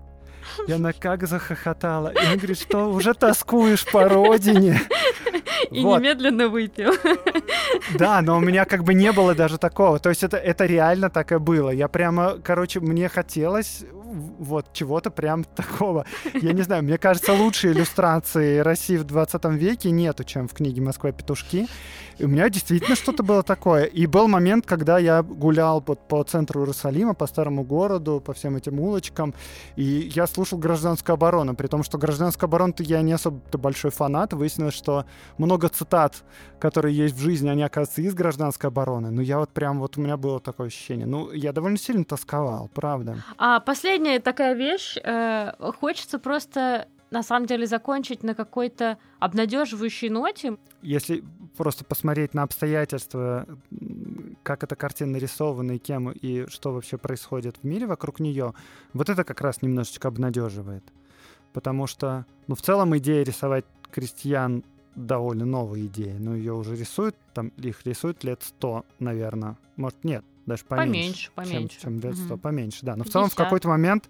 И 0.68 0.72
она 0.72 0.94
как 0.94 1.28
захохотала. 1.28 2.10
И 2.10 2.18
она 2.18 2.38
говорит, 2.38 2.60
что 2.60 2.90
уже 2.90 3.14
тоскуешь 3.14 3.86
по 3.92 4.08
родине. 4.08 4.80
И 5.72 5.84
вот. 5.84 6.00
немедленно 6.00 6.48
выпил. 6.48 6.94
Да, 7.94 8.22
но 8.22 8.38
у 8.38 8.40
меня 8.40 8.66
как 8.66 8.84
бы 8.84 8.96
не 8.96 9.12
было 9.12 9.36
даже 9.36 9.60
такого. 9.60 10.00
То 10.00 10.10
есть 10.10 10.24
это, 10.24 10.38
это 10.38 10.66
реально 10.66 11.10
так 11.10 11.32
и 11.32 11.38
было. 11.38 11.70
Я 11.70 11.88
прямо, 11.88 12.40
короче, 12.44 12.80
мне 12.80 13.10
хотелось 13.10 13.84
вот 14.10 14.74
чего-то 14.74 15.12
прям 15.12 15.44
такого. 15.56 16.06
Я 16.34 16.54
не 16.54 16.62
знаю, 16.62 16.84
мне 16.84 16.98
кажется, 16.98 17.34
лучшей 17.34 17.72
иллюстрации 17.72 18.60
России 18.60 18.98
в 18.98 19.04
20 19.04 19.46
веке 19.46 19.92
нету, 19.92 20.24
чем 20.24 20.48
в 20.48 20.54
книге 20.54 20.82
«Москва 20.82 21.12
петушки». 21.12 21.68
И 22.18 22.26
у 22.26 22.28
меня 22.28 22.50
действительно 22.50 22.98
что-то 22.98 23.24
было 23.24 23.44
такое. 23.44 23.86
И 23.86 24.06
был 24.06 24.28
момент, 24.28 24.66
когда 24.66 25.00
я 25.00 25.24
гулял 25.24 25.82
по, 25.82 25.96
по 25.96 26.22
центру 26.24 26.62
Иерусалима, 26.62 27.14
по 27.14 27.28
старому 27.28 27.64
городу, 27.64 28.22
по 28.24 28.34
всем 28.34 28.58
этим 28.58 28.80
улочкам, 28.80 29.34
и 29.78 30.12
я 30.14 30.28
слушал 30.28 30.60
«Гражданскую 30.60 31.14
оборону», 31.14 31.56
при 31.56 31.68
том, 31.68 31.82
что 31.82 31.98
«Гражданскую 31.98 32.48
оборону» 32.48 32.74
я 32.80 33.02
не 33.02 33.14
особо 33.14 33.40
большой 33.58 33.92
фанат. 33.92 34.34
Выяснилось, 34.34 34.74
что 34.74 35.06
много 35.38 35.70
цитат, 35.70 36.24
которые 36.60 36.96
есть 36.96 37.16
в 37.16 37.20
жизни, 37.20 37.48
они, 37.48 37.64
оказывается, 37.64 38.02
из 38.02 38.14
«Гражданской 38.14 38.68
обороны». 38.68 39.12
Но 39.12 39.22
я 39.22 39.40
вот 39.40 39.52
прям, 39.52 39.80
вот 39.80 39.98
у 39.98 40.02
меня 40.02 40.18
было 40.18 40.42
такое 40.42 40.68
ощущение. 40.68 41.06
Ну, 41.06 41.32
я 41.32 41.54
довольно 41.54 41.78
сильно 41.78 42.04
тосковал, 42.04 42.70
правда. 42.74 43.24
А 43.38 43.62
последняя 44.00 44.20
такая 44.20 44.54
вещь. 44.56 44.98
Э, 45.04 45.52
хочется 45.80 46.20
просто 46.20 46.88
на 47.12 47.24
самом 47.24 47.48
деле 47.48 47.66
закончить 47.66 48.24
на 48.24 48.34
какой-то 48.34 48.98
обнадеживающей 49.20 50.10
ноте. 50.10 50.58
Если 50.82 51.24
просто 51.58 51.84
посмотреть 51.84 52.34
на 52.34 52.44
обстоятельства, 52.44 53.46
как 54.44 54.64
эта 54.64 54.76
картина 54.76 55.14
нарисована 55.14 55.74
и 55.74 55.78
кем, 55.80 56.12
и 56.12 56.46
что 56.48 56.72
вообще 56.72 56.98
происходит 56.98 57.58
в 57.62 57.66
мире 57.66 57.88
вокруг 57.88 58.20
нее, 58.20 58.54
вот 58.94 59.10
это 59.10 59.24
как 59.24 59.42
раз 59.42 59.62
немножечко 59.62 60.08
обнадеживает. 60.08 60.84
Потому 61.52 61.88
что, 61.88 62.26
ну, 62.48 62.56
в 62.56 62.62
целом 62.62 62.96
идея 62.98 63.26
рисовать 63.26 63.66
крестьян 63.92 64.64
довольно 64.96 65.46
новая 65.46 65.82
идея, 65.88 66.18
но 66.20 66.36
ее 66.36 66.54
уже 66.54 66.76
рисуют, 66.76 67.16
там 67.34 67.48
их 67.58 67.86
рисуют 67.86 68.24
лет 68.24 68.44
сто, 68.44 68.86
наверное. 69.00 69.58
Может, 69.76 70.04
нет, 70.04 70.24
даже 70.50 70.66
поменьше, 70.66 71.32
поменьше, 71.34 71.52
поменьше. 71.52 71.80
чем, 71.80 72.02
чем 72.02 72.10
лет 72.10 72.18
сто, 72.18 72.34
угу. 72.34 72.42
поменьше, 72.42 72.80
да. 72.82 72.96
Но 72.96 73.04
50. 73.04 73.10
в 73.10 73.12
целом 73.14 73.30
в 73.30 73.36
какой-то 73.36 73.70
момент, 73.70 74.10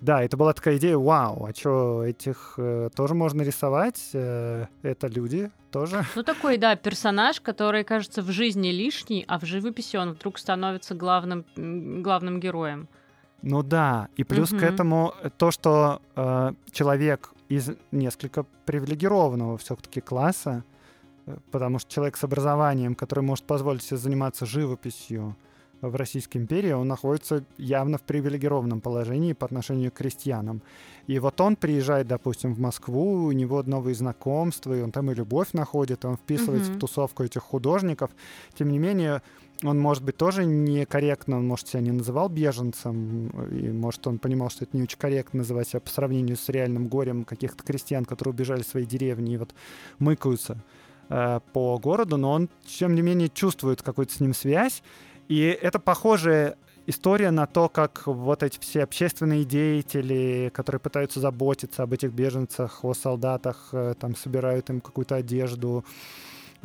да, 0.00 0.22
это 0.22 0.36
была 0.36 0.52
такая 0.52 0.76
идея, 0.76 0.98
вау, 0.98 1.46
а 1.46 1.54
что, 1.54 2.04
этих 2.04 2.54
э, 2.58 2.90
тоже 2.94 3.14
можно 3.14 3.42
рисовать, 3.42 4.10
э, 4.12 4.66
это 4.82 5.06
люди 5.06 5.50
тоже. 5.70 6.04
Ну 6.14 6.22
такой, 6.22 6.58
да, 6.58 6.76
персонаж, 6.76 7.40
который 7.40 7.84
кажется 7.84 8.22
в 8.22 8.30
жизни 8.30 8.68
лишний, 8.68 9.24
а 9.28 9.38
в 9.38 9.44
живописи 9.44 9.96
он 9.96 10.12
вдруг 10.12 10.38
становится 10.38 10.94
главным, 10.94 11.44
главным 11.56 12.40
героем. 12.40 12.88
Ну 13.42 13.62
да, 13.62 14.08
и 14.16 14.24
плюс 14.24 14.52
угу. 14.52 14.60
к 14.60 14.62
этому 14.62 15.14
то, 15.38 15.50
что 15.50 16.00
э, 16.16 16.52
человек 16.72 17.30
из 17.48 17.70
несколько 17.92 18.44
привилегированного 18.64 19.58
все-таки 19.58 20.00
класса, 20.00 20.64
э, 21.26 21.36
потому 21.50 21.78
что 21.78 21.92
человек 21.92 22.16
с 22.16 22.24
образованием, 22.24 22.94
который 22.94 23.22
может 23.22 23.44
позволить 23.44 23.82
себе 23.82 23.98
заниматься 23.98 24.46
живописью 24.46 25.36
в 25.80 25.94
Российской 25.94 26.38
империи, 26.38 26.72
он 26.72 26.88
находится 26.88 27.44
явно 27.58 27.98
в 27.98 28.02
привилегированном 28.02 28.80
положении 28.80 29.32
по 29.32 29.46
отношению 29.46 29.90
к 29.90 29.94
крестьянам. 29.94 30.62
И 31.06 31.18
вот 31.18 31.40
он 31.40 31.56
приезжает, 31.56 32.08
допустим, 32.08 32.54
в 32.54 32.58
Москву, 32.58 33.24
у 33.24 33.32
него 33.32 33.62
новые 33.62 33.94
знакомства, 33.94 34.76
и 34.76 34.80
он 34.80 34.90
там 34.90 35.10
и 35.10 35.14
любовь 35.14 35.52
находит, 35.52 36.04
он 36.04 36.16
вписывается 36.16 36.72
mm-hmm. 36.72 36.76
в 36.76 36.80
тусовку 36.80 37.22
этих 37.22 37.42
художников. 37.42 38.10
Тем 38.54 38.70
не 38.70 38.78
менее, 38.78 39.22
он, 39.62 39.78
может 39.78 40.02
быть, 40.02 40.16
тоже 40.16 40.44
некорректно, 40.44 41.38
он, 41.38 41.46
может, 41.46 41.68
себя 41.68 41.80
не 41.80 41.92
называл 41.92 42.28
беженцем, 42.28 43.28
и, 43.50 43.70
может, 43.70 44.06
он 44.06 44.18
понимал, 44.18 44.50
что 44.50 44.64
это 44.64 44.76
не 44.76 44.82
очень 44.82 44.98
корректно 44.98 45.38
называть 45.38 45.68
себя 45.68 45.80
по 45.80 45.90
сравнению 45.90 46.36
с 46.36 46.48
реальным 46.48 46.88
горем 46.88 47.24
каких-то 47.24 47.62
крестьян, 47.62 48.04
которые 48.04 48.34
убежали 48.34 48.62
в 48.62 48.66
свои 48.66 48.84
деревни 48.84 49.34
и 49.34 49.36
вот 49.38 49.54
мыкаются 49.98 50.58
э, 51.08 51.40
по 51.52 51.78
городу, 51.78 52.16
но 52.16 52.32
он, 52.32 52.48
тем 52.66 52.94
не 52.94 53.02
менее, 53.02 53.28
чувствует 53.28 53.82
какую-то 53.82 54.12
с 54.12 54.20
ним 54.20 54.34
связь, 54.34 54.82
и 55.28 55.58
это 55.60 55.78
похожая 55.78 56.56
история 56.86 57.30
на 57.30 57.46
то, 57.46 57.68
как 57.68 58.06
вот 58.06 58.42
эти 58.42 58.58
все 58.60 58.82
общественные 58.82 59.44
деятели, 59.44 60.50
которые 60.54 60.80
пытаются 60.80 61.20
заботиться 61.20 61.82
об 61.82 61.92
этих 61.92 62.12
беженцах, 62.12 62.84
о 62.84 62.94
солдатах, 62.94 63.68
э, 63.72 63.94
там 63.98 64.14
собирают 64.16 64.70
им 64.70 64.80
какую-то 64.80 65.16
одежду, 65.16 65.84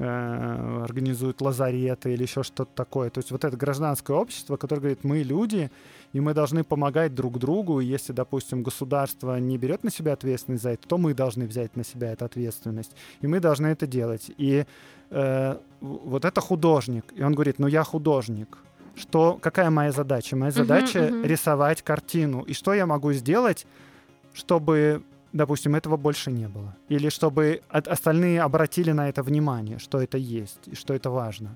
Э, 0.03 0.83
организуют 0.83 1.41
лазареты 1.41 2.13
или 2.13 2.23
еще 2.23 2.41
что-то 2.41 2.71
такое. 2.73 3.11
То 3.11 3.19
есть 3.19 3.29
вот 3.29 3.43
это 3.43 3.55
гражданское 3.55 4.13
общество, 4.13 4.57
которое 4.57 4.79
говорит, 4.79 5.03
мы 5.03 5.19
люди, 5.19 5.69
и 6.13 6.19
мы 6.19 6.33
должны 6.33 6.63
помогать 6.63 7.13
друг 7.13 7.37
другу. 7.37 7.81
И 7.81 7.85
если, 7.85 8.11
допустим, 8.11 8.63
государство 8.63 9.37
не 9.37 9.59
берет 9.59 9.83
на 9.83 9.91
себя 9.91 10.13
ответственность 10.13 10.63
за 10.63 10.71
это, 10.71 10.87
то 10.87 10.97
мы 10.97 11.13
должны 11.13 11.45
взять 11.45 11.75
на 11.75 11.83
себя 11.83 12.13
эту 12.13 12.25
ответственность. 12.25 12.91
И 13.21 13.27
мы 13.27 13.39
должны 13.39 13.67
это 13.67 13.85
делать. 13.85 14.31
И 14.37 14.65
э, 15.11 15.57
вот 15.81 16.25
это 16.25 16.41
художник. 16.41 17.05
И 17.15 17.23
он 17.23 17.33
говорит, 17.33 17.59
ну 17.59 17.67
я 17.67 17.83
художник. 17.83 18.57
Что, 18.95 19.37
какая 19.41 19.69
моя 19.69 19.91
задача? 19.91 20.35
Моя 20.35 20.51
задача 20.51 20.99
uh-huh, 20.99 21.21
uh-huh. 21.21 21.27
рисовать 21.27 21.81
картину. 21.81 22.41
И 22.41 22.53
что 22.53 22.73
я 22.73 22.85
могу 22.85 23.13
сделать, 23.13 23.65
чтобы 24.33 25.03
допустим, 25.33 25.75
этого 25.75 25.97
больше 25.97 26.31
не 26.31 26.47
было. 26.47 26.75
Или 26.89 27.09
чтобы 27.09 27.61
остальные 27.69 28.41
обратили 28.41 28.91
на 28.91 29.09
это 29.09 29.23
внимание, 29.23 29.79
что 29.79 30.01
это 30.01 30.17
есть 30.17 30.59
и 30.67 30.75
что 30.75 30.93
это 30.93 31.09
важно. 31.09 31.55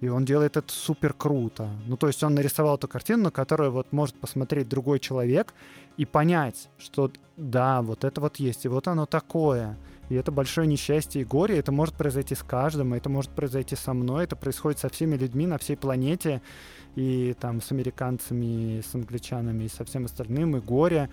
И 0.00 0.08
он 0.08 0.24
делает 0.24 0.56
это 0.56 0.70
супер 0.72 1.14
круто. 1.14 1.70
Ну, 1.86 1.96
то 1.96 2.06
есть 2.06 2.22
он 2.22 2.34
нарисовал 2.34 2.76
эту 2.76 2.86
картину, 2.86 3.24
на 3.24 3.30
которую 3.30 3.70
вот 3.70 3.92
может 3.92 4.14
посмотреть 4.16 4.68
другой 4.68 5.00
человек 5.00 5.54
и 5.96 6.04
понять, 6.04 6.68
что 6.78 7.10
да, 7.36 7.80
вот 7.80 8.04
это 8.04 8.20
вот 8.20 8.36
есть, 8.36 8.66
и 8.66 8.68
вот 8.68 8.88
оно 8.88 9.06
такое. 9.06 9.76
И 10.08 10.14
это 10.14 10.30
большое 10.30 10.66
несчастье 10.66 11.22
и 11.22 11.24
горе. 11.24 11.58
Это 11.58 11.72
может 11.72 11.94
произойти 11.94 12.34
с 12.34 12.42
каждым, 12.42 12.94
это 12.94 13.08
может 13.08 13.30
произойти 13.30 13.76
со 13.76 13.92
мной, 13.92 14.24
это 14.24 14.36
происходит 14.36 14.78
со 14.78 14.88
всеми 14.88 15.16
людьми 15.16 15.46
на 15.46 15.58
всей 15.58 15.76
планете, 15.76 16.42
и 16.94 17.34
там 17.40 17.60
с 17.60 17.72
американцами, 17.72 18.78
и 18.78 18.82
с 18.82 18.94
англичанами, 18.94 19.64
и 19.64 19.68
со 19.68 19.84
всем 19.84 20.04
остальным, 20.04 20.56
и 20.56 20.60
горе. 20.60 21.10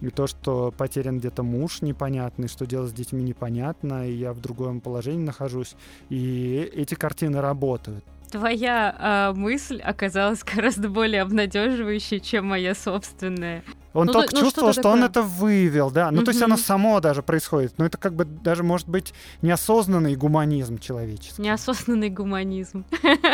И 0.00 0.08
то, 0.08 0.26
что 0.26 0.72
потерян 0.76 1.18
где-то 1.18 1.42
муж 1.42 1.82
непонятный, 1.82 2.48
что 2.48 2.66
делать 2.66 2.90
с 2.90 2.94
детьми 2.94 3.22
непонятно, 3.22 4.08
и 4.08 4.12
я 4.14 4.32
в 4.32 4.40
другом 4.40 4.80
положении 4.80 5.24
нахожусь. 5.24 5.76
И 6.08 6.70
эти 6.74 6.94
картины 6.94 7.40
работают 7.40 8.04
твоя 8.30 9.32
э, 9.34 9.38
мысль 9.38 9.80
оказалась 9.80 10.42
гораздо 10.54 10.88
более 10.88 11.22
обнадеживающей, 11.22 12.20
чем 12.20 12.46
моя 12.46 12.74
собственная. 12.74 13.62
Он 13.92 14.06
ну, 14.06 14.12
только 14.12 14.34
ну, 14.34 14.40
чувствовал, 14.40 14.72
что, 14.72 14.82
что 14.82 14.90
он 14.90 15.02
это 15.02 15.22
вывел, 15.22 15.90
да. 15.90 16.10
Ну, 16.10 16.18
угу. 16.18 16.26
то 16.26 16.30
есть 16.30 16.42
оно 16.42 16.56
само 16.56 17.00
даже 17.00 17.22
происходит. 17.22 17.74
Но 17.78 17.86
это 17.86 17.98
как 17.98 18.14
бы 18.14 18.24
даже 18.24 18.62
может 18.62 18.88
быть 18.88 19.12
неосознанный 19.42 20.14
гуманизм 20.14 20.78
человеческий. 20.78 21.42
Неосознанный 21.42 22.10
гуманизм. 22.10 22.84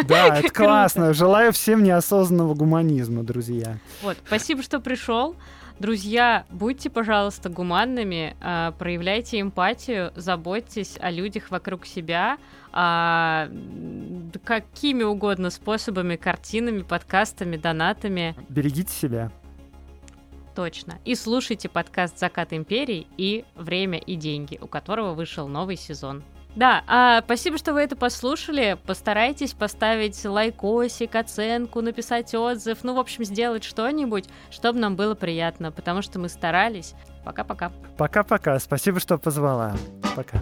Да, 0.08 0.38
это 0.38 0.48
классно. 0.48 1.12
Желаю 1.12 1.52
всем 1.52 1.82
неосознанного 1.82 2.54
гуманизма, 2.54 3.22
друзья. 3.22 3.78
Вот, 4.02 4.16
спасибо, 4.26 4.62
что 4.62 4.80
пришел. 4.80 5.36
Друзья, 5.78 6.46
будьте, 6.48 6.88
пожалуйста, 6.88 7.50
гуманными, 7.50 8.34
э, 8.40 8.72
проявляйте 8.78 9.40
эмпатию, 9.40 10.10
заботьтесь 10.16 10.96
о 10.98 11.10
людях 11.10 11.50
вокруг 11.50 11.84
себя, 11.84 12.38
э, 12.72 13.50
какими 14.42 15.02
угодно 15.02 15.50
способами, 15.50 16.16
картинами, 16.16 16.80
подкастами, 16.80 17.58
донатами. 17.58 18.34
Берегите 18.48 18.90
себя. 18.90 19.30
Точно. 20.56 20.98
И 21.04 21.14
слушайте 21.14 21.68
подкаст 21.68 22.18
«Закат 22.18 22.54
империи» 22.54 23.06
и 23.18 23.44
«Время 23.54 23.98
и 23.98 24.16
деньги», 24.16 24.58
у 24.58 24.66
которого 24.66 25.12
вышел 25.12 25.48
новый 25.48 25.76
сезон. 25.76 26.24
Да, 26.54 26.82
а, 26.86 27.20
спасибо, 27.20 27.58
что 27.58 27.74
вы 27.74 27.82
это 27.82 27.94
послушали. 27.94 28.78
Постарайтесь 28.86 29.52
поставить 29.52 30.24
лайкосик, 30.24 31.14
оценку, 31.14 31.82
написать 31.82 32.34
отзыв, 32.34 32.78
ну, 32.84 32.94
в 32.94 32.98
общем, 32.98 33.24
сделать 33.24 33.64
что-нибудь, 33.64 34.30
чтобы 34.50 34.78
нам 34.78 34.96
было 34.96 35.14
приятно, 35.14 35.70
потому 35.70 36.00
что 36.00 36.18
мы 36.18 36.30
старались. 36.30 36.94
Пока-пока. 37.22 37.70
Пока-пока. 37.98 38.58
Спасибо, 38.58 38.98
что 38.98 39.18
позвала. 39.18 39.76
Пока. 40.16 40.40